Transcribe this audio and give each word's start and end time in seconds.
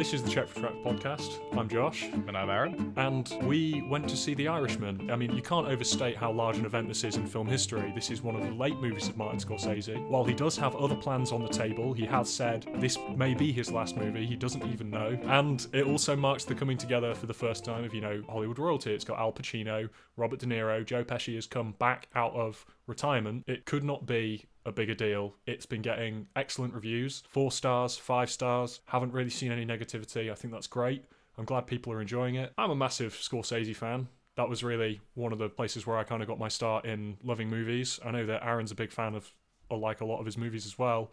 This 0.00 0.14
is 0.14 0.22
the 0.22 0.30
Check 0.30 0.48
for 0.48 0.60
Track 0.60 0.72
podcast. 0.82 1.40
I'm 1.58 1.68
Josh, 1.68 2.04
And 2.04 2.34
I'm 2.34 2.48
Aaron. 2.48 2.94
and 2.96 3.30
we 3.42 3.82
went 3.82 4.08
to 4.08 4.16
see 4.16 4.32
The 4.32 4.48
Irishman. 4.48 5.10
I 5.10 5.16
mean, 5.16 5.36
you 5.36 5.42
can't 5.42 5.66
overstate 5.66 6.16
how 6.16 6.32
large 6.32 6.56
an 6.56 6.64
event 6.64 6.88
this 6.88 7.04
is 7.04 7.16
in 7.16 7.26
film 7.26 7.46
history. 7.46 7.92
This 7.94 8.10
is 8.10 8.22
one 8.22 8.34
of 8.34 8.40
the 8.40 8.50
late 8.50 8.80
movies 8.80 9.08
of 9.08 9.18
Martin 9.18 9.38
Scorsese. 9.38 10.08
While 10.08 10.24
he 10.24 10.32
does 10.32 10.56
have 10.56 10.74
other 10.74 10.94
plans 10.96 11.32
on 11.32 11.42
the 11.42 11.50
table, 11.50 11.92
he 11.92 12.06
has 12.06 12.32
said 12.32 12.66
this 12.76 12.96
may 13.14 13.34
be 13.34 13.52
his 13.52 13.70
last 13.70 13.98
movie. 13.98 14.24
He 14.24 14.36
doesn't 14.36 14.66
even 14.72 14.88
know. 14.88 15.18
And 15.24 15.66
it 15.74 15.86
also 15.86 16.16
marks 16.16 16.46
the 16.46 16.54
coming 16.54 16.78
together 16.78 17.14
for 17.14 17.26
the 17.26 17.34
first 17.34 17.66
time 17.66 17.84
of, 17.84 17.92
you 17.92 18.00
know, 18.00 18.22
Hollywood 18.26 18.58
royalty. 18.58 18.94
It's 18.94 19.04
got 19.04 19.18
Al 19.18 19.34
Pacino, 19.34 19.90
Robert 20.16 20.38
De 20.38 20.46
Niro, 20.46 20.82
Joe 20.82 21.04
Pesci 21.04 21.34
has 21.34 21.46
come 21.46 21.72
back 21.78 22.08
out 22.14 22.32
of 22.32 22.64
retirement. 22.86 23.44
It 23.46 23.66
could 23.66 23.84
not 23.84 24.06
be 24.06 24.46
a 24.66 24.72
bigger 24.72 24.94
deal. 24.94 25.34
It's 25.46 25.66
been 25.66 25.82
getting 25.82 26.26
excellent 26.36 26.74
reviews 26.74 27.22
four 27.28 27.52
stars, 27.52 27.96
five 27.96 28.30
stars. 28.30 28.80
Haven't 28.86 29.12
really 29.12 29.30
seen 29.30 29.52
any 29.52 29.64
negativity. 29.64 30.30
I 30.30 30.34
think 30.34 30.52
that's 30.52 30.66
great. 30.66 31.04
I'm 31.38 31.44
glad 31.44 31.66
people 31.66 31.92
are 31.92 32.00
enjoying 32.00 32.34
it. 32.34 32.52
I'm 32.58 32.70
a 32.70 32.76
massive 32.76 33.14
Scorsese 33.14 33.74
fan. 33.74 34.08
That 34.36 34.48
was 34.48 34.62
really 34.62 35.00
one 35.14 35.32
of 35.32 35.38
the 35.38 35.48
places 35.48 35.86
where 35.86 35.96
I 35.96 36.04
kind 36.04 36.22
of 36.22 36.28
got 36.28 36.38
my 36.38 36.48
start 36.48 36.84
in 36.84 37.16
loving 37.22 37.48
movies. 37.48 37.98
I 38.04 38.10
know 38.10 38.26
that 38.26 38.44
Aaron's 38.44 38.70
a 38.70 38.74
big 38.74 38.92
fan 38.92 39.14
of, 39.14 39.32
or 39.68 39.78
like 39.78 40.00
a 40.00 40.04
lot 40.04 40.20
of 40.20 40.26
his 40.26 40.36
movies 40.36 40.66
as 40.66 40.78
well. 40.78 41.12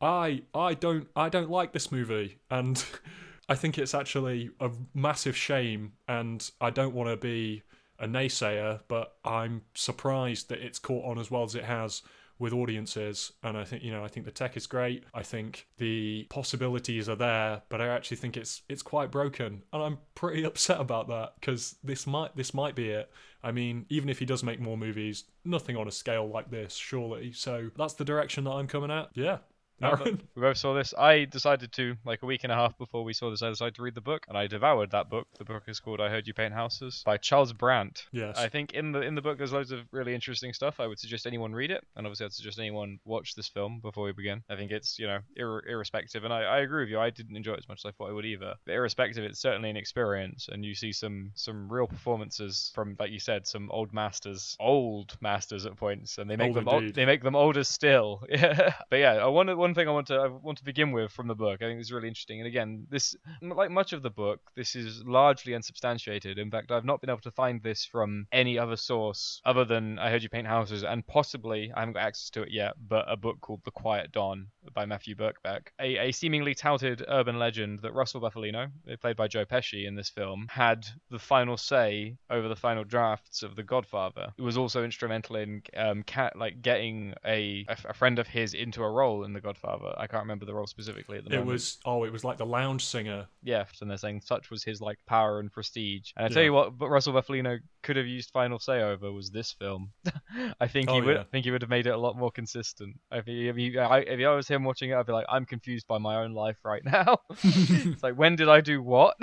I 0.00 0.42
I 0.54 0.74
don't 0.74 1.08
I 1.16 1.28
don't 1.28 1.50
like 1.50 1.72
this 1.72 1.90
movie, 1.90 2.38
and 2.50 2.82
I 3.48 3.56
think 3.56 3.78
it's 3.78 3.94
actually 3.94 4.50
a 4.60 4.70
massive 4.94 5.36
shame. 5.36 5.92
And 6.06 6.48
I 6.60 6.70
don't 6.70 6.94
want 6.94 7.10
to 7.10 7.16
be 7.16 7.62
a 7.98 8.06
naysayer, 8.06 8.80
but 8.86 9.16
I'm 9.24 9.62
surprised 9.74 10.48
that 10.50 10.60
it's 10.60 10.78
caught 10.78 11.04
on 11.04 11.18
as 11.18 11.30
well 11.30 11.42
as 11.42 11.54
it 11.56 11.64
has 11.64 12.02
with 12.38 12.52
audiences. 12.52 13.32
And 13.42 13.56
I 13.56 13.64
think 13.64 13.82
you 13.82 13.90
know 13.90 14.04
I 14.04 14.08
think 14.08 14.26
the 14.26 14.32
tech 14.32 14.56
is 14.56 14.66
great. 14.66 15.04
I 15.14 15.22
think 15.22 15.66
the 15.78 16.26
possibilities 16.30 17.08
are 17.08 17.16
there, 17.16 17.62
but 17.68 17.80
I 17.80 17.88
actually 17.88 18.18
think 18.18 18.36
it's 18.36 18.62
it's 18.68 18.82
quite 18.82 19.10
broken, 19.10 19.62
and 19.72 19.82
I'm 19.82 19.98
pretty 20.14 20.44
upset 20.50 20.80
about 20.80 21.08
that 21.08 21.34
because 21.40 21.76
this 21.82 22.06
might 22.06 22.36
this 22.36 22.54
might 22.54 22.74
be 22.74 22.90
it. 22.90 23.10
I 23.42 23.52
mean, 23.52 23.86
even 23.88 24.08
if 24.08 24.18
he 24.18 24.24
does 24.24 24.42
make 24.42 24.60
more 24.60 24.76
movies, 24.76 25.24
nothing 25.44 25.76
on 25.76 25.86
a 25.86 25.92
scale 25.92 26.28
like 26.28 26.50
this, 26.50 26.74
surely. 26.74 27.32
So 27.32 27.70
that's 27.76 27.94
the 27.94 28.04
direction 28.04 28.44
that 28.44 28.50
I'm 28.50 28.66
coming 28.66 28.90
at. 28.90 29.10
Yeah. 29.14 29.38
Aaron? 29.82 30.20
we 30.34 30.42
both 30.42 30.56
saw 30.56 30.74
this. 30.74 30.94
I 30.96 31.24
decided 31.24 31.72
to, 31.72 31.96
like 32.04 32.22
a 32.22 32.26
week 32.26 32.44
and 32.44 32.52
a 32.52 32.56
half 32.56 32.76
before 32.78 33.04
we 33.04 33.12
saw 33.12 33.30
this, 33.30 33.42
I 33.42 33.48
decided 33.48 33.74
to 33.76 33.82
read 33.82 33.94
the 33.94 34.00
book, 34.00 34.24
and 34.28 34.36
I 34.36 34.46
devoured 34.46 34.90
that 34.90 35.08
book. 35.08 35.26
The 35.38 35.44
book 35.44 35.64
is 35.68 35.80
called 35.80 36.00
"I 36.00 36.08
Heard 36.08 36.26
You 36.26 36.34
Paint 36.34 36.54
Houses" 36.54 37.02
by 37.04 37.16
Charles 37.16 37.52
Brandt. 37.52 38.06
Yes. 38.12 38.38
I 38.38 38.48
think 38.48 38.72
in 38.72 38.92
the 38.92 39.00
in 39.00 39.14
the 39.14 39.22
book 39.22 39.38
there's 39.38 39.52
loads 39.52 39.70
of 39.70 39.80
really 39.92 40.14
interesting 40.14 40.52
stuff. 40.52 40.80
I 40.80 40.86
would 40.86 40.98
suggest 40.98 41.26
anyone 41.26 41.52
read 41.54 41.70
it, 41.70 41.84
and 41.96 42.06
obviously 42.06 42.26
I'd 42.26 42.32
suggest 42.32 42.58
anyone 42.58 42.98
watch 43.04 43.34
this 43.34 43.48
film 43.48 43.80
before 43.80 44.04
we 44.04 44.12
begin. 44.12 44.42
I 44.48 44.56
think 44.56 44.70
it's 44.70 44.98
you 44.98 45.06
know 45.06 45.18
ir- 45.36 45.64
irrespective, 45.68 46.24
and 46.24 46.32
I, 46.32 46.42
I 46.42 46.58
agree 46.58 46.82
with 46.82 46.90
you. 46.90 46.98
I 46.98 47.10
didn't 47.10 47.36
enjoy 47.36 47.52
it 47.52 47.58
as 47.60 47.68
much 47.68 47.80
as 47.84 47.88
I 47.88 47.92
thought 47.92 48.10
I 48.10 48.12
would 48.12 48.24
either. 48.26 48.54
But 48.66 48.72
irrespective, 48.72 49.24
it's 49.24 49.40
certainly 49.40 49.70
an 49.70 49.76
experience, 49.76 50.48
and 50.50 50.64
you 50.64 50.74
see 50.74 50.92
some 50.92 51.30
some 51.34 51.70
real 51.72 51.86
performances 51.86 52.72
from, 52.74 52.96
like 52.98 53.10
you 53.10 53.20
said, 53.20 53.46
some 53.46 53.70
old 53.70 53.92
masters, 53.92 54.56
old 54.60 55.16
masters 55.20 55.66
at 55.66 55.76
points, 55.76 56.18
and 56.18 56.30
they 56.30 56.36
make 56.36 56.48
Old 56.48 56.56
them 56.56 56.68
old, 56.68 56.94
they 56.94 57.04
make 57.04 57.22
them 57.22 57.36
older 57.36 57.64
still. 57.64 58.22
Yeah. 58.38 58.74
But 58.90 58.96
yeah, 58.98 59.26
uh, 59.26 59.30
one 59.30 59.48
one 59.68 59.74
thing 59.74 59.88
I 59.88 59.92
want 59.92 60.06
to 60.06 60.14
I 60.14 60.28
want 60.28 60.58
to 60.58 60.64
begin 60.64 60.92
with 60.92 61.12
from 61.12 61.28
the 61.28 61.34
book. 61.34 61.60
I 61.62 61.66
think 61.66 61.80
is 61.80 61.92
really 61.92 62.08
interesting. 62.08 62.40
And 62.40 62.46
again, 62.46 62.86
this 62.90 63.14
like 63.42 63.70
much 63.70 63.92
of 63.92 64.02
the 64.02 64.10
book, 64.10 64.40
this 64.56 64.74
is 64.74 65.04
largely 65.04 65.54
unsubstantiated. 65.54 66.38
In 66.38 66.50
fact, 66.50 66.72
I've 66.72 66.84
not 66.84 67.00
been 67.00 67.10
able 67.10 67.20
to 67.20 67.30
find 67.30 67.62
this 67.62 67.84
from 67.84 68.26
any 68.32 68.58
other 68.58 68.76
source 68.76 69.42
other 69.44 69.64
than 69.64 69.98
I 69.98 70.10
Heard 70.10 70.22
You 70.22 70.30
Paint 70.30 70.46
Houses, 70.46 70.84
and 70.84 71.06
possibly 71.06 71.70
I 71.74 71.80
haven't 71.80 71.94
got 71.94 72.04
access 72.04 72.30
to 72.30 72.42
it 72.42 72.50
yet, 72.50 72.74
but 72.88 73.04
a 73.08 73.16
book 73.16 73.40
called 73.40 73.60
The 73.64 73.70
Quiet 73.70 74.10
Don 74.12 74.48
by 74.74 74.86
Matthew 74.86 75.14
Birkbeck, 75.14 75.68
a, 75.80 76.08
a 76.08 76.12
seemingly 76.12 76.54
touted 76.54 77.04
urban 77.08 77.38
legend 77.38 77.80
that 77.80 77.92
Russell 77.92 78.20
Bufalino, 78.20 78.70
played 79.00 79.16
by 79.16 79.28
Joe 79.28 79.44
Pesci 79.44 79.86
in 79.86 79.94
this 79.94 80.08
film, 80.08 80.46
had 80.50 80.86
the 81.10 81.18
final 81.18 81.56
say 81.56 82.16
over 82.30 82.48
the 82.48 82.56
final 82.56 82.84
drafts 82.84 83.42
of 83.42 83.56
The 83.56 83.62
Godfather. 83.62 84.32
He 84.36 84.42
was 84.42 84.56
also 84.56 84.84
instrumental 84.84 85.36
in 85.36 85.62
um, 85.76 86.02
cat 86.02 86.36
like 86.36 86.62
getting 86.62 87.14
a 87.24 87.66
a 87.84 87.94
friend 87.94 88.18
of 88.18 88.26
his 88.26 88.54
into 88.54 88.82
a 88.82 88.90
role 88.90 89.24
in 89.24 89.32
The 89.32 89.40
Godfather. 89.40 89.57
I 89.64 90.06
can't 90.06 90.22
remember 90.22 90.44
the 90.44 90.54
role 90.54 90.66
specifically 90.66 91.18
at 91.18 91.24
the 91.24 91.30
It 91.30 91.38
moment. 91.38 91.48
was 91.52 91.78
oh, 91.84 92.04
it 92.04 92.12
was 92.12 92.24
like 92.24 92.38
the 92.38 92.46
lounge 92.46 92.84
singer. 92.84 93.26
Yeah, 93.42 93.64
and 93.80 93.90
they're 93.90 93.98
saying 93.98 94.22
such 94.24 94.50
was 94.50 94.62
his 94.64 94.80
like 94.80 94.98
power 95.06 95.40
and 95.40 95.50
prestige. 95.52 96.12
And 96.16 96.24
I 96.26 96.28
tell 96.28 96.38
Yeah. 96.42 96.46
you 96.46 96.52
what, 96.52 96.78
but 96.78 96.88
Russell 96.88 97.12
Bufalino 97.12 97.58
could 97.88 97.96
have 97.96 98.06
used 98.06 98.30
final 98.32 98.58
say 98.58 98.82
over 98.82 99.10
was 99.10 99.30
this 99.30 99.52
film. 99.52 99.92
I 100.60 100.68
think 100.68 100.90
he 100.90 101.00
Oh, 101.00 101.04
would. 101.04 101.14
yeah. 101.14 101.20
I 101.22 101.24
think 101.24 101.46
he 101.46 101.50
would 101.50 101.62
have 101.62 101.70
made 101.70 101.86
it 101.86 101.94
a 101.94 101.96
lot 101.96 102.18
more 102.18 102.30
consistent. 102.30 102.96
If 103.10 103.24
he, 103.24 103.48
if, 103.48 103.56
he, 103.56 103.78
I, 103.78 104.00
if 104.00 104.20
I 104.20 104.34
was 104.34 104.46
him 104.46 104.62
watching 104.62 104.90
it, 104.90 104.94
I'd 104.96 105.06
be 105.06 105.12
like, 105.12 105.24
I'm 105.30 105.46
confused 105.46 105.86
by 105.86 105.96
my 105.96 106.16
own 106.22 106.32
life 106.34 106.58
right 106.66 106.82
now. 106.98 107.16
it's 107.42 108.02
like, 108.02 108.14
when 108.18 108.36
did 108.36 108.50
I 108.50 108.60
do 108.60 108.82
what? 108.82 109.16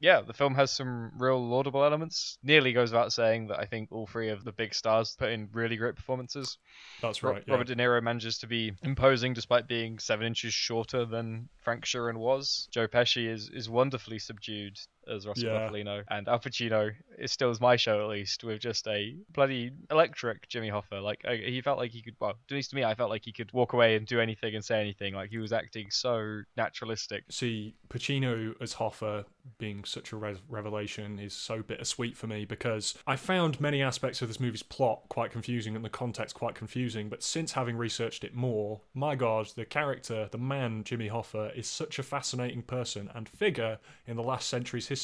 yeah, 0.00 0.20
the 0.20 0.32
film 0.34 0.54
has 0.56 0.70
some 0.72 1.12
real 1.18 1.38
laudable 1.48 1.84
elements. 1.84 2.38
Nearly 2.42 2.72
goes 2.72 2.90
without 2.90 3.12
saying 3.12 3.46
that 3.48 3.60
I 3.60 3.66
think 3.66 3.92
all 3.92 4.06
three 4.06 4.28
of 4.30 4.44
the 4.44 4.52
big 4.52 4.74
stars 4.74 5.14
put 5.18 5.30
in 5.30 5.48
really 5.52 5.76
great 5.76 5.94
performances. 5.96 6.58
That's 7.00 7.22
Ro- 7.22 7.32
right. 7.32 7.44
yeah. 7.46 7.52
Robert 7.54 7.68
De 7.68 7.76
Niro 7.76 8.02
manages 8.02 8.38
to 8.38 8.46
be 8.46 8.72
imposing 8.82 9.32
despite 9.32 9.68
being 9.68 9.98
seven 9.98 10.26
inches 10.26 10.52
shorter 10.52 11.04
than 11.04 11.48
Frank 11.62 11.84
Sheeran 11.84 12.16
was. 12.18 12.68
Joe 12.72 12.88
Pesci 12.88 13.28
is, 13.28 13.48
is 13.52 13.70
wonderfully 13.70 14.18
subdued 14.18 14.78
as 15.08 15.26
Russell 15.26 15.48
Yeah. 15.48 16.02
And 16.08 16.28
Al 16.28 16.38
Pacino 16.38 16.92
is 17.18 17.32
still 17.32 17.50
as 17.50 17.60
my 17.60 17.76
show 17.76 18.00
at 18.02 18.08
least 18.08 18.44
with 18.44 18.60
just 18.60 18.86
a 18.88 19.16
bloody 19.32 19.72
electric 19.90 20.48
Jimmy 20.48 20.68
Hoffa. 20.68 21.02
Like 21.02 21.24
I, 21.26 21.36
he 21.36 21.60
felt 21.60 21.78
like 21.78 21.90
he 21.90 22.02
could. 22.02 22.14
Well, 22.20 22.30
at 22.30 22.54
least 22.54 22.70
to 22.70 22.76
me, 22.76 22.84
I 22.84 22.94
felt 22.94 23.10
like 23.10 23.24
he 23.24 23.32
could 23.32 23.52
walk 23.52 23.72
away 23.72 23.96
and 23.96 24.06
do 24.06 24.20
anything 24.20 24.54
and 24.54 24.64
say 24.64 24.80
anything. 24.80 25.14
Like 25.14 25.30
he 25.30 25.38
was 25.38 25.52
acting 25.52 25.90
so 25.90 26.42
naturalistic. 26.56 27.24
See, 27.30 27.74
Pacino 27.88 28.54
as 28.60 28.74
Hoffa 28.74 29.24
being 29.58 29.84
such 29.84 30.12
a 30.12 30.16
re- 30.16 30.40
revelation 30.48 31.18
is 31.20 31.32
so 31.32 31.62
bittersweet 31.62 32.16
for 32.16 32.26
me 32.26 32.44
because 32.44 32.94
I 33.06 33.14
found 33.14 33.60
many 33.60 33.82
aspects 33.82 34.20
of 34.20 34.28
this 34.28 34.40
movie's 34.40 34.62
plot 34.62 35.02
quite 35.08 35.30
confusing 35.30 35.76
and 35.76 35.84
the 35.84 35.88
context 35.90 36.34
quite 36.34 36.56
confusing. 36.56 37.08
But 37.08 37.22
since 37.22 37.52
having 37.52 37.76
researched 37.76 38.24
it 38.24 38.34
more, 38.34 38.80
my 38.92 39.14
God, 39.14 39.48
the 39.54 39.64
character, 39.64 40.28
the 40.32 40.38
man 40.38 40.82
Jimmy 40.84 41.08
Hoffa, 41.08 41.56
is 41.56 41.68
such 41.68 41.98
a 41.98 42.02
fascinating 42.02 42.62
person 42.62 43.08
and 43.14 43.28
figure 43.28 43.78
in 44.06 44.16
the 44.16 44.22
last 44.22 44.48
century's 44.48 44.88
history 44.88 44.95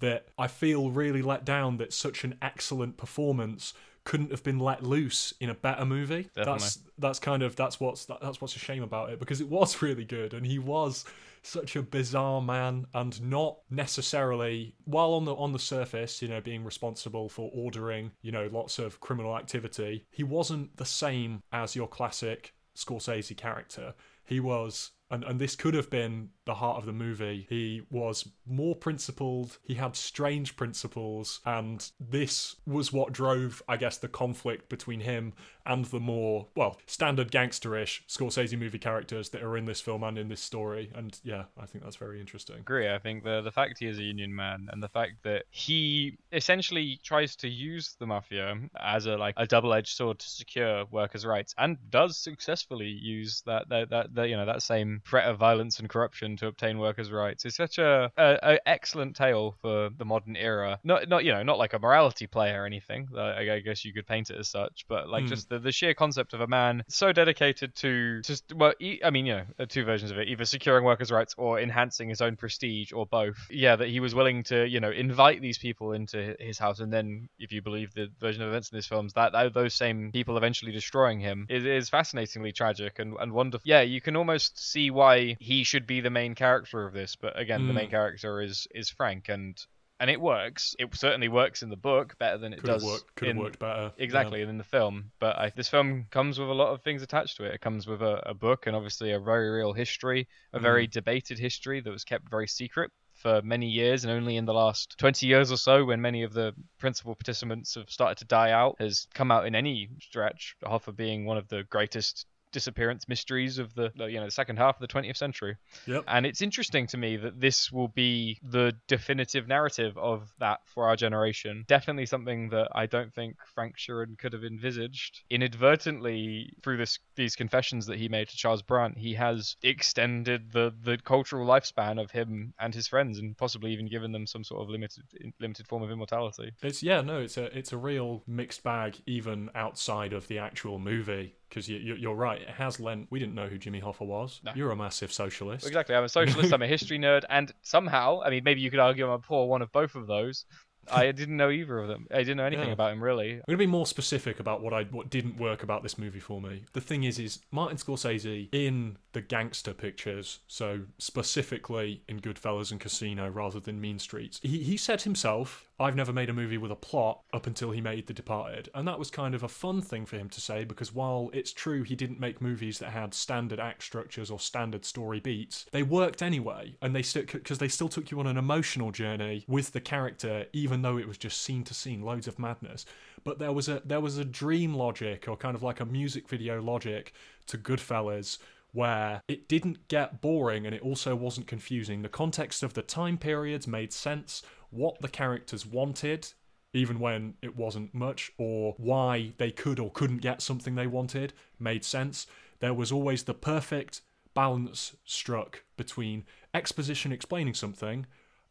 that 0.00 0.26
I 0.38 0.48
feel 0.48 0.90
really 0.90 1.22
let 1.22 1.44
down 1.44 1.76
that 1.78 1.92
such 1.92 2.24
an 2.24 2.36
excellent 2.42 2.96
performance 2.96 3.74
couldn't 4.06 4.30
have 4.30 4.42
been 4.42 4.58
let 4.58 4.82
loose 4.82 5.34
in 5.40 5.50
a 5.50 5.54
better 5.54 5.84
movie. 5.84 6.30
That's 6.34 6.78
that's 6.96 7.18
kind 7.18 7.42
of 7.42 7.56
that's 7.56 7.78
what's 7.78 8.06
that, 8.06 8.20
that's 8.22 8.40
what's 8.40 8.56
a 8.56 8.58
shame 8.58 8.82
about 8.82 9.10
it 9.10 9.18
because 9.18 9.40
it 9.40 9.48
was 9.48 9.82
really 9.82 10.04
good 10.04 10.32
and 10.32 10.46
he 10.46 10.58
was 10.58 11.04
such 11.42 11.76
a 11.76 11.82
bizarre 11.82 12.40
man 12.42 12.86
and 12.94 13.20
not 13.22 13.58
necessarily 13.70 14.74
while 14.84 15.12
on 15.14 15.24
the 15.24 15.34
on 15.34 15.52
the 15.52 15.58
surface 15.58 16.20
you 16.20 16.26
know 16.26 16.40
being 16.40 16.64
responsible 16.64 17.28
for 17.28 17.50
ordering 17.54 18.10
you 18.22 18.32
know 18.32 18.48
lots 18.52 18.80
of 18.80 18.98
criminal 19.00 19.36
activity 19.36 20.04
he 20.10 20.24
wasn't 20.24 20.76
the 20.76 20.84
same 20.84 21.40
as 21.52 21.76
your 21.76 21.86
classic 21.86 22.52
Scorsese 22.76 23.36
character 23.36 23.94
he 24.24 24.40
was 24.40 24.90
and, 25.10 25.24
and 25.24 25.40
this 25.40 25.56
could 25.56 25.74
have 25.74 25.90
been 25.90 26.30
the 26.44 26.54
heart 26.54 26.78
of 26.78 26.86
the 26.86 26.92
movie. 26.92 27.46
He 27.48 27.82
was 27.90 28.28
more 28.46 28.74
principled, 28.74 29.58
he 29.62 29.74
had 29.74 29.96
strange 29.96 30.56
principles, 30.56 31.40
and 31.44 31.88
this 32.00 32.56
was 32.66 32.92
what 32.92 33.12
drove, 33.12 33.62
I 33.68 33.76
guess, 33.76 33.98
the 33.98 34.08
conflict 34.08 34.68
between 34.68 35.00
him 35.00 35.34
and 35.66 35.84
the 35.86 36.00
more, 36.00 36.46
well, 36.54 36.80
standard 36.86 37.32
gangsterish 37.32 38.02
Scorsese 38.08 38.58
movie 38.58 38.78
characters 38.78 39.30
that 39.30 39.42
are 39.42 39.56
in 39.56 39.64
this 39.64 39.80
film 39.80 40.04
and 40.04 40.16
in 40.16 40.28
this 40.28 40.40
story. 40.40 40.92
And 40.94 41.18
yeah, 41.24 41.44
I 41.60 41.66
think 41.66 41.82
that's 41.82 41.96
very 41.96 42.20
interesting. 42.20 42.56
I 42.56 42.60
agree. 42.60 42.88
I 42.88 42.98
think 42.98 43.24
the 43.24 43.42
the 43.42 43.50
fact 43.50 43.78
he 43.80 43.86
is 43.86 43.98
a 43.98 44.02
union 44.02 44.34
man 44.34 44.68
and 44.70 44.82
the 44.82 44.88
fact 44.88 45.22
that 45.24 45.44
he 45.50 46.18
essentially 46.32 47.00
tries 47.02 47.34
to 47.36 47.48
use 47.48 47.96
the 47.98 48.06
mafia 48.06 48.56
as 48.80 49.06
a 49.06 49.16
like 49.16 49.34
a 49.36 49.46
double-edged 49.46 49.96
sword 49.96 50.20
to 50.20 50.28
secure 50.28 50.84
workers' 50.90 51.26
rights 51.26 51.54
and 51.58 51.76
does 51.90 52.16
successfully 52.16 52.86
use 52.86 53.42
that 53.46 53.68
that, 53.68 53.90
that, 53.90 54.14
that 54.14 54.28
you 54.28 54.36
know 54.36 54.46
that 54.46 54.62
same 54.62 54.95
threat 55.04 55.28
of 55.28 55.38
violence 55.38 55.78
and 55.78 55.88
corruption 55.88 56.36
to 56.38 56.46
obtain 56.46 56.78
workers' 56.78 57.10
rights. 57.10 57.44
It's 57.44 57.56
such 57.56 57.78
a, 57.78 58.10
a, 58.16 58.38
a 58.42 58.68
excellent 58.68 59.16
tale 59.16 59.56
for 59.60 59.90
the 59.96 60.04
modern 60.04 60.36
era. 60.36 60.78
Not 60.84 61.08
not 61.08 61.24
you 61.24 61.32
know 61.32 61.42
not 61.42 61.58
like 61.58 61.72
a 61.74 61.78
morality 61.78 62.26
play 62.26 62.52
or 62.52 62.64
anything. 62.66 63.08
I, 63.16 63.50
I 63.50 63.60
guess 63.60 63.84
you 63.84 63.92
could 63.92 64.06
paint 64.06 64.30
it 64.30 64.36
as 64.38 64.48
such, 64.48 64.84
but 64.88 65.08
like 65.08 65.24
Hmm. 65.24 65.28
just 65.28 65.48
the, 65.48 65.58
the 65.58 65.72
sheer 65.72 65.94
concept 65.94 66.32
of 66.34 66.40
a 66.40 66.46
man 66.46 66.84
so 66.88 67.12
dedicated 67.12 67.74
to 67.76 68.22
just 68.22 68.52
well, 68.54 68.72
e- 68.80 69.00
I 69.04 69.10
mean 69.10 69.26
you 69.26 69.34
know 69.36 69.44
uh, 69.58 69.66
two 69.68 69.84
versions 69.84 70.10
of 70.10 70.18
it, 70.18 70.28
either 70.28 70.44
securing 70.44 70.84
workers' 70.84 71.10
rights 71.10 71.34
or 71.38 71.60
enhancing 71.60 72.08
his 72.08 72.20
own 72.20 72.36
prestige 72.36 72.92
or 72.92 73.06
both. 73.06 73.36
Yeah, 73.50 73.76
that 73.76 73.88
he 73.88 74.00
was 74.00 74.14
willing 74.14 74.42
to 74.44 74.66
you 74.66 74.80
know 74.80 74.90
invite 74.90 75.40
these 75.40 75.58
people 75.58 75.92
into 75.92 76.34
his 76.38 76.58
house, 76.58 76.80
and 76.80 76.92
then 76.92 77.28
if 77.38 77.52
you 77.52 77.62
believe 77.62 77.92
the 77.94 78.08
version 78.20 78.42
of 78.42 78.48
events 78.48 78.70
in 78.70 78.76
this 78.78 78.86
films, 78.86 79.12
that, 79.14 79.32
that 79.32 79.54
those 79.54 79.74
same 79.74 80.10
people 80.12 80.36
eventually 80.36 80.72
destroying 80.72 81.20
him 81.20 81.46
is, 81.48 81.64
is 81.64 81.88
fascinatingly 81.88 82.52
tragic 82.52 82.98
and, 82.98 83.14
and 83.20 83.32
wonderful. 83.32 83.62
Yeah, 83.64 83.80
you 83.82 84.00
can 84.00 84.16
almost 84.16 84.58
see 84.58 84.85
why 84.90 85.36
he 85.40 85.64
should 85.64 85.86
be 85.86 86.00
the 86.00 86.10
main 86.10 86.34
character 86.34 86.86
of 86.86 86.92
this, 86.94 87.16
but 87.16 87.38
again, 87.38 87.66
the 87.66 87.72
Mm. 87.72 87.76
main 87.76 87.90
character 87.90 88.40
is 88.40 88.66
is 88.74 88.88
Frank, 88.90 89.28
and 89.28 89.56
and 89.98 90.10
it 90.10 90.20
works. 90.20 90.76
It 90.78 90.94
certainly 90.94 91.28
works 91.28 91.62
in 91.62 91.70
the 91.70 91.76
book 91.76 92.18
better 92.18 92.36
than 92.36 92.52
it 92.52 92.60
Could 92.60 92.68
have 92.68 92.80
does 92.80 92.84
worked, 92.84 93.14
could 93.14 93.28
have 93.28 93.36
worked 93.38 93.58
better. 93.58 93.92
exactly 93.96 94.42
in 94.42 94.58
the 94.58 94.62
film. 94.64 95.10
But 95.18 95.38
I, 95.38 95.50
this 95.56 95.70
film 95.70 96.04
comes 96.10 96.38
with 96.38 96.50
a 96.50 96.52
lot 96.52 96.68
of 96.74 96.82
things 96.82 97.00
attached 97.02 97.38
to 97.38 97.44
it. 97.44 97.54
It 97.54 97.60
comes 97.62 97.86
with 97.86 98.02
a, 98.02 98.20
a 98.28 98.34
book 98.34 98.66
and 98.66 98.76
obviously 98.76 99.12
a 99.12 99.18
very 99.18 99.48
real 99.48 99.72
history, 99.72 100.28
a 100.52 100.58
very 100.60 100.86
debated 100.86 101.38
history 101.38 101.80
that 101.80 101.90
was 101.90 102.04
kept 102.04 102.28
very 102.28 102.46
secret 102.46 102.90
for 103.14 103.40
many 103.40 103.68
years, 103.68 104.04
and 104.04 104.12
only 104.12 104.36
in 104.36 104.44
the 104.44 104.52
last 104.52 104.98
20 104.98 105.26
years 105.26 105.50
or 105.50 105.56
so, 105.56 105.82
when 105.86 106.02
many 106.02 106.22
of 106.24 106.34
the 106.34 106.52
principal 106.78 107.14
participants 107.14 107.74
have 107.74 107.88
started 107.88 108.18
to 108.18 108.26
die 108.26 108.50
out, 108.50 108.76
has 108.78 109.06
come 109.14 109.30
out 109.30 109.46
in 109.46 109.54
any 109.54 109.88
stretch. 110.02 110.54
Hoffa 110.62 110.94
being 110.94 111.24
one 111.24 111.38
of 111.38 111.48
the 111.48 111.62
greatest 111.70 112.26
disappearance 112.56 113.06
mysteries 113.06 113.58
of 113.58 113.74
the 113.74 113.90
you 114.08 114.18
know 114.18 114.24
the 114.24 114.30
second 114.30 114.56
half 114.56 114.76
of 114.76 114.80
the 114.80 114.88
20th 114.88 115.18
century. 115.18 115.56
Yep. 115.86 116.04
and 116.08 116.24
it's 116.24 116.40
interesting 116.40 116.86
to 116.86 116.96
me 116.96 117.18
that 117.18 117.38
this 117.38 117.70
will 117.70 117.88
be 117.88 118.38
the 118.42 118.74
definitive 118.88 119.46
narrative 119.46 119.98
of 119.98 120.32
that 120.38 120.60
for 120.64 120.88
our 120.88 120.96
generation. 120.96 121.66
Definitely 121.68 122.06
something 122.06 122.48
that 122.48 122.68
i 122.72 122.86
don't 122.86 123.12
think 123.12 123.36
frank 123.54 123.76
Sheeran 123.76 124.16
could 124.16 124.32
have 124.32 124.42
envisaged. 124.42 125.20
Inadvertently 125.28 126.54
through 126.62 126.78
this 126.78 126.98
these 127.14 127.36
confessions 127.36 127.84
that 127.86 127.98
he 127.98 128.08
made 128.08 128.30
to 128.30 128.36
charles 128.36 128.62
brandt 128.62 128.96
he 128.96 129.12
has 129.12 129.56
extended 129.62 130.50
the 130.50 130.72
the 130.82 130.96
cultural 130.96 131.46
lifespan 131.46 132.00
of 132.02 132.10
him 132.10 132.54
and 132.58 132.74
his 132.74 132.88
friends 132.88 133.18
and 133.18 133.36
possibly 133.36 133.70
even 133.72 133.86
given 133.86 134.12
them 134.12 134.26
some 134.26 134.44
sort 134.44 134.62
of 134.62 134.70
limited 134.70 135.04
limited 135.40 135.68
form 135.68 135.82
of 135.82 135.90
immortality. 135.90 136.52
It's 136.62 136.82
yeah, 136.82 137.02
no, 137.02 137.20
it's 137.20 137.36
a 137.36 137.56
it's 137.56 137.72
a 137.74 137.76
real 137.76 138.22
mixed 138.26 138.62
bag 138.62 138.96
even 139.06 139.50
outside 139.54 140.14
of 140.14 140.26
the 140.28 140.38
actual 140.38 140.78
movie 140.78 141.34
because 141.48 141.68
you, 141.68 141.94
you're 141.94 142.14
right. 142.14 142.40
It 142.42 142.48
has 142.50 142.80
lent. 142.80 143.06
We 143.10 143.18
didn't 143.18 143.34
know 143.34 143.46
who 143.48 143.58
Jimmy 143.58 143.80
Hoffa 143.80 144.06
was. 144.06 144.40
No. 144.44 144.52
You're 144.54 144.70
a 144.72 144.76
massive 144.76 145.12
socialist. 145.12 145.66
Exactly. 145.66 145.94
I'm 145.94 146.04
a 146.04 146.08
socialist. 146.08 146.52
I'm 146.52 146.62
a 146.62 146.66
history 146.66 146.98
nerd, 146.98 147.22
and 147.30 147.52
somehow, 147.62 148.20
I 148.22 148.30
mean, 148.30 148.42
maybe 148.44 148.60
you 148.60 148.70
could 148.70 148.80
argue 148.80 149.04
I'm 149.06 149.12
a 149.12 149.18
poor 149.18 149.46
one 149.46 149.62
of 149.62 149.70
both 149.72 149.94
of 149.94 150.06
those. 150.06 150.44
I 150.88 151.10
didn't 151.20 151.36
know 151.36 151.50
either 151.50 151.78
of 151.78 151.88
them. 151.88 152.06
I 152.12 152.18
didn't 152.18 152.36
know 152.36 152.44
anything 152.44 152.68
Yeah. 152.68 152.72
about 152.74 152.92
him 152.92 153.02
really. 153.02 153.32
I'm 153.34 153.42
gonna 153.48 153.58
be 153.58 153.66
more 153.66 153.86
specific 153.86 154.38
about 154.38 154.62
what 154.62 154.72
I 154.72 154.84
what 154.84 155.10
didn't 155.10 155.36
work 155.36 155.64
about 155.64 155.82
this 155.82 155.98
movie 155.98 156.20
for 156.20 156.40
me. 156.40 156.64
The 156.74 156.80
thing 156.80 157.02
is, 157.02 157.18
is 157.18 157.40
Martin 157.50 157.76
Scorsese 157.76 158.48
in 158.52 158.96
the 159.12 159.20
gangster 159.20 159.72
pictures, 159.74 160.40
so 160.46 160.82
specifically 160.98 162.02
in 162.08 162.20
Goodfellas 162.20 162.70
and 162.70 162.80
Casino 162.80 163.28
rather 163.28 163.58
than 163.58 163.80
Mean 163.80 163.98
Streets, 163.98 164.38
he 164.42 164.58
he 164.62 164.76
said 164.76 165.02
himself, 165.02 165.68
"I've 165.78 165.96
never 165.96 166.12
made 166.12 166.30
a 166.30 166.34
movie 166.34 166.58
with 166.58 166.70
a 166.70 166.76
plot 166.76 167.20
up 167.32 167.46
until 167.46 167.70
he 167.70 167.80
made 167.80 168.06
The 168.06 168.12
Departed," 168.12 168.68
and 168.74 168.86
that 168.88 168.98
was 168.98 169.10
kind 169.10 169.34
of 169.34 169.42
a 169.42 169.48
fun 169.48 169.82
thing 169.82 170.06
for 170.06 170.16
him 170.16 170.28
to 170.30 170.40
say 170.40 170.64
because 170.64 170.94
while 170.94 171.30
it's 171.32 171.52
true 171.52 171.82
he 171.82 171.94
didn't 171.94 172.20
make 172.20 172.40
movies 172.40 172.78
that 172.78 172.90
had 172.90 173.14
standard 173.14 173.60
act 173.60 173.82
structures 173.82 174.30
or 174.30 174.38
standard 174.38 174.84
story 174.84 175.20
beats, 175.20 175.66
they 175.72 175.82
worked 175.82 176.22
anyway, 176.22 176.76
and 176.80 176.94
they 176.94 177.02
still 177.02 177.24
because 177.24 177.58
they 177.58 177.68
still 177.68 177.88
took 177.88 178.10
you 178.10 178.20
on 178.20 178.26
an 178.26 178.36
emotional 178.36 178.90
journey 178.90 179.44
with 179.46 179.72
the 179.72 179.80
character, 179.80 180.46
even 180.52 180.82
though 180.82 180.98
it 180.98 181.08
was 181.08 181.18
just 181.18 181.42
scene 181.42 181.64
to 181.64 181.74
scene, 181.74 182.02
loads 182.02 182.26
of 182.26 182.38
madness. 182.38 182.86
But 183.24 183.38
there 183.38 183.52
was 183.52 183.68
a 183.68 183.82
there 183.84 184.00
was 184.00 184.18
a 184.18 184.24
dream 184.24 184.74
logic 184.74 185.26
or 185.28 185.36
kind 185.36 185.54
of 185.54 185.62
like 185.62 185.80
a 185.80 185.84
music 185.84 186.28
video 186.28 186.62
logic 186.62 187.12
to 187.46 187.58
Goodfellas 187.58 188.38
where 188.72 189.22
it 189.26 189.48
didn't 189.48 189.88
get 189.88 190.20
boring 190.20 190.66
and 190.66 190.74
it 190.74 190.82
also 190.82 191.16
wasn't 191.16 191.46
confusing. 191.46 192.02
The 192.02 192.10
context 192.10 192.62
of 192.62 192.74
the 192.74 192.82
time 192.82 193.16
periods 193.16 193.66
made 193.66 193.90
sense, 193.90 194.42
what 194.70 195.00
the 195.00 195.08
characters 195.08 195.66
wanted, 195.66 196.32
even 196.72 196.98
when 196.98 197.34
it 197.42 197.56
wasn't 197.56 197.94
much, 197.94 198.32
or 198.38 198.74
why 198.78 199.32
they 199.38 199.50
could 199.50 199.78
or 199.78 199.90
couldn't 199.90 200.18
get 200.18 200.42
something 200.42 200.74
they 200.74 200.86
wanted, 200.86 201.32
made 201.58 201.84
sense. 201.84 202.26
There 202.60 202.74
was 202.74 202.92
always 202.92 203.24
the 203.24 203.34
perfect 203.34 204.00
balance 204.34 204.94
struck 205.04 205.62
between 205.76 206.24
exposition 206.52 207.10
explaining 207.10 207.54
something 207.54 208.06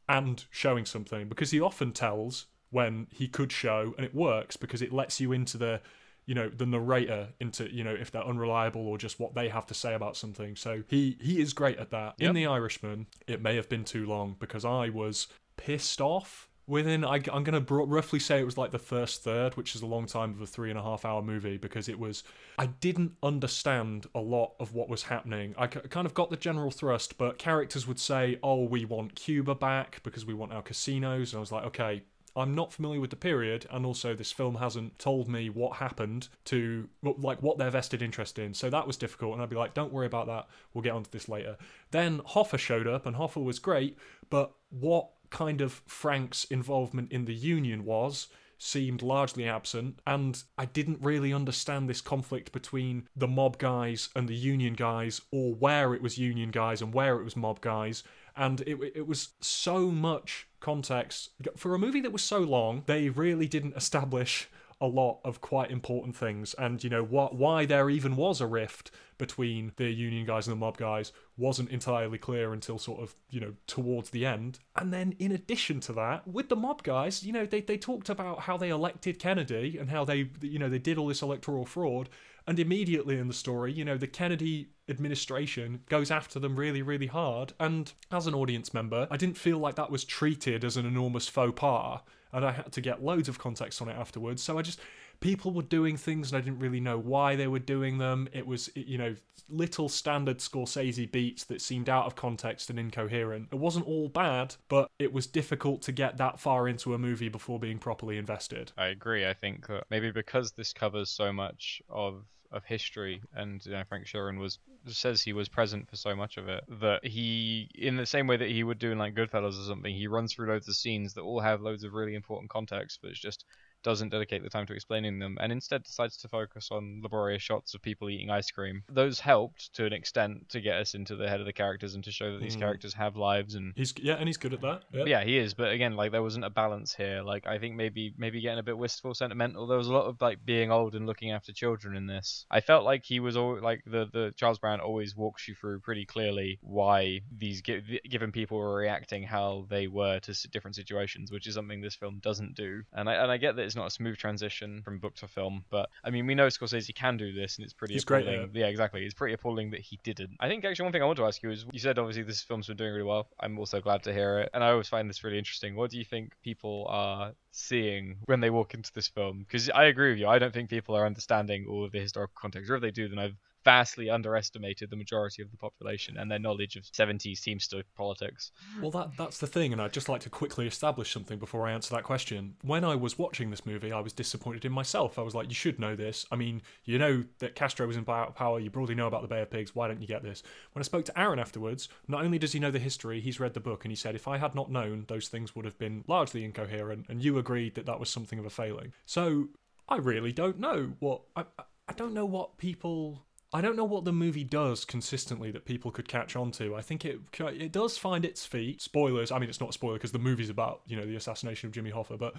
and 0.09 0.45
showing 0.49 0.85
something 0.85 1.29
because 1.29 1.51
he 1.51 1.61
often 1.61 1.91
tells 1.91 2.47
when 2.71 3.07
he 3.11 3.27
could 3.27 3.51
show 3.51 3.93
and 3.97 4.05
it 4.05 4.13
works 4.13 4.57
because 4.57 4.81
it 4.81 4.91
lets 4.91 5.19
you 5.19 5.31
into 5.31 5.57
the 5.57 5.79
you 6.25 6.33
know 6.33 6.49
the 6.49 6.65
narrator 6.65 7.29
into 7.39 7.71
you 7.71 7.83
know 7.83 7.93
if 7.93 8.09
they're 8.11 8.25
unreliable 8.25 8.87
or 8.87 8.97
just 8.97 9.19
what 9.19 9.35
they 9.35 9.47
have 9.47 9.65
to 9.67 9.73
say 9.73 9.93
about 9.93 10.17
something. 10.17 10.55
So 10.55 10.83
he 10.87 11.17
he 11.21 11.39
is 11.39 11.53
great 11.53 11.77
at 11.77 11.91
that. 11.91 12.15
In 12.19 12.33
the 12.33 12.47
irishman 12.47 13.07
it 13.27 13.41
may 13.41 13.55
have 13.55 13.69
been 13.69 13.83
too 13.83 14.05
long 14.05 14.35
because 14.39 14.65
i 14.65 14.89
was 14.89 15.27
pissed 15.57 16.01
off 16.01 16.49
within 16.67 17.05
I, 17.05 17.21
i'm 17.31 17.43
going 17.43 17.63
to 17.63 17.73
roughly 17.73 18.19
say 18.19 18.39
it 18.39 18.45
was 18.45 18.57
like 18.57 18.71
the 18.71 18.79
first 18.79 19.23
third 19.23 19.55
which 19.55 19.75
is 19.75 19.81
a 19.81 19.85
long 19.85 20.07
time 20.07 20.31
of 20.31 20.41
a 20.41 20.47
three 20.47 20.69
and 20.69 20.79
a 20.79 20.81
half 20.81 21.05
hour 21.05 21.21
movie 21.21 21.57
because 21.57 21.87
it 21.87 21.99
was 21.99 22.23
i 22.57 22.65
didn't 22.65 23.13
understand 23.21 24.07
a 24.15 24.19
lot 24.19 24.53
of 24.59 24.73
what 24.73 24.89
was 24.89 25.03
happening 25.03 25.53
i 25.57 25.67
k- 25.67 25.81
kind 25.89 26.07
of 26.07 26.13
got 26.13 26.29
the 26.29 26.37
general 26.37 26.71
thrust 26.71 27.17
but 27.17 27.37
characters 27.37 27.87
would 27.87 27.99
say 27.99 28.39
oh 28.41 28.63
we 28.63 28.83
want 28.83 29.15
cuba 29.15 29.53
back 29.53 30.01
because 30.03 30.25
we 30.25 30.33
want 30.33 30.51
our 30.51 30.63
casinos 30.63 31.33
and 31.33 31.37
i 31.37 31.41
was 31.41 31.51
like 31.51 31.65
okay 31.65 32.03
I'm 32.37 32.53
not 32.53 32.73
familiar 32.73 32.99
with 32.99 33.11
the 33.11 33.15
period, 33.15 33.65
and 33.71 33.85
also 33.85 34.13
this 34.13 34.31
film 34.31 34.55
hasn't 34.55 34.99
told 34.99 35.29
me 35.29 35.49
what 35.49 35.77
happened 35.77 36.27
to 36.45 36.89
like 37.01 37.41
what 37.41 37.57
their 37.57 37.69
vested 37.69 38.01
interest 38.01 38.37
in. 38.37 38.53
So 38.53 38.69
that 38.69 38.85
was 38.85 38.97
difficult, 38.97 39.33
and 39.33 39.41
I'd 39.41 39.49
be 39.49 39.55
like, 39.55 39.73
"Don't 39.73 39.93
worry 39.93 40.05
about 40.05 40.27
that. 40.27 40.47
We'll 40.73 40.81
get 40.81 40.91
onto 40.91 41.09
this 41.09 41.29
later." 41.29 41.57
Then 41.91 42.19
Hoffa 42.19 42.59
showed 42.59 42.87
up, 42.87 43.05
and 43.05 43.15
Hoffa 43.15 43.41
was 43.41 43.59
great, 43.59 43.97
but 44.29 44.53
what 44.69 45.11
kind 45.29 45.61
of 45.61 45.81
Frank's 45.85 46.43
involvement 46.45 47.11
in 47.11 47.25
the 47.25 47.33
union 47.33 47.85
was 47.85 48.27
seemed 48.57 49.01
largely 49.01 49.47
absent, 49.47 49.99
and 50.07 50.41
I 50.57 50.65
didn't 50.65 50.99
really 51.01 51.33
understand 51.33 51.89
this 51.89 52.01
conflict 52.01 52.51
between 52.51 53.07
the 53.15 53.27
mob 53.27 53.57
guys 53.57 54.09
and 54.15 54.27
the 54.27 54.35
union 54.35 54.73
guys, 54.73 55.21
or 55.31 55.53
where 55.53 55.93
it 55.93 56.01
was 56.01 56.17
union 56.17 56.51
guys 56.51 56.81
and 56.81 56.93
where 56.93 57.19
it 57.19 57.23
was 57.23 57.35
mob 57.35 57.61
guys. 57.61 58.03
And 58.35 58.61
it, 58.61 58.77
it 58.95 59.07
was 59.07 59.29
so 59.39 59.91
much 59.91 60.47
context. 60.59 61.29
For 61.57 61.75
a 61.75 61.79
movie 61.79 62.01
that 62.01 62.11
was 62.11 62.23
so 62.23 62.39
long 62.39 62.83
they 62.85 63.09
really 63.09 63.47
didn't 63.47 63.77
establish 63.77 64.49
a 64.81 64.87
lot 64.87 65.19
of 65.23 65.39
quite 65.39 65.71
important 65.71 66.15
things 66.15 66.53
and 66.55 66.83
you 66.83 66.89
know 66.89 67.03
what 67.03 67.35
why 67.35 67.65
there 67.65 67.89
even 67.89 68.15
was 68.15 68.41
a 68.41 68.47
rift 68.47 68.91
between 69.17 69.71
the 69.77 69.89
union 69.89 70.25
guys 70.25 70.47
and 70.47 70.51
the 70.51 70.59
mob 70.59 70.77
guys 70.77 71.13
wasn't 71.37 71.69
entirely 71.69 72.17
clear 72.17 72.51
until 72.51 72.77
sort 72.77 73.01
of 73.01 73.15
you 73.29 73.39
know 73.39 73.53
towards 73.67 74.09
the 74.09 74.25
end 74.25 74.59
and 74.75 74.91
then 74.91 75.15
in 75.17 75.31
addition 75.31 75.79
to 75.79 75.93
that 75.93 76.27
with 76.27 76.49
the 76.49 76.55
mob 76.55 76.83
guys 76.83 77.23
you 77.23 77.31
know 77.31 77.45
they, 77.45 77.61
they 77.61 77.77
talked 77.77 78.09
about 78.09 78.41
how 78.41 78.57
they 78.57 78.69
elected 78.69 79.17
kennedy 79.17 79.77
and 79.79 79.89
how 79.89 80.03
they 80.03 80.29
you 80.41 80.59
know 80.59 80.69
they 80.69 80.79
did 80.79 80.97
all 80.97 81.07
this 81.07 81.21
electoral 81.21 81.65
fraud 81.65 82.09
and 82.47 82.59
immediately 82.59 83.17
in 83.17 83.27
the 83.27 83.33
story, 83.33 83.71
you 83.71 83.83
know, 83.83 83.97
the 83.97 84.07
Kennedy 84.07 84.69
administration 84.87 85.81
goes 85.89 86.11
after 86.11 86.39
them 86.39 86.55
really, 86.55 86.81
really 86.81 87.07
hard. 87.07 87.53
And 87.59 87.91
as 88.11 88.27
an 88.27 88.35
audience 88.35 88.73
member, 88.73 89.07
I 89.09 89.17
didn't 89.17 89.37
feel 89.37 89.57
like 89.57 89.75
that 89.75 89.89
was 89.89 90.03
treated 90.03 90.63
as 90.63 90.77
an 90.77 90.85
enormous 90.85 91.27
faux 91.27 91.59
pas. 91.59 92.01
And 92.35 92.45
I 92.45 92.51
had 92.51 92.71
to 92.73 92.81
get 92.81 93.03
loads 93.03 93.29
of 93.29 93.39
context 93.39 93.81
on 93.81 93.87
it 93.87 93.93
afterwards. 93.93 94.43
So 94.43 94.57
I 94.57 94.61
just, 94.61 94.79
people 95.21 95.51
were 95.51 95.63
doing 95.63 95.95
things 95.95 96.31
and 96.31 96.37
I 96.37 96.41
didn't 96.41 96.59
really 96.59 96.81
know 96.81 96.97
why 96.97 97.35
they 97.35 97.47
were 97.47 97.59
doing 97.59 97.97
them. 97.97 98.27
It 98.33 98.45
was, 98.45 98.69
you 98.75 98.97
know, 98.97 99.15
little 99.49 99.87
standard 99.87 100.39
Scorsese 100.39 101.09
beats 101.09 101.45
that 101.45 101.61
seemed 101.61 101.87
out 101.87 102.05
of 102.05 102.15
context 102.15 102.69
and 102.69 102.77
incoherent. 102.77 103.47
It 103.53 103.55
wasn't 103.55 103.87
all 103.87 104.09
bad, 104.09 104.55
but 104.67 104.89
it 104.99 105.13
was 105.13 105.27
difficult 105.27 105.81
to 105.83 105.91
get 105.91 106.17
that 106.17 106.39
far 106.39 106.67
into 106.67 106.93
a 106.93 106.97
movie 106.97 107.29
before 107.29 107.59
being 107.59 107.79
properly 107.79 108.17
invested. 108.17 108.73
I 108.77 108.87
agree. 108.87 109.25
I 109.25 109.33
think 109.33 109.67
that 109.67 109.85
maybe 109.89 110.11
because 110.11 110.51
this 110.51 110.73
covers 110.73 111.09
so 111.09 111.31
much 111.31 111.81
of 111.89 112.25
of 112.51 112.63
history 112.63 113.21
and 113.35 113.65
you 113.65 113.73
know, 113.73 113.83
Frank 113.89 114.05
Sheeran 114.05 114.39
was 114.39 114.59
says 114.93 115.21
he 115.21 115.33
was 115.33 115.49
present 115.49 115.89
for 115.89 115.95
so 115.95 116.15
much 116.15 116.37
of 116.37 116.47
it 116.47 116.63
that 116.79 117.05
he 117.05 117.69
in 117.75 117.97
the 117.97 118.05
same 118.05 118.27
way 118.27 118.37
that 118.37 118.49
he 118.49 118.63
would 118.63 118.79
do 118.79 118.91
in 118.91 118.97
like 118.97 119.15
Goodfellas 119.15 119.59
or 119.59 119.65
something 119.65 119.93
he 119.93 120.07
runs 120.07 120.33
through 120.33 120.47
loads 120.47 120.67
of 120.67 120.75
scenes 120.75 121.13
that 121.13 121.21
all 121.21 121.39
have 121.39 121.61
loads 121.61 121.83
of 121.83 121.93
really 121.93 122.15
important 122.15 122.49
context 122.49 122.99
but 123.01 123.11
it's 123.11 123.19
just 123.19 123.45
doesn't 123.85 124.09
dedicate 124.09 124.43
the 124.43 124.49
time 124.49 124.65
to 124.65 124.73
explaining 124.73 125.19
them 125.19 125.37
and 125.39 125.51
instead 125.51 125.83
decides 125.83 126.17
to 126.17 126.27
focus 126.27 126.67
on 126.71 126.99
laborious 127.01 127.41
shots 127.41 127.73
of 127.73 127.81
people 127.81 128.09
eating 128.09 128.29
ice 128.29 128.51
cream. 128.51 128.83
Those 128.91 129.19
helped 129.21 129.73
to 129.75 129.85
an 129.85 129.93
extent 129.93 130.49
to 130.49 130.59
get 130.59 130.75
us 130.75 130.93
into 130.95 131.15
the 131.15 131.29
head 131.29 131.39
of 131.39 131.45
the 131.45 131.53
characters 131.53 131.95
and 131.95 132.03
to 132.03 132.11
show 132.11 132.33
that 132.33 132.41
these 132.41 132.57
Mm. 132.57 132.59
characters 132.61 132.93
have 132.95 133.15
lives 133.15 133.55
and 133.55 133.71
He's 133.75 133.93
yeah, 134.01 134.15
and 134.15 134.27
he's 134.27 134.37
good 134.37 134.53
at 134.53 134.61
that. 134.61 134.83
Yeah. 134.91 135.03
yeah, 135.05 135.23
he 135.23 135.37
is. 135.37 135.53
But 135.53 135.71
again, 135.71 135.95
like 135.95 136.11
there 136.11 136.23
wasn't 136.23 136.45
a 136.45 136.49
balance 136.49 136.93
here. 136.95 137.21
Like 137.21 137.45
I 137.47 137.59
think 137.59 137.75
maybe 137.75 138.13
maybe 138.17 138.41
getting 138.41 138.59
a 138.59 138.63
bit 138.63 138.77
wistful, 138.77 139.13
sentimental. 139.13 139.67
There 139.67 139.77
was 139.77 139.87
a 139.87 139.93
lot 139.93 140.05
of 140.07 140.19
like 140.19 140.43
being 140.43 140.71
old 140.71 140.95
and 140.95 141.05
looking 141.05 141.31
after 141.31 141.53
children 141.53 141.95
in 141.95 142.07
this. 142.07 142.45
I 142.49 142.61
felt 142.61 142.83
like 142.83 143.05
he 143.05 143.19
was 143.19 143.37
all 143.37 143.61
like 143.61 143.83
the 143.85 144.07
the 144.11 144.33
Charles 144.35 144.59
Brandt 144.59 144.81
always 144.81 145.15
walks 145.15 145.47
you 145.47 145.53
through 145.55 145.81
pretty 145.81 146.05
clearly 146.05 146.57
why 146.61 147.21
these 147.37 147.61
gi- 147.61 148.01
given 148.09 148.31
people 148.31 148.57
were 148.57 148.75
reacting 148.75 149.23
how 149.23 149.67
they 149.69 149.87
were 149.87 150.19
to 150.21 150.33
different 150.49 150.75
situations, 150.75 151.31
which 151.31 151.47
is 151.47 151.53
something 151.55 151.81
this 151.81 151.95
film 151.95 152.19
doesn't 152.21 152.55
do. 152.55 152.81
And 152.93 153.09
I 153.09 153.13
and 153.15 153.31
I 153.31 153.37
get 153.37 153.55
that 153.57 153.63
it's 153.75 153.77
not 153.77 153.87
a 153.87 153.91
smooth 153.91 154.15
transition 154.17 154.81
from 154.83 154.99
book 154.99 155.15
to 155.15 155.27
film, 155.27 155.65
but 155.69 155.89
I 156.03 156.09
mean 156.09 156.25
we 156.25 156.33
know 156.33 156.47
Scorsese 156.47 156.95
can 156.95 157.17
do 157.17 157.33
this, 157.33 157.57
and 157.57 157.65
it's 157.65 157.73
pretty 157.73 157.93
He's 157.93 158.05
great 158.05 158.25
at 158.25 158.33
appalling. 158.33 158.51
yeah, 158.53 158.67
exactly. 158.67 159.03
It's 159.03 159.13
pretty 159.13 159.33
appalling 159.33 159.71
that 159.71 159.81
he 159.81 159.99
didn't. 160.03 160.37
I 160.39 160.47
think 160.47 160.63
actually 160.63 160.83
one 160.83 160.93
thing 160.93 161.01
I 161.01 161.05
want 161.05 161.17
to 161.17 161.25
ask 161.25 161.43
you 161.43 161.51
is 161.51 161.65
you 161.73 161.79
said 161.79 161.99
obviously 161.99 162.23
this 162.23 162.41
film's 162.41 162.67
been 162.67 162.77
doing 162.77 162.93
really 162.93 163.03
well. 163.03 163.27
I'm 163.37 163.59
also 163.59 163.81
glad 163.81 164.03
to 164.03 164.13
hear 164.13 164.39
it, 164.39 164.49
and 164.53 164.63
I 164.63 164.69
always 164.69 164.87
find 164.87 165.09
this 165.09 165.23
really 165.25 165.37
interesting. 165.37 165.75
What 165.75 165.91
do 165.91 165.97
you 165.97 166.05
think 166.05 166.31
people 166.41 166.85
are 166.89 167.33
seeing 167.51 168.17
when 168.25 168.39
they 168.39 168.49
walk 168.49 168.73
into 168.73 168.93
this 168.93 169.09
film? 169.09 169.39
Because 169.39 169.69
I 169.69 169.85
agree 169.85 170.11
with 170.11 170.19
you. 170.19 170.27
I 170.27 170.39
don't 170.39 170.53
think 170.53 170.69
people 170.69 170.95
are 170.95 171.05
understanding 171.05 171.65
all 171.69 171.83
of 171.83 171.91
the 171.91 171.99
historical 171.99 172.35
context, 172.39 172.71
or 172.71 172.75
if 172.75 172.81
they 172.81 172.91
do, 172.91 173.09
then 173.09 173.19
I've 173.19 173.35
vastly 173.65 174.09
underestimated 174.09 174.89
the 174.89 174.95
majority 174.95 175.41
of 175.41 175.51
the 175.51 175.57
population 175.57 176.17
and 176.17 176.31
their 176.31 176.39
knowledge 176.39 176.75
of 176.77 176.83
70s 176.83 177.41
Teamster 177.41 177.83
politics. 177.97 178.51
Well, 178.81 178.91
that 178.91 179.17
that's 179.17 179.39
the 179.39 179.47
thing, 179.47 179.73
and 179.73 179.81
I'd 179.81 179.91
just 179.91 180.07
like 180.07 180.21
to 180.21 180.29
quickly 180.29 180.67
establish 180.67 181.11
something 181.11 181.39
before 181.39 181.67
I 181.67 181.73
answer 181.73 181.93
that 181.95 182.03
question. 182.03 182.55
When 182.61 182.85
I 182.85 182.95
was 182.95 183.17
watching 183.17 183.49
this 183.49 183.65
movie, 183.65 183.91
I 183.91 183.99
was 183.99 184.13
disappointed 184.13 184.63
in 184.63 184.71
myself. 184.71 185.19
I 185.19 185.23
was 185.23 185.35
like, 185.35 185.49
you 185.49 185.55
should 185.55 185.79
know 185.79 185.95
this. 185.95 186.25
I 186.31 186.35
mean, 186.35 186.61
you 186.85 186.99
know 186.99 187.23
that 187.39 187.55
Castro 187.55 187.87
was 187.87 187.97
in 187.97 188.05
power. 188.05 188.59
You 188.59 188.69
broadly 188.69 188.95
know 188.95 189.07
about 189.07 189.23
the 189.23 189.27
Bay 189.27 189.41
of 189.41 189.49
Pigs. 189.49 189.75
Why 189.75 189.87
don't 189.87 190.01
you 190.01 190.07
get 190.07 190.23
this? 190.23 190.43
When 190.73 190.81
I 190.81 190.83
spoke 190.83 191.05
to 191.05 191.19
Aaron 191.19 191.39
afterwards, 191.39 191.89
not 192.07 192.23
only 192.23 192.37
does 192.37 192.53
he 192.53 192.59
know 192.59 192.71
the 192.71 192.79
history, 192.79 193.19
he's 193.19 193.39
read 193.39 193.55
the 193.55 193.59
book, 193.59 193.83
and 193.83 193.91
he 193.91 193.95
said, 193.95 194.15
if 194.15 194.27
I 194.27 194.37
had 194.37 194.53
not 194.53 194.71
known, 194.71 195.05
those 195.07 195.27
things 195.27 195.55
would 195.55 195.65
have 195.65 195.77
been 195.79 196.03
largely 196.07 196.45
incoherent, 196.45 197.07
and 197.09 197.23
you 197.23 197.37
agreed 197.37 197.75
that 197.75 197.87
that 197.87 197.99
was 197.99 198.09
something 198.09 198.37
of 198.37 198.45
a 198.45 198.49
failing. 198.49 198.93
So 199.05 199.49
I 199.89 199.97
really 199.97 200.31
don't 200.31 200.59
know 200.59 200.93
what 200.99 201.21
I 201.35 201.45
I 201.87 201.93
don't 201.93 202.13
know 202.13 202.25
what 202.25 202.57
people 202.57 203.25
I 203.55 203.61
don't 203.61 203.77
know 203.77 203.85
what 203.85 204.03
the 204.03 204.11
movie 204.11 204.43
does 204.43 204.83
consistently 204.83 205.49
that 205.51 205.63
people 205.63 205.89
could 205.89 206.09
catch 206.09 206.35
on 206.35 206.51
to. 206.51 206.75
I 206.75 206.81
think 206.81 207.05
it 207.05 207.21
it 207.39 207.71
does 207.71 207.97
find 207.97 208.25
its 208.25 208.45
feet. 208.45 208.81
Spoilers. 208.81 209.31
I 209.31 209.39
mean, 209.39 209.47
it's 209.47 209.61
not 209.61 209.69
a 209.69 209.73
spoiler 209.73 209.93
because 209.93 210.11
the 210.11 210.19
movie's 210.19 210.49
about 210.49 210.81
you 210.85 210.97
know 210.97 211.05
the 211.05 211.15
assassination 211.15 211.67
of 211.67 211.73
Jimmy 211.73 211.89
Hoffa, 211.89 212.19
but 212.19 212.35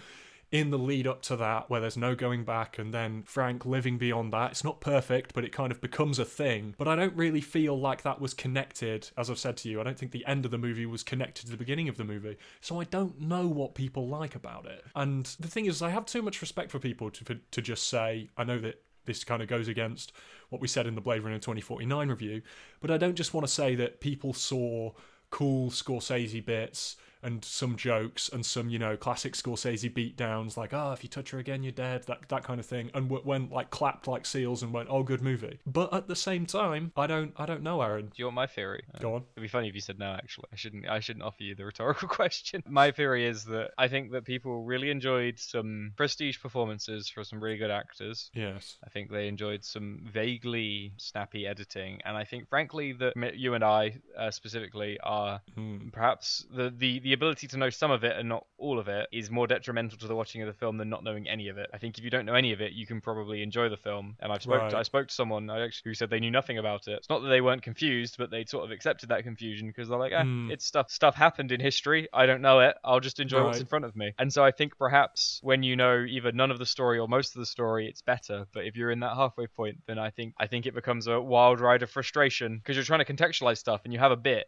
in 0.52 0.70
the 0.70 0.78
lead 0.78 1.06
up 1.06 1.22
to 1.22 1.36
that, 1.36 1.70
where 1.70 1.80
there's 1.80 1.96
no 1.96 2.14
going 2.14 2.44
back, 2.44 2.78
and 2.78 2.92
then 2.92 3.22
Frank 3.22 3.64
living 3.64 3.96
beyond 3.96 4.30
that, 4.34 4.50
it's 4.50 4.62
not 4.62 4.82
perfect, 4.82 5.32
but 5.32 5.42
it 5.42 5.52
kind 5.52 5.72
of 5.72 5.80
becomes 5.80 6.18
a 6.18 6.24
thing. 6.26 6.74
But 6.76 6.86
I 6.86 6.94
don't 6.96 7.16
really 7.16 7.40
feel 7.40 7.80
like 7.80 8.02
that 8.02 8.20
was 8.20 8.34
connected. 8.34 9.08
As 9.16 9.30
I've 9.30 9.38
said 9.38 9.56
to 9.58 9.70
you, 9.70 9.80
I 9.80 9.84
don't 9.84 9.98
think 9.98 10.12
the 10.12 10.26
end 10.26 10.44
of 10.44 10.50
the 10.50 10.58
movie 10.58 10.84
was 10.84 11.02
connected 11.02 11.46
to 11.46 11.50
the 11.50 11.56
beginning 11.56 11.88
of 11.88 11.96
the 11.96 12.04
movie. 12.04 12.36
So 12.60 12.78
I 12.78 12.84
don't 12.84 13.22
know 13.22 13.48
what 13.48 13.74
people 13.74 14.06
like 14.06 14.34
about 14.34 14.66
it. 14.66 14.84
And 14.94 15.24
the 15.40 15.48
thing 15.48 15.64
is, 15.64 15.80
I 15.80 15.88
have 15.88 16.04
too 16.04 16.20
much 16.20 16.42
respect 16.42 16.70
for 16.70 16.78
people 16.78 17.10
to 17.10 17.38
to 17.50 17.62
just 17.62 17.88
say, 17.88 18.28
I 18.36 18.44
know 18.44 18.58
that 18.58 18.82
this 19.06 19.24
kind 19.24 19.40
of 19.40 19.48
goes 19.48 19.68
against 19.68 20.12
what 20.48 20.60
we 20.60 20.68
said 20.68 20.86
in 20.86 20.94
the 20.94 21.00
Blade 21.00 21.22
Runner 21.22 21.38
2049 21.38 22.08
review. 22.08 22.42
But 22.80 22.90
I 22.90 22.96
don't 22.96 23.14
just 23.14 23.34
want 23.34 23.46
to 23.46 23.52
say 23.52 23.74
that 23.76 24.00
people 24.00 24.32
saw 24.32 24.92
cool 25.30 25.70
Scorsese 25.70 26.44
bits 26.44 26.96
and 27.26 27.44
some 27.44 27.76
jokes 27.76 28.28
and 28.32 28.46
some 28.46 28.70
you 28.70 28.78
know 28.78 28.96
classic 28.96 29.34
Scorsese 29.34 29.92
beatdowns 29.92 30.56
like 30.56 30.72
oh 30.72 30.92
if 30.92 31.02
you 31.02 31.08
touch 31.10 31.30
her 31.32 31.38
again 31.38 31.62
you're 31.62 31.72
dead 31.72 32.04
that 32.06 32.28
that 32.28 32.42
kind 32.44 32.60
of 32.60 32.66
thing 32.66 32.90
and 32.94 33.08
w- 33.08 33.26
went 33.26 33.50
like 33.52 33.70
clapped 33.70 34.06
like 34.06 34.24
seals 34.24 34.62
and 34.62 34.72
went 34.72 34.88
oh 34.90 35.02
good 35.02 35.20
movie 35.22 35.58
but 35.66 35.92
at 35.92 36.06
the 36.08 36.16
same 36.16 36.46
time 36.46 36.92
I 36.96 37.06
don't 37.06 37.32
I 37.36 37.44
don't 37.46 37.62
know 37.62 37.82
Aaron 37.82 38.06
Do 38.06 38.12
you 38.16 38.24
want 38.26 38.36
my 38.36 38.46
theory? 38.46 38.84
go 39.00 39.14
on 39.16 39.24
It'd 39.36 39.42
be 39.42 39.48
funny 39.48 39.68
if 39.68 39.74
you 39.74 39.80
said 39.80 39.98
no. 39.98 40.12
Actually, 40.12 40.46
I 40.52 40.56
shouldn't. 40.56 40.88
I 40.88 41.00
shouldn't 41.00 41.24
offer 41.24 41.42
you 41.42 41.54
the 41.54 41.64
rhetorical 41.64 42.08
question. 42.20 42.62
My 42.68 42.90
theory 42.92 43.26
is 43.26 43.44
that 43.46 43.70
I 43.76 43.88
think 43.88 44.12
that 44.12 44.24
people 44.24 44.64
really 44.64 44.90
enjoyed 44.90 45.38
some 45.38 45.92
prestige 45.96 46.38
performances 46.40 47.08
for 47.08 47.24
some 47.24 47.40
really 47.42 47.56
good 47.58 47.70
actors. 47.70 48.30
yes 48.34 48.78
I 48.86 48.88
think 48.90 49.10
they 49.10 49.26
enjoyed 49.28 49.64
some 49.64 50.00
vaguely 50.04 50.92
snappy 50.96 51.46
editing, 51.46 52.00
and 52.04 52.16
I 52.16 52.24
think, 52.24 52.48
frankly, 52.48 52.92
that 52.94 53.14
you 53.36 53.54
and 53.54 53.64
I 53.64 53.98
uh, 54.18 54.30
specifically 54.30 54.98
are 55.02 55.40
Hmm. 55.54 55.88
perhaps 55.92 56.44
the, 56.54 56.70
the 56.76 57.00
the 57.00 57.12
ability 57.16 57.48
to 57.48 57.56
know 57.58 57.70
some 57.70 57.90
of 57.90 58.04
it 58.04 58.16
and 58.16 58.28
not 58.28 58.46
all 58.58 58.78
of 58.78 58.86
it 58.88 59.08
is 59.12 59.30
more 59.30 59.46
detrimental 59.46 59.98
to 59.98 60.06
the 60.06 60.14
watching 60.14 60.40
of 60.42 60.46
the 60.46 60.54
film 60.54 60.76
than 60.78 60.88
not 60.88 61.02
knowing 61.02 61.28
any 61.28 61.48
of 61.48 61.58
it. 61.58 61.68
I 61.74 61.78
think 61.78 61.98
if 61.98 62.04
you 62.04 62.10
don't 62.10 62.24
know 62.26 62.34
any 62.34 62.52
of 62.52 62.60
it, 62.60 62.72
you 62.72 62.86
can 62.86 63.00
probably 63.00 63.42
enjoy 63.42 63.68
the 63.68 63.76
film. 63.76 64.16
And 64.20 64.32
I've 64.32 64.42
spoke 64.42 64.62
Right. 64.62 64.74
I 64.74 64.82
spoke 64.82 65.08
to 65.08 65.14
someone 65.14 65.50
I 65.50 65.64
actually 65.64 65.90
who 65.90 65.94
said 65.94 66.10
they 66.10 66.20
knew 66.20 66.30
nothing 66.30 66.58
about 66.58 66.86
it. 66.88 66.92
It's 66.92 67.10
not 67.10 67.20
that 67.22 67.28
they 67.28 67.40
weren't 67.40 67.62
confused, 67.62 68.16
but 68.18 68.30
they 68.30 68.44
sort 68.44 68.64
of 68.64 68.70
accepted 68.70 69.08
that 69.08 69.24
confusion 69.24 69.66
because 69.66 69.88
they're 69.88 69.98
like, 69.98 70.12
ah, 70.14 70.22
Hmm. 70.22 70.50
it's 70.50 70.64
stuff 70.64 70.90
stuff 70.90 71.14
happened 71.16 71.50
in 71.52 71.60
history. 71.60 72.08
I 72.12 72.26
don't 72.26 72.40
know 72.42 72.60
it. 72.60 72.76
I'll 72.84 73.00
just 73.00 73.18
enjoy 73.20 73.44
what's 73.44 73.60
in 73.60 73.66
front 73.66 73.84
of 73.84 73.96
me. 73.96 74.12
And 74.18 74.32
so 74.32 74.44
I 74.44 74.50
think 74.52 74.78
perhaps 74.78 75.40
when 75.42 75.62
you 75.62 75.76
know 75.76 76.04
either 76.08 76.32
none 76.32 76.50
of 76.50 76.58
the 76.58 76.66
story 76.66 76.98
or 76.98 77.08
most 77.08 77.34
of 77.34 77.40
the 77.40 77.46
story, 77.46 77.88
it's 77.88 78.02
better. 78.02 78.46
But 78.52 78.64
if 78.66 78.76
you're 78.76 78.90
in 78.90 79.00
that 79.00 79.14
halfway 79.16 79.46
point, 79.46 79.78
then 79.86 79.98
I 79.98 80.10
think 80.10 80.34
I 80.38 80.46
think 80.46 80.66
it 80.66 80.74
becomes 80.74 81.06
a 81.06 81.20
wild 81.20 81.60
ride 81.60 81.82
of 81.82 81.90
frustration 81.90 82.58
because 82.58 82.76
you're 82.76 82.84
trying 82.84 83.04
to 83.04 83.12
contextualize 83.12 83.58
stuff 83.58 83.80
and 83.84 83.92
you 83.92 83.98
have 83.98 84.12
a 84.12 84.16
bit 84.16 84.46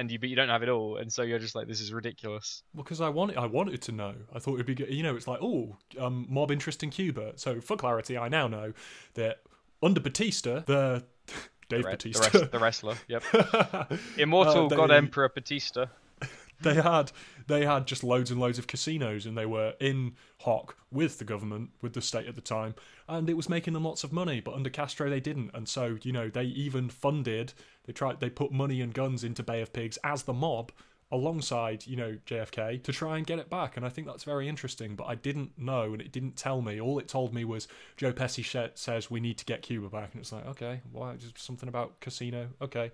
and 0.00 0.10
you 0.10 0.18
but 0.18 0.28
you 0.28 0.36
don't 0.36 0.48
have 0.48 0.62
it 0.62 0.68
all, 0.68 0.96
and 0.96 1.12
so 1.12 1.22
you're 1.22 1.38
just 1.38 1.54
like, 1.54 1.68
this 1.68 1.80
is 1.80 1.92
ridiculous. 1.92 2.62
Well, 2.74 2.82
because 2.82 3.00
I 3.00 3.08
wanted, 3.10 3.36
I 3.36 3.46
wanted 3.46 3.82
to 3.82 3.92
know. 3.92 4.14
I 4.34 4.38
thought 4.38 4.54
it'd 4.54 4.66
be 4.66 4.74
good. 4.74 4.92
You 4.92 5.02
know, 5.02 5.14
it's 5.14 5.28
like, 5.28 5.40
oh, 5.42 5.76
um, 5.98 6.26
mob 6.28 6.50
interest 6.50 6.82
in 6.82 6.90
Cuba. 6.90 7.34
So 7.36 7.60
for 7.60 7.76
clarity, 7.76 8.16
I 8.18 8.28
now 8.28 8.48
know 8.48 8.72
that 9.14 9.42
under 9.82 10.00
Batista, 10.00 10.60
the 10.66 11.04
Dave 11.68 11.82
The, 11.84 11.90
the, 11.90 11.90
Batista, 11.90 12.38
rest, 12.38 12.50
the 12.50 12.58
wrestler. 12.58 12.94
Yep. 13.08 13.22
Immortal 14.18 14.66
Uh, 14.66 14.68
they- 14.68 14.76
God 14.76 14.90
Emperor 14.90 15.28
Batista. 15.28 15.86
they 16.62 16.74
had 16.74 17.10
they 17.46 17.64
had 17.64 17.86
just 17.86 18.04
loads 18.04 18.30
and 18.30 18.38
loads 18.40 18.58
of 18.58 18.66
casinos, 18.66 19.24
and 19.26 19.36
they 19.38 19.46
were 19.46 19.74
in 19.80 20.14
hock 20.40 20.76
with 20.92 21.18
the 21.18 21.24
government, 21.24 21.70
with 21.80 21.94
the 21.94 22.02
state 22.02 22.26
at 22.26 22.34
the 22.34 22.40
time, 22.42 22.74
and 23.08 23.30
it 23.30 23.34
was 23.36 23.48
making 23.48 23.72
them 23.72 23.84
lots 23.84 24.04
of 24.04 24.12
money. 24.12 24.40
But 24.40 24.54
under 24.54 24.68
Castro, 24.70 25.08
they 25.08 25.20
didn't, 25.20 25.50
and 25.54 25.66
so 25.68 25.96
you 26.02 26.12
know 26.12 26.28
they 26.28 26.44
even 26.44 26.88
funded. 26.90 27.52
They 27.90 27.94
tried. 27.94 28.20
They 28.20 28.30
put 28.30 28.52
money 28.52 28.80
and 28.82 28.94
guns 28.94 29.24
into 29.24 29.42
Bay 29.42 29.60
of 29.60 29.72
Pigs 29.72 29.98
as 30.04 30.22
the 30.22 30.32
mob 30.32 30.70
alongside 31.10 31.84
you 31.88 31.96
know 31.96 32.16
JFK 32.24 32.84
to 32.84 32.92
try 32.92 33.16
and 33.16 33.26
get 33.26 33.40
it 33.40 33.50
back 33.50 33.76
and 33.76 33.84
I 33.84 33.88
think 33.88 34.06
that's 34.06 34.22
very 34.22 34.48
interesting 34.48 34.94
but 34.94 35.08
I 35.08 35.16
didn't 35.16 35.58
know 35.58 35.92
and 35.92 36.00
it 36.00 36.12
didn't 36.12 36.36
tell 36.36 36.62
me 36.62 36.80
all 36.80 37.00
it 37.00 37.08
told 37.08 37.34
me 37.34 37.44
was 37.44 37.66
Joe 37.96 38.12
Pesci 38.12 38.44
sh- 38.44 38.70
says 38.76 39.10
we 39.10 39.18
need 39.18 39.36
to 39.38 39.44
get 39.44 39.62
Cuba 39.62 39.88
back 39.88 40.10
and 40.12 40.20
it's 40.20 40.30
like 40.30 40.46
okay 40.46 40.82
why 40.92 41.16
just 41.16 41.36
something 41.36 41.68
about 41.68 41.98
casino 41.98 42.50
okay 42.62 42.92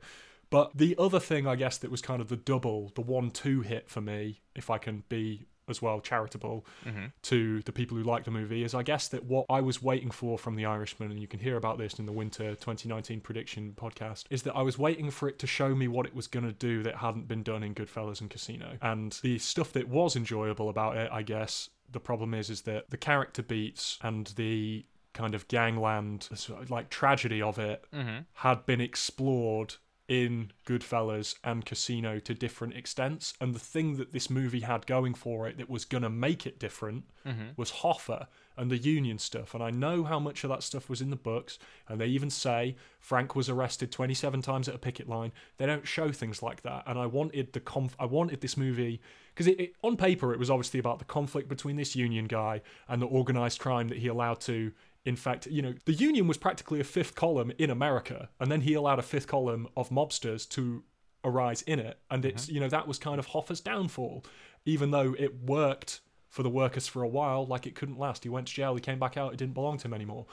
but 0.48 0.70
the 0.74 0.96
other 0.98 1.20
thing 1.20 1.46
I 1.46 1.56
guess 1.56 1.76
that 1.76 1.90
was 1.90 2.00
kind 2.00 2.22
of 2.22 2.28
the 2.28 2.38
double 2.38 2.90
the 2.94 3.02
one 3.02 3.30
two 3.30 3.60
hit 3.60 3.90
for 3.90 4.00
me 4.00 4.40
if 4.54 4.70
I 4.70 4.78
can 4.78 5.04
be 5.10 5.44
as 5.68 5.82
well 5.82 6.00
charitable 6.00 6.66
mm-hmm. 6.84 7.06
to 7.22 7.62
the 7.62 7.72
people 7.72 7.96
who 7.96 8.02
like 8.02 8.24
the 8.24 8.30
movie 8.30 8.64
is 8.64 8.74
I 8.74 8.82
guess 8.82 9.08
that 9.08 9.24
what 9.24 9.46
I 9.50 9.60
was 9.60 9.82
waiting 9.82 10.10
for 10.10 10.38
from 10.38 10.56
The 10.56 10.66
Irishman, 10.66 11.10
and 11.10 11.20
you 11.20 11.26
can 11.26 11.40
hear 11.40 11.56
about 11.56 11.78
this 11.78 11.94
in 11.94 12.06
the 12.06 12.12
winter 12.12 12.50
2019 12.50 13.20
prediction 13.20 13.74
podcast, 13.76 14.24
is 14.30 14.42
that 14.42 14.54
I 14.54 14.62
was 14.62 14.78
waiting 14.78 15.10
for 15.10 15.28
it 15.28 15.38
to 15.40 15.46
show 15.46 15.74
me 15.74 15.88
what 15.88 16.06
it 16.06 16.14
was 16.14 16.26
going 16.26 16.46
to 16.46 16.52
do 16.52 16.82
that 16.82 16.96
hadn't 16.96 17.28
been 17.28 17.42
done 17.42 17.62
in 17.62 17.74
Goodfellas 17.74 18.20
and 18.20 18.30
Casino. 18.30 18.76
And 18.82 19.18
the 19.22 19.38
stuff 19.38 19.72
that 19.72 19.88
was 19.88 20.16
enjoyable 20.16 20.68
about 20.68 20.96
it, 20.96 21.10
I 21.12 21.22
guess, 21.22 21.70
the 21.90 22.00
problem 22.00 22.34
is, 22.34 22.50
is 22.50 22.62
that 22.62 22.90
the 22.90 22.96
character 22.96 23.42
beats 23.42 23.98
and 24.02 24.26
the 24.36 24.84
kind 25.12 25.34
of 25.34 25.48
gangland, 25.48 26.28
like 26.68 26.90
tragedy 26.90 27.40
of 27.40 27.58
it, 27.58 27.84
mm-hmm. 27.92 28.18
had 28.34 28.66
been 28.66 28.80
explored 28.80 29.74
in 30.08 30.52
Goodfellas 30.66 31.34
and 31.42 31.64
Casino 31.64 32.20
to 32.20 32.34
different 32.34 32.76
extents. 32.76 33.34
And 33.40 33.54
the 33.54 33.60
thing 33.60 33.96
that 33.96 34.12
this 34.12 34.30
movie 34.30 34.60
had 34.60 34.86
going 34.86 35.14
for 35.14 35.48
it 35.48 35.58
that 35.58 35.68
was 35.68 35.84
going 35.84 36.02
to 36.02 36.10
make 36.10 36.46
it 36.46 36.60
different 36.60 37.04
mm-hmm. 37.26 37.48
was 37.56 37.72
Hoffa 37.72 38.28
and 38.56 38.70
the 38.70 38.78
Union 38.78 39.18
stuff. 39.18 39.52
And 39.52 39.62
I 39.62 39.70
know 39.70 40.04
how 40.04 40.20
much 40.20 40.44
of 40.44 40.50
that 40.50 40.62
stuff 40.62 40.88
was 40.88 41.00
in 41.00 41.10
the 41.10 41.16
books. 41.16 41.58
And 41.88 42.00
they 42.00 42.06
even 42.06 42.30
say 42.30 42.76
Frank 43.00 43.34
was 43.34 43.48
arrested 43.48 43.90
27 43.90 44.42
times 44.42 44.68
at 44.68 44.76
a 44.76 44.78
picket 44.78 45.08
line. 45.08 45.32
They 45.58 45.66
don't 45.66 45.86
show 45.86 46.12
things 46.12 46.40
like 46.40 46.62
that. 46.62 46.84
And 46.86 46.98
I 46.98 47.06
wanted 47.06 47.52
the 47.52 47.60
conf- 47.60 47.96
I 47.98 48.06
wanted 48.06 48.40
this 48.40 48.56
movie 48.56 49.00
because 49.34 49.48
it, 49.48 49.60
it, 49.60 49.72
on 49.82 49.96
paper 49.96 50.32
it 50.32 50.38
was 50.38 50.50
obviously 50.50 50.78
about 50.78 51.00
the 51.00 51.04
conflict 51.04 51.48
between 51.48 51.76
this 51.76 51.96
Union 51.96 52.26
guy 52.26 52.62
and 52.88 53.02
the 53.02 53.06
organized 53.06 53.58
crime 53.58 53.88
that 53.88 53.98
he 53.98 54.06
allowed 54.06 54.40
to 54.42 54.72
in 55.06 55.16
fact, 55.16 55.46
you 55.46 55.62
know, 55.62 55.72
the 55.84 55.92
Union 55.92 56.26
was 56.26 56.36
practically 56.36 56.80
a 56.80 56.84
fifth 56.84 57.14
column 57.14 57.52
in 57.58 57.70
America, 57.70 58.28
and 58.40 58.50
then 58.50 58.60
he 58.60 58.74
allowed 58.74 58.98
a 58.98 59.02
fifth 59.02 59.28
column 59.28 59.68
of 59.76 59.88
mobsters 59.88 60.46
to 60.50 60.82
arise 61.24 61.62
in 61.62 61.78
it. 61.78 61.98
And 62.10 62.24
it's, 62.24 62.46
mm-hmm. 62.46 62.54
you 62.54 62.60
know, 62.60 62.68
that 62.68 62.88
was 62.88 62.98
kind 62.98 63.20
of 63.20 63.26
Hoffa's 63.26 63.60
downfall, 63.60 64.24
even 64.64 64.90
though 64.90 65.14
it 65.16 65.42
worked 65.44 66.00
for 66.28 66.42
the 66.42 66.50
workers 66.50 66.88
for 66.88 67.02
a 67.02 67.08
while, 67.08 67.46
like 67.46 67.66
it 67.66 67.76
couldn't 67.76 67.98
last. 67.98 68.24
He 68.24 68.28
went 68.28 68.48
to 68.48 68.52
jail, 68.52 68.74
he 68.74 68.80
came 68.80 68.98
back 68.98 69.16
out, 69.16 69.32
it 69.32 69.38
didn't 69.38 69.54
belong 69.54 69.78
to 69.78 69.86
him 69.86 69.94
anymore. 69.94 70.26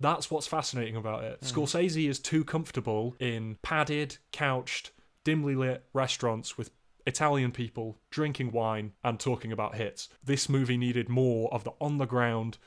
That's 0.00 0.30
what's 0.30 0.46
fascinating 0.46 0.96
about 0.96 1.22
it. 1.24 1.40
Mm. 1.40 1.52
Scorsese 1.52 2.08
is 2.08 2.18
too 2.18 2.44
comfortable 2.44 3.16
in 3.20 3.56
padded, 3.62 4.18
couched, 4.32 4.90
dimly 5.24 5.54
lit 5.54 5.84
restaurants 5.94 6.58
with 6.58 6.72
Italian 7.06 7.52
people 7.52 7.98
drinking 8.10 8.50
wine 8.50 8.92
and 9.04 9.20
talking 9.20 9.52
about 9.52 9.76
hits. 9.76 10.08
This 10.22 10.48
movie 10.48 10.76
needed 10.76 11.08
more 11.08 11.52
of 11.54 11.62
the 11.62 11.70
on 11.80 11.98
the 11.98 12.06
ground 12.06 12.58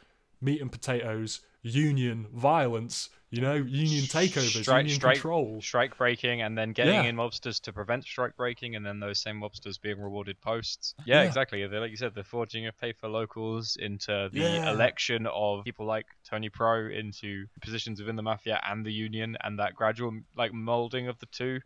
meat 0.42 0.62
and 0.62 0.72
potatoes, 0.72 1.42
union 1.62 2.28
violence, 2.34 3.10
you 3.32 3.42
know, 3.42 3.54
union 3.54 4.06
takeovers, 4.06 4.64
strike, 4.64 4.84
union 4.84 4.96
strike, 5.00 5.16
control. 5.16 5.62
strike 5.62 5.98
breaking, 5.98 6.42
and 6.42 6.58
then 6.58 6.72
getting 6.72 6.96
Yeah. 6.96 7.04
in 7.04 7.16
mobsters 7.16 7.62
to 7.62 7.74
prevent 7.74 8.04
strike 8.04 8.36
breaking, 8.36 8.76
and 8.76 8.86
then 8.86 9.00
those 9.00 9.20
same 9.22 9.40
mobsters 9.40 9.80
being 9.80 10.00
rewarded 10.00 10.40
posts. 10.42 10.96
Yeah, 11.06 11.22
Yeah. 11.22 11.28
exactly. 11.28 11.66
They're, 11.68 11.80
like 11.82 11.92
you 11.92 11.98
said, 11.98 12.16
the 12.16 12.24
forging 12.24 12.66
of 12.66 12.78
paper 12.80 13.08
locals 13.08 13.76
into 13.76 14.30
the 14.32 14.40
Yeah. 14.40 14.72
election 14.72 15.28
of 15.28 15.64
people 15.64 15.86
like 15.86 16.08
Tony 16.24 16.50
Pro 16.50 16.88
into 16.90 17.46
positions 17.62 18.00
within 18.00 18.16
the 18.16 18.24
mafia 18.24 18.60
and 18.66 18.86
the 18.86 18.94
union, 18.94 19.38
and 19.42 19.60
that 19.60 19.76
gradual 19.76 20.20
like 20.36 20.54
molding 20.54 21.08
of 21.08 21.20
the 21.20 21.28
two. 21.28 21.60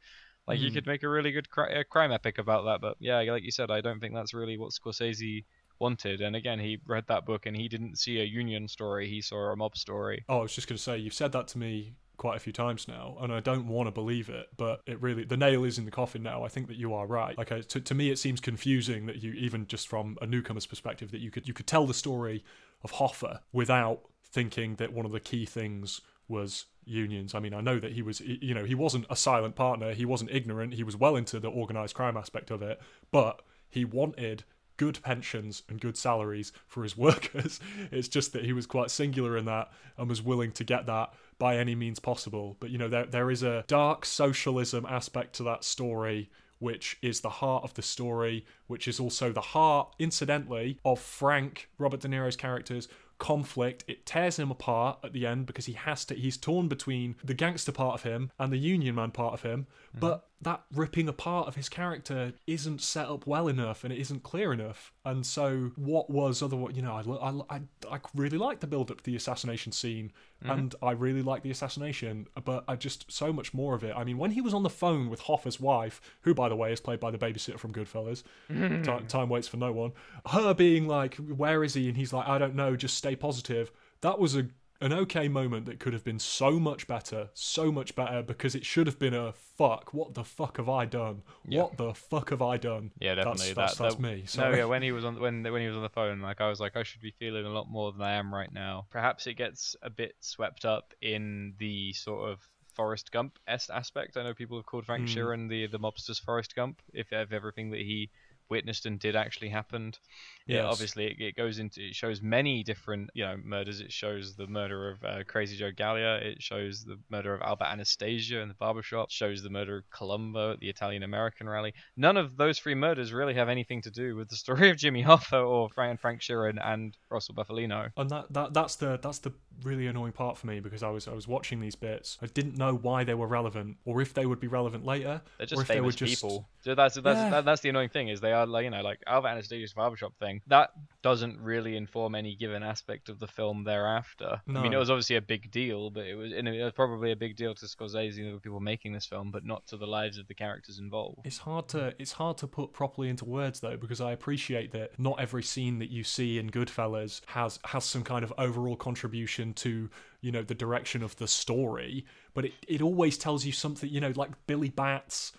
Like 0.45 0.59
you 0.59 0.69
Mm. 0.71 0.73
could 0.73 0.88
make 0.88 1.03
a 1.03 1.07
really 1.09 1.31
good 1.31 1.50
cri- 1.50 1.85
crime 1.85 2.12
epic 2.12 2.38
about 2.38 2.65
that, 2.65 2.81
but 2.81 2.97
yeah, 3.00 3.19
like 3.21 3.43
you 3.43 3.51
said, 3.51 3.71
I 3.71 3.79
don't 3.79 4.01
think 4.01 4.13
that's 4.13 4.33
really 4.33 4.57
what 4.57 4.73
Scorsese 4.73 5.45
wanted. 5.79 6.21
And 6.21 6.35
again, 6.35 6.59
he 6.59 6.79
read 6.85 7.05
that 7.07 7.25
book 7.25 7.45
and 7.45 7.55
he 7.55 7.67
didn't 7.67 7.97
see 7.97 8.19
a 8.19 8.23
union 8.23 8.67
story; 8.67 9.09
he 9.09 9.21
saw 9.21 9.51
a 9.51 9.55
mob 9.55 9.77
story. 9.77 10.23
Oh, 10.29 10.39
I 10.39 10.41
was 10.41 10.55
just 10.55 10.67
going 10.67 10.77
to 10.77 10.83
say, 10.83 10.97
you've 10.97 11.13
said 11.13 11.31
that 11.33 11.47
to 11.49 11.57
me 11.57 11.93
quite 12.17 12.37
a 12.37 12.39
few 12.39 12.53
times 12.53 12.87
now, 12.87 13.17
and 13.21 13.33
I 13.33 13.39
don't 13.39 13.67
want 13.67 13.87
to 13.87 13.91
believe 13.91 14.29
it, 14.29 14.47
but 14.55 14.81
it 14.85 15.01
really, 15.01 15.23
the 15.23 15.37
nail 15.37 15.63
is 15.63 15.77
in 15.77 15.85
the 15.85 15.91
coffin 15.91 16.23
now. 16.23 16.43
I 16.43 16.47
think 16.47 16.67
that 16.67 16.77
you 16.77 16.93
are 16.93 17.07
right. 17.07 17.37
Like, 17.37 17.51
I, 17.51 17.61
to, 17.61 17.81
to 17.81 17.93
me, 17.93 18.11
it 18.11 18.19
seems 18.19 18.39
confusing 18.39 19.07
that 19.07 19.21
you, 19.23 19.33
even 19.33 19.67
just 19.67 19.87
from 19.87 20.17
a 20.21 20.25
newcomer's 20.25 20.65
perspective, 20.65 21.11
that 21.11 21.21
you 21.21 21.31
could 21.31 21.47
you 21.47 21.53
could 21.53 21.67
tell 21.67 21.85
the 21.85 21.93
story 21.93 22.43
of 22.83 22.93
Hoffa 22.93 23.39
without 23.51 24.01
thinking 24.23 24.75
that 24.75 24.93
one 24.93 25.05
of 25.05 25.11
the 25.11 25.19
key 25.19 25.45
things 25.45 26.01
was 26.27 26.65
unions. 26.85 27.35
I 27.35 27.39
mean, 27.39 27.53
I 27.53 27.61
know 27.61 27.79
that 27.79 27.93
he 27.93 28.01
was, 28.01 28.19
you 28.21 28.53
know, 28.53 28.63
he 28.63 28.75
wasn't 28.75 29.05
a 29.09 29.15
silent 29.15 29.55
partner. 29.55 29.93
He 29.93 30.05
wasn't 30.05 30.31
ignorant. 30.31 30.73
He 30.73 30.83
was 30.83 30.95
well 30.95 31.15
into 31.15 31.39
the 31.39 31.49
organized 31.49 31.95
crime 31.95 32.17
aspect 32.17 32.51
of 32.51 32.61
it, 32.61 32.81
but 33.11 33.41
he 33.69 33.85
wanted 33.85 34.43
good 34.77 35.01
pensions 35.03 35.63
and 35.69 35.79
good 35.79 35.97
salaries 35.97 36.51
for 36.67 36.83
his 36.83 36.97
workers. 37.07 37.59
It's 37.91 38.07
just 38.07 38.33
that 38.33 38.45
he 38.45 38.53
was 38.53 38.65
quite 38.65 38.91
singular 38.91 39.37
in 39.37 39.45
that 39.45 39.71
and 39.97 40.09
was 40.09 40.21
willing 40.21 40.51
to 40.53 40.63
get 40.63 40.85
that 40.87 41.13
by 41.39 41.57
any 41.57 41.75
means 41.75 41.99
possible. 41.99 42.57
But 42.59 42.69
you 42.69 42.77
know, 42.77 42.89
there 42.89 43.05
there 43.05 43.31
is 43.31 43.43
a 43.43 43.63
dark 43.67 44.05
socialism 44.05 44.85
aspect 44.87 45.33
to 45.35 45.43
that 45.43 45.63
story 45.63 46.29
which 46.63 46.97
is 47.01 47.19
the 47.19 47.29
heart 47.29 47.61
of 47.65 47.73
the 47.73 47.81
story, 47.81 48.45
which 48.67 48.87
is 48.87 48.97
also 48.97 49.33
the 49.33 49.41
heart, 49.41 49.93
incidentally, 49.99 50.79
of 50.85 50.97
Frank, 50.97 51.69
Robert 51.77 51.99
De 51.99 52.07
Niro's 52.07 52.37
character's 52.37 52.87
conflict. 53.17 53.83
It 53.85 54.05
tears 54.05 54.39
him 54.39 54.49
apart 54.49 54.99
at 55.03 55.11
the 55.11 55.27
end 55.27 55.45
because 55.45 55.65
he 55.65 55.73
has 55.73 56.05
to, 56.05 56.15
he's 56.15 56.37
torn 56.37 56.69
between 56.69 57.15
the 57.21 57.33
gangster 57.33 57.73
part 57.73 57.95
of 57.95 58.03
him 58.03 58.31
and 58.39 58.51
the 58.51 58.57
Union 58.57 58.95
Man 58.95 59.11
part 59.11 59.33
of 59.33 59.41
him. 59.41 59.67
Mm-hmm. 59.89 59.99
But 59.99 60.27
that 60.43 60.63
ripping 60.73 61.07
apart 61.07 61.47
of 61.47 61.55
his 61.55 61.69
character 61.69 62.33
isn't 62.47 62.81
set 62.81 63.07
up 63.07 63.27
well 63.27 63.47
enough 63.47 63.83
and 63.83 63.93
it 63.93 64.00
isn't 64.00 64.23
clear 64.23 64.53
enough. 64.53 64.93
And 65.05 65.25
so, 65.25 65.71
what 65.75 66.09
was 66.09 66.41
other, 66.41 66.57
you 66.71 66.81
know, 66.81 66.93
I, 66.93 67.29
I, 67.29 67.55
I, 67.55 67.62
I 67.91 68.00
really 68.15 68.38
like 68.38 68.59
the 68.59 68.67
build 68.67 68.91
up 68.91 68.97
to 68.97 69.03
the 69.03 69.15
assassination 69.15 69.71
scene 69.71 70.12
mm-hmm. 70.43 70.51
and 70.51 70.75
I 70.81 70.91
really 70.91 71.21
like 71.21 71.43
the 71.43 71.51
assassination, 71.51 72.27
but 72.43 72.63
I 72.67 72.75
just 72.75 73.12
so 73.12 73.33
much 73.33 73.53
more 73.53 73.75
of 73.75 73.83
it. 73.83 73.93
I 73.95 74.03
mean, 74.03 74.17
when 74.17 74.31
he 74.31 74.41
was 74.41 74.53
on 74.53 74.63
the 74.63 74.69
phone 74.69 75.09
with 75.09 75.21
Hoffa's 75.21 75.59
wife, 75.59 76.01
who, 76.21 76.33
by 76.33 76.50
the 76.50 76.55
way, 76.55 76.71
is 76.71 76.79
played 76.79 77.00
by 77.00 77.12
the 77.12 77.17
babysitter 77.17 77.59
from 77.59 77.73
Goodfellas, 77.73 78.23
time, 78.83 79.07
time 79.07 79.29
waits 79.29 79.47
for 79.47 79.57
no 79.57 79.71
one, 79.71 79.91
her 80.27 80.53
being 80.53 80.88
like, 80.88 81.15
Where 81.15 81.63
is 81.63 81.73
he? 81.73 81.88
And 81.88 81.97
he's 81.97 82.13
like, 82.13 82.27
I 82.27 82.38
don't 82.38 82.55
know, 82.55 82.75
just 82.75 82.97
stay 82.97 83.15
positive. 83.15 83.71
That 84.01 84.19
was 84.19 84.35
a 84.35 84.47
an 84.81 84.93
okay 84.93 85.27
moment 85.27 85.65
that 85.65 85.79
could 85.79 85.93
have 85.93 86.03
been 86.03 86.19
so 86.19 86.59
much 86.59 86.87
better, 86.87 87.29
so 87.33 87.71
much 87.71 87.95
better 87.95 88.21
because 88.21 88.55
it 88.55 88.65
should 88.65 88.87
have 88.87 88.99
been 88.99 89.13
a 89.13 89.33
fuck. 89.33 89.93
What 89.93 90.13
the 90.13 90.23
fuck 90.23 90.57
have 90.57 90.69
I 90.69 90.85
done? 90.85 91.23
Yeah. 91.47 91.63
What 91.63 91.77
the 91.77 91.93
fuck 91.93 92.31
have 92.31 92.41
I 92.41 92.57
done? 92.57 92.91
Yeah, 92.99 93.15
definitely. 93.15 93.53
That's, 93.53 93.55
that's, 93.55 93.77
that, 93.77 93.83
that's 93.83 93.99
me. 93.99 94.23
So. 94.25 94.49
No, 94.49 94.55
yeah. 94.55 94.65
When 94.65 94.81
he 94.81 94.91
was 94.91 95.05
on 95.05 95.19
when 95.19 95.43
when 95.43 95.61
he 95.61 95.67
was 95.67 95.77
on 95.77 95.83
the 95.83 95.89
phone, 95.89 96.21
like 96.21 96.41
I 96.41 96.49
was 96.49 96.59
like, 96.59 96.75
I 96.75 96.83
should 96.83 97.01
be 97.01 97.13
feeling 97.17 97.45
a 97.45 97.49
lot 97.49 97.69
more 97.69 97.91
than 97.91 98.01
I 98.01 98.13
am 98.13 98.33
right 98.33 98.51
now. 98.51 98.87
Perhaps 98.89 99.27
it 99.27 99.35
gets 99.35 99.75
a 99.81 99.89
bit 99.89 100.15
swept 100.19 100.65
up 100.65 100.93
in 101.01 101.53
the 101.59 101.93
sort 101.93 102.29
of 102.29 102.39
Forrest 102.73 103.11
Gump 103.11 103.39
aspect. 103.47 104.17
I 104.17 104.23
know 104.23 104.33
people 104.33 104.57
have 104.57 104.65
called 104.65 104.85
Frank 104.85 105.07
mm. 105.07 105.15
Sheeran 105.15 105.49
the 105.49 105.67
the 105.67 105.79
mobster's 105.79 106.19
Forrest 106.19 106.55
Gump. 106.55 106.81
If, 106.93 107.13
if 107.13 107.31
everything 107.31 107.71
that 107.71 107.81
he 107.81 108.09
witnessed 108.53 108.86
and 108.86 109.00
did 109.00 109.15
actually 109.15 109.50
happened. 109.50 109.98
Yeah, 110.45 110.65
obviously 110.65 111.05
it, 111.05 111.15
it, 111.19 111.36
goes 111.36 111.57
into 111.57 111.81
it 111.81 111.95
shows 111.95 112.22
many 112.22 112.63
different 112.63 113.10
you 113.13 113.24
know 113.24 113.38
murders. 113.43 113.79
It 113.79 113.91
shows 113.91 114.36
the 114.36 114.45
murder 114.45 114.91
of 114.91 115.03
uh, 115.03 115.24
Crazy 115.25 115.55
Joe 115.57 115.72
Gallo. 115.75 116.17
It 116.17 116.41
shows 116.41 116.83
the 116.83 117.00
murder 117.10 117.33
of 117.33 117.41
Albert 117.41 117.67
Anastasia 117.72 118.41
in 118.41 118.50
the 118.50 118.53
barbershop. 118.53 119.07
It 119.07 119.12
shows 119.12 119.41
the 119.41 119.50
murder 119.50 119.77
of 119.77 119.89
Colombo 119.89 120.53
at 120.53 120.60
the 120.60 120.69
Italian 120.69 121.01
American 121.01 121.50
rally. 121.50 121.74
None 121.98 122.17
of 122.17 122.38
those 122.38 122.60
three 122.60 122.75
murders 122.75 123.12
really 123.13 123.33
have 123.33 123.50
anything 123.50 123.81
to 123.83 123.91
do 123.91 124.15
with 124.15 124.29
the 124.29 124.36
story 124.36 124.69
of 124.69 124.77
Jimmy 124.77 125.03
Hoffa 125.10 125.48
or 125.48 125.69
Frank, 125.69 126.00
Frank 126.00 126.22
Sheeran 126.22 126.60
and 126.63 126.95
Russell 127.10 127.36
Bufalino. 127.36 127.91
And 127.98 128.10
that, 128.10 128.31
that 128.33 128.53
that's 128.53 128.75
the 128.75 129.00
that's 129.01 129.19
the 129.19 129.33
really 129.63 129.88
annoying 129.88 130.12
part 130.12 130.38
for 130.38 130.48
me 130.48 130.60
because 130.60 130.83
I 130.83 130.89
was 130.89 131.07
I 131.07 131.13
was 131.13 131.27
watching 131.27 131.60
these 131.60 131.75
bits. 131.75 132.17
I 132.22 132.27
didn't 132.27 132.57
know 132.57 132.75
why 132.75 133.03
they 133.03 133.13
were 133.13 133.27
relevant 133.27 133.77
or 133.86 134.01
if 134.01 134.13
they 134.13 134.25
would 134.25 134.39
be 134.39 134.48
relevant 134.48 134.86
later. 134.86 135.22
They're 135.38 135.48
just 135.48 135.65
famous 135.65 135.95
just... 135.95 136.22
people. 136.22 136.48
So 136.62 136.75
that's 136.75 136.95
that's 136.95 137.17
yeah. 137.17 137.29
that, 137.29 137.45
that's 137.45 137.62
the 137.62 137.69
annoying 137.69 137.89
thing 137.89 138.10
is 138.10 138.22
they 138.22 138.33
are 138.33 138.42
like 138.50 138.63
you 138.63 138.69
know 138.69 138.81
like 138.81 139.00
Albert 139.07 139.29
Anastasia's 139.29 139.73
barbershop 139.73 140.17
thing. 140.17 140.41
That 140.47 140.71
doesn't 141.01 141.39
really 141.39 141.75
inform 141.75 142.15
any 142.15 142.35
given 142.35 142.63
aspect 142.63 143.09
of 143.09 143.19
the 143.19 143.27
film 143.27 143.63
thereafter. 143.63 144.41
No. 144.47 144.59
I 144.59 144.63
mean, 144.63 144.73
it 144.73 144.77
was 144.77 144.89
obviously 144.89 145.17
a 145.17 145.21
big 145.21 145.51
deal, 145.51 145.89
but 145.89 146.05
it 146.05 146.15
was, 146.15 146.31
it 146.31 146.43
was 146.43 146.73
probably 146.73 147.12
a 147.12 147.15
big 147.15 147.35
deal 147.35 147.53
to 147.55 147.65
Scorsese 147.65 148.17
and 148.19 148.35
the 148.35 148.39
people 148.39 148.59
making 148.59 148.93
this 148.93 149.05
film, 149.05 149.31
but 149.31 149.45
not 149.45 149.67
to 149.67 149.77
the 149.77 149.85
lives 149.85 150.17
of 150.17 150.27
the 150.27 150.33
characters 150.33 150.79
involved. 150.79 151.19
It's 151.25 151.39
hard 151.39 151.67
to 151.69 151.93
it's 152.00 152.13
hard 152.13 152.38
to 152.39 152.47
put 152.47 152.73
properly 152.73 153.09
into 153.09 153.25
words 153.25 153.59
though, 153.59 153.77
because 153.77 154.01
I 154.01 154.12
appreciate 154.12 154.71
that 154.71 155.00
not 155.00 155.19
every 155.19 155.43
scene 155.43 155.79
that 155.79 155.89
you 155.89 156.03
see 156.03 156.39
in 156.39 156.50
Goodfellas 156.50 157.21
has 157.27 157.59
has 157.65 157.85
some 157.85 158.03
kind 158.03 158.23
of 158.23 158.33
overall 158.38 158.75
contribution 158.75 159.53
to 159.55 159.89
you 160.21 160.31
know 160.31 160.41
the 160.41 160.55
direction 160.55 161.03
of 161.03 161.15
the 161.17 161.27
story, 161.27 162.05
but 162.33 162.45
it 162.45 162.53
it 162.67 162.81
always 162.81 163.17
tells 163.17 163.45
you 163.45 163.51
something. 163.51 163.89
You 163.89 164.01
know, 164.01 164.13
like 164.15 164.31
Billy 164.47 164.69
Batts. 164.69 165.33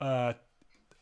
Uh, 0.00 0.34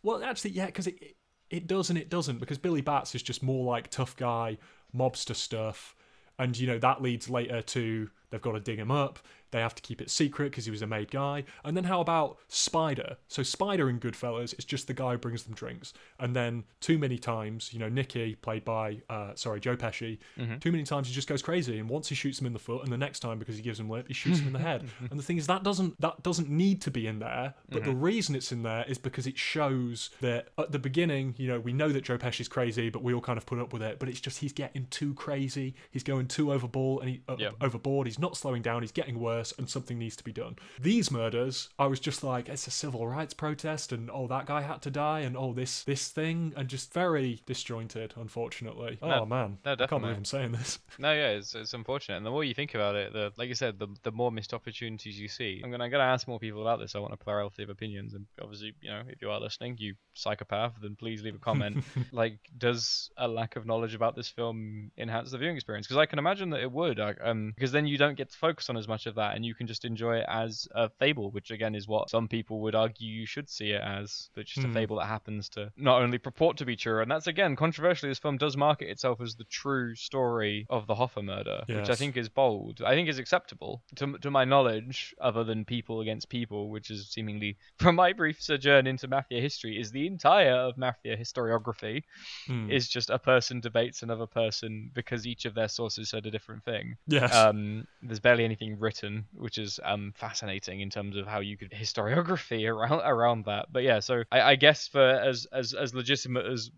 well, 0.02 0.22
actually, 0.22 0.52
yeah, 0.52 0.66
because 0.66 0.86
it 0.86 1.15
it 1.50 1.66
does 1.66 1.90
and 1.90 1.98
it 1.98 2.10
doesn't 2.10 2.38
because 2.38 2.58
Billy 2.58 2.80
Batts 2.80 3.14
is 3.14 3.22
just 3.22 3.42
more 3.42 3.64
like 3.64 3.90
tough 3.90 4.16
guy 4.16 4.58
mobster 4.94 5.34
stuff, 5.34 5.94
and 6.38 6.58
you 6.58 6.66
know 6.66 6.78
that 6.78 7.02
leads 7.02 7.28
later 7.30 7.62
to 7.62 8.10
they've 8.30 8.42
got 8.42 8.52
to 8.52 8.60
dig 8.60 8.78
him 8.78 8.90
up. 8.90 9.18
They 9.50 9.60
have 9.60 9.74
to 9.74 9.82
keep 9.82 10.00
it 10.00 10.10
secret 10.10 10.50
because 10.50 10.64
he 10.64 10.70
was 10.70 10.82
a 10.82 10.86
made 10.86 11.10
guy. 11.10 11.44
And 11.64 11.76
then 11.76 11.84
how 11.84 12.00
about 12.00 12.38
Spider? 12.48 13.16
So 13.28 13.42
Spider 13.42 13.88
in 13.88 14.00
Goodfellas 14.00 14.58
is 14.58 14.64
just 14.64 14.86
the 14.86 14.94
guy 14.94 15.12
who 15.12 15.18
brings 15.18 15.44
them 15.44 15.54
drinks. 15.54 15.92
And 16.18 16.34
then 16.34 16.64
too 16.80 16.98
many 16.98 17.18
times, 17.18 17.72
you 17.72 17.78
know, 17.78 17.88
Nicky, 17.88 18.34
played 18.34 18.64
by, 18.64 19.02
uh, 19.08 19.34
sorry, 19.34 19.60
Joe 19.60 19.76
Pesci, 19.76 20.18
mm-hmm. 20.38 20.58
too 20.58 20.72
many 20.72 20.84
times 20.84 21.08
he 21.08 21.14
just 21.14 21.28
goes 21.28 21.42
crazy. 21.42 21.78
And 21.78 21.88
once 21.88 22.08
he 22.08 22.14
shoots 22.14 22.40
him 22.40 22.46
in 22.46 22.52
the 22.52 22.58
foot, 22.58 22.82
and 22.82 22.92
the 22.92 22.98
next 22.98 23.20
time 23.20 23.38
because 23.38 23.56
he 23.56 23.62
gives 23.62 23.78
him 23.78 23.88
lip, 23.88 24.08
he 24.08 24.14
shoots 24.14 24.40
him 24.40 24.48
in 24.48 24.52
the 24.52 24.58
head. 24.58 24.88
And 25.10 25.20
the 25.20 25.22
thing 25.22 25.36
is 25.36 25.46
that 25.46 25.62
doesn't 25.62 26.00
that 26.00 26.22
doesn't 26.22 26.48
need 26.48 26.82
to 26.82 26.90
be 26.90 27.06
in 27.06 27.18
there. 27.18 27.54
But 27.68 27.82
mm-hmm. 27.82 27.90
the 27.90 27.96
reason 27.96 28.34
it's 28.34 28.50
in 28.50 28.62
there 28.62 28.84
is 28.88 28.98
because 28.98 29.26
it 29.26 29.38
shows 29.38 30.10
that 30.20 30.48
at 30.58 30.72
the 30.72 30.78
beginning, 30.78 31.34
you 31.38 31.48
know, 31.48 31.60
we 31.60 31.72
know 31.72 31.90
that 31.90 32.02
Joe 32.02 32.18
Pesci's 32.18 32.48
crazy, 32.48 32.90
but 32.90 33.02
we 33.02 33.14
all 33.14 33.20
kind 33.20 33.38
of 33.38 33.46
put 33.46 33.58
up 33.58 33.72
with 33.72 33.82
it. 33.82 33.98
But 33.98 34.08
it's 34.08 34.20
just 34.20 34.38
he's 34.38 34.52
getting 34.52 34.86
too 34.90 35.14
crazy. 35.14 35.74
He's 35.90 36.02
going 36.02 36.28
too 36.28 36.52
overboard, 36.52 37.02
and 37.02 37.10
he 37.10 37.22
uh, 37.28 37.36
yep. 37.38 37.54
overboard. 37.60 38.06
He's 38.06 38.18
not 38.18 38.36
slowing 38.36 38.62
down. 38.62 38.82
He's 38.82 38.92
getting 38.92 39.18
worse, 39.20 39.35
and 39.58 39.68
something 39.68 39.98
needs 39.98 40.16
to 40.16 40.24
be 40.24 40.32
done. 40.32 40.56
These 40.80 41.10
murders, 41.10 41.68
I 41.78 41.86
was 41.86 42.00
just 42.00 42.22
like, 42.22 42.48
it's 42.48 42.66
a 42.66 42.70
civil 42.70 43.06
rights 43.06 43.34
protest, 43.34 43.92
and 43.92 44.10
oh, 44.10 44.26
that 44.28 44.46
guy 44.46 44.62
had 44.62 44.82
to 44.82 44.90
die, 44.90 45.20
and 45.20 45.36
oh, 45.36 45.52
this 45.52 45.82
this 45.84 46.08
thing, 46.08 46.52
and 46.56 46.68
just 46.68 46.92
very 46.92 47.42
disjointed, 47.46 48.14
unfortunately. 48.16 48.98
No, 49.02 49.20
oh 49.22 49.26
man, 49.26 49.58
no, 49.64 49.74
definitely. 49.74 49.84
I 49.84 49.86
can't 49.86 50.02
believe 50.02 50.16
I'm 50.16 50.24
saying 50.24 50.52
this. 50.52 50.78
No, 50.98 51.12
yeah, 51.12 51.28
it's, 51.28 51.54
it's 51.54 51.74
unfortunate, 51.74 52.16
and 52.16 52.24
the 52.24 52.30
more 52.30 52.42
you 52.42 52.54
think 52.54 52.74
about 52.74 52.94
it, 52.94 53.12
the 53.12 53.32
like 53.36 53.48
you 53.48 53.54
said, 53.54 53.78
the 53.78 53.88
the 54.02 54.12
more 54.12 54.32
missed 54.32 54.54
opportunities 54.54 55.18
you 55.18 55.28
see. 55.28 55.60
I'm 55.62 55.70
gonna 55.70 55.84
I'm 55.84 55.90
gonna 55.90 56.04
ask 56.04 56.26
more 56.26 56.38
people 56.38 56.62
about 56.62 56.80
this. 56.80 56.94
I 56.94 56.98
want 57.00 57.12
a 57.12 57.16
plurality 57.16 57.62
of 57.62 57.68
opinions, 57.68 58.14
and 58.14 58.26
obviously, 58.40 58.74
you 58.80 58.90
know, 58.90 59.02
if 59.08 59.20
you 59.20 59.30
are 59.30 59.40
listening, 59.40 59.76
you 59.78 59.94
psychopath, 60.14 60.72
then 60.80 60.96
please 60.96 61.22
leave 61.22 61.34
a 61.34 61.38
comment. 61.38 61.84
like, 62.12 62.38
does 62.56 63.10
a 63.16 63.28
lack 63.28 63.56
of 63.56 63.66
knowledge 63.66 63.94
about 63.94 64.16
this 64.16 64.28
film 64.28 64.90
enhance 64.96 65.30
the 65.30 65.38
viewing 65.38 65.56
experience? 65.56 65.86
Because 65.86 65.98
I 65.98 66.06
can 66.06 66.18
imagine 66.18 66.50
that 66.50 66.60
it 66.60 66.72
would, 66.72 66.98
um, 67.00 67.52
because 67.54 67.72
then 67.72 67.86
you 67.86 67.98
don't 67.98 68.16
get 68.16 68.30
to 68.30 68.36
focus 68.36 68.70
on 68.70 68.76
as 68.76 68.88
much 68.88 69.06
of 69.06 69.16
that, 69.16 69.25
and 69.34 69.44
you 69.44 69.54
can 69.54 69.66
just 69.66 69.84
enjoy 69.84 69.96
enjoy 70.06 70.18
it 70.18 70.26
as 70.28 70.68
a 70.74 70.88
fable, 70.88 71.30
which 71.30 71.50
again 71.50 71.74
is 71.74 71.88
what 71.88 72.10
some 72.10 72.28
people 72.28 72.60
would 72.60 72.74
argue 72.74 73.08
you 73.08 73.26
should 73.26 73.48
see 73.48 73.70
it 73.70 73.80
as, 73.80 74.28
but 74.34 74.46
just 74.46 74.60
mm. 74.60 74.64
a 74.64 74.68
hmm. 74.68 74.74
fable 74.74 74.96
that 74.96 75.06
happens 75.06 75.48
to 75.50 75.72
not 75.76 76.02
only 76.02 76.18
purport 76.18 76.58
to 76.58 76.64
be 76.64 76.76
true, 76.76 77.00
and 77.00 77.10
that's 77.10 77.26
again 77.26 77.56
controversially. 77.56 78.10
This 78.10 78.18
film 78.18 78.36
does 78.36 78.56
market 78.56 78.90
itself 78.90 79.20
as 79.20 79.34
the 79.34 79.44
true 79.44 79.94
story 79.94 80.66
of 80.70 80.86
the 80.86 80.94
Hoffa 80.94 81.24
murder, 81.24 81.64
yes. 81.68 81.76
which 81.78 81.90
I 81.90 81.94
think 81.94 82.16
is 82.16 82.28
bold. 82.28 82.82
I 82.84 82.94
think 82.94 83.08
is 83.08 83.18
acceptable 83.18 83.82
to 83.96 84.18
to 84.18 84.30
my 84.30 84.44
knowledge, 84.44 85.14
other 85.20 85.44
than 85.44 85.64
People 85.64 86.00
Against 86.00 86.28
People, 86.28 86.68
which 86.68 86.90
is 86.90 87.08
seemingly 87.08 87.56
from 87.78 87.96
my 87.96 88.12
brief 88.12 88.42
sojourn 88.42 88.86
into 88.86 89.08
mafia 89.08 89.40
history, 89.40 89.80
is 89.80 89.90
the 89.90 90.06
entire 90.06 90.52
of 90.52 90.76
mafia 90.76 91.16
historiography 91.16 92.02
mm. 92.48 92.70
is 92.70 92.88
just 92.88 93.10
a 93.10 93.18
person 93.18 93.60
debates 93.60 94.02
another 94.02 94.26
person 94.26 94.90
because 94.94 95.26
each 95.26 95.44
of 95.44 95.54
their 95.54 95.68
sources 95.68 96.10
said 96.10 96.26
a 96.26 96.30
different 96.30 96.64
thing. 96.64 96.96
Yes. 97.06 97.34
Um, 97.34 97.86
there's 98.02 98.20
barely 98.20 98.44
anything 98.44 98.78
written, 98.78 99.15
which 99.34 99.58
is 99.58 99.80
um, 99.84 100.12
fascinating 100.16 100.80
in 100.80 100.90
terms 100.90 101.16
of 101.16 101.26
how 101.26 101.40
you 101.40 101.56
could 101.56 101.70
historiography 101.70 102.68
around 102.68 103.00
around 103.04 103.44
that. 103.46 103.66
But 103.72 103.82
yeah, 103.82 104.00
so 104.00 104.22
I, 104.30 104.40
I 104.40 104.56
guess 104.56 104.88
for 104.88 105.02
as 105.02 105.46
as 105.52 105.74
as 105.74 105.94
legitimate 105.94 106.46
as 106.46 106.70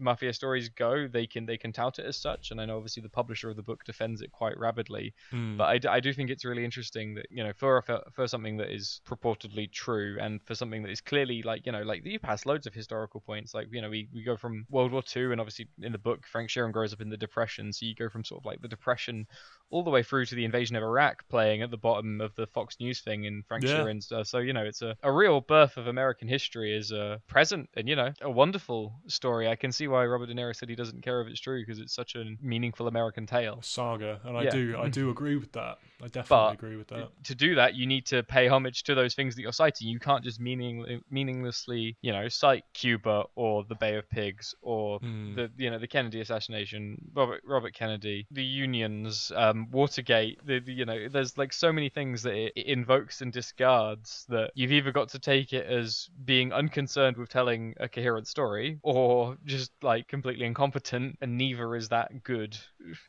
mafia 0.00 0.32
stories 0.32 0.68
go, 0.68 1.08
they 1.08 1.26
can 1.26 1.46
they 1.46 1.56
can 1.56 1.72
tout 1.72 1.98
it 1.98 2.06
as 2.06 2.16
such. 2.16 2.50
And 2.50 2.60
I 2.60 2.66
know 2.66 2.76
obviously 2.76 3.02
the 3.02 3.08
publisher 3.08 3.50
of 3.50 3.56
the 3.56 3.62
book 3.62 3.84
defends 3.84 4.22
it 4.22 4.32
quite 4.32 4.58
rapidly. 4.58 5.14
Mm. 5.32 5.56
But 5.56 5.86
I, 5.86 5.96
I 5.96 6.00
do 6.00 6.12
think 6.12 6.30
it's 6.30 6.44
really 6.44 6.64
interesting 6.64 7.14
that 7.14 7.26
you 7.30 7.42
know 7.44 7.52
for 7.56 7.82
for, 7.82 8.02
for 8.12 8.26
something 8.26 8.56
that 8.58 8.72
is 8.72 9.00
purportedly 9.06 9.70
true 9.70 10.16
and 10.20 10.42
for 10.44 10.54
something 10.54 10.82
that 10.82 10.90
is 10.90 11.00
clearly 11.00 11.42
like 11.42 11.66
you 11.66 11.72
know 11.72 11.82
like 11.82 12.04
you 12.04 12.18
pass 12.18 12.46
loads 12.46 12.66
of 12.66 12.74
historical 12.74 13.20
points. 13.20 13.54
Like 13.54 13.68
you 13.70 13.82
know 13.82 13.90
we 13.90 14.08
we 14.14 14.22
go 14.22 14.36
from 14.36 14.66
World 14.70 14.92
War 14.92 15.02
Two 15.02 15.32
and 15.32 15.40
obviously 15.40 15.68
in 15.82 15.92
the 15.92 15.98
book 15.98 16.26
Frank 16.26 16.50
Sheeran 16.50 16.72
grows 16.72 16.92
up 16.92 17.00
in 17.00 17.08
the 17.08 17.16
Depression, 17.16 17.72
so 17.72 17.86
you 17.86 17.94
go 17.94 18.08
from 18.08 18.24
sort 18.24 18.40
of 18.40 18.46
like 18.46 18.60
the 18.60 18.68
Depression 18.68 19.26
all 19.70 19.82
the 19.82 19.90
way 19.90 20.02
through 20.02 20.26
to 20.26 20.34
the 20.34 20.44
invasion 20.44 20.76
of 20.76 20.82
Iraq 20.82 21.28
playing 21.28 21.62
at 21.62 21.70
the 21.70 21.76
bottom 21.86 22.20
of 22.20 22.34
the 22.34 22.48
Fox 22.48 22.76
News 22.80 23.00
thing 23.00 23.24
in 23.24 23.44
Frank 23.46 23.62
yeah. 23.62 23.78
Sheeran's. 23.78 24.10
Uh, 24.10 24.24
so 24.24 24.38
you 24.38 24.52
know, 24.52 24.64
it's 24.64 24.82
a, 24.82 24.96
a 25.04 25.12
real 25.12 25.40
birth 25.40 25.76
of 25.76 25.86
American 25.86 26.26
history 26.26 26.76
is 26.76 26.90
uh, 26.90 27.18
present, 27.28 27.68
and 27.74 27.88
you 27.88 27.94
know, 27.94 28.12
a 28.22 28.30
wonderful 28.30 28.92
story. 29.06 29.48
I 29.48 29.54
can 29.54 29.70
see 29.70 29.86
why 29.86 30.04
Robert 30.04 30.26
De 30.26 30.34
Niro 30.34 30.54
said 30.54 30.68
he 30.68 30.74
doesn't 30.74 31.02
care 31.02 31.20
if 31.20 31.28
it's 31.28 31.40
true 31.40 31.62
because 31.62 31.78
it's 31.78 31.94
such 31.94 32.16
a 32.16 32.24
meaningful 32.42 32.88
American 32.88 33.24
tale. 33.24 33.60
Saga, 33.62 34.20
and 34.24 34.36
I 34.36 34.48
do, 34.48 34.76
I 34.76 34.88
do 34.88 35.10
agree 35.10 35.36
with 35.36 35.52
that. 35.52 35.78
I 36.02 36.08
definitely 36.08 36.26
but 36.28 36.52
agree 36.54 36.76
with 36.76 36.88
that. 36.88 37.08
To 37.24 37.34
do 37.34 37.54
that, 37.54 37.74
you 37.74 37.86
need 37.86 38.04
to 38.06 38.22
pay 38.24 38.48
homage 38.48 38.82
to 38.84 38.94
those 38.94 39.14
things 39.14 39.36
that 39.36 39.42
you're 39.42 39.52
citing. 39.52 39.88
You 39.88 40.00
can't 40.00 40.24
just 40.24 40.40
meaning, 40.40 41.00
meaninglessly, 41.10 41.96
you 42.02 42.12
know, 42.12 42.28
cite 42.28 42.64
Cuba 42.74 43.24
or 43.36 43.64
the 43.64 43.76
Bay 43.76 43.96
of 43.96 44.10
Pigs 44.10 44.54
or 44.60 44.98
mm. 45.00 45.36
the, 45.36 45.50
you 45.56 45.70
know, 45.70 45.78
the 45.78 45.86
Kennedy 45.86 46.20
assassination, 46.20 47.00
Robert 47.14 47.42
Robert 47.46 47.74
Kennedy, 47.74 48.26
the 48.30 48.44
unions. 48.44 49.32
Um, 49.34 49.68
Watergate, 49.70 50.44
the, 50.44 50.58
the- 50.58 50.72
you 50.72 50.84
know, 50.84 51.08
there's 51.08 51.38
like 51.38 51.52
so 51.52 51.72
many 51.76 51.88
things 51.88 52.22
that 52.22 52.34
it, 52.34 52.52
it 52.56 52.66
invokes 52.66 53.20
and 53.20 53.32
discards 53.32 54.26
that 54.28 54.50
you've 54.54 54.72
either 54.72 54.90
got 54.90 55.10
to 55.10 55.20
take 55.20 55.52
it 55.52 55.66
as 55.66 56.08
being 56.24 56.52
unconcerned 56.52 57.16
with 57.16 57.28
telling 57.28 57.74
a 57.78 57.88
coherent 57.88 58.26
story, 58.26 58.78
or 58.82 59.36
just 59.44 59.70
like 59.82 60.08
completely 60.08 60.44
incompetent, 60.44 61.16
and 61.20 61.38
neither 61.38 61.76
is 61.76 61.88
that 61.90 62.24
good. 62.24 62.58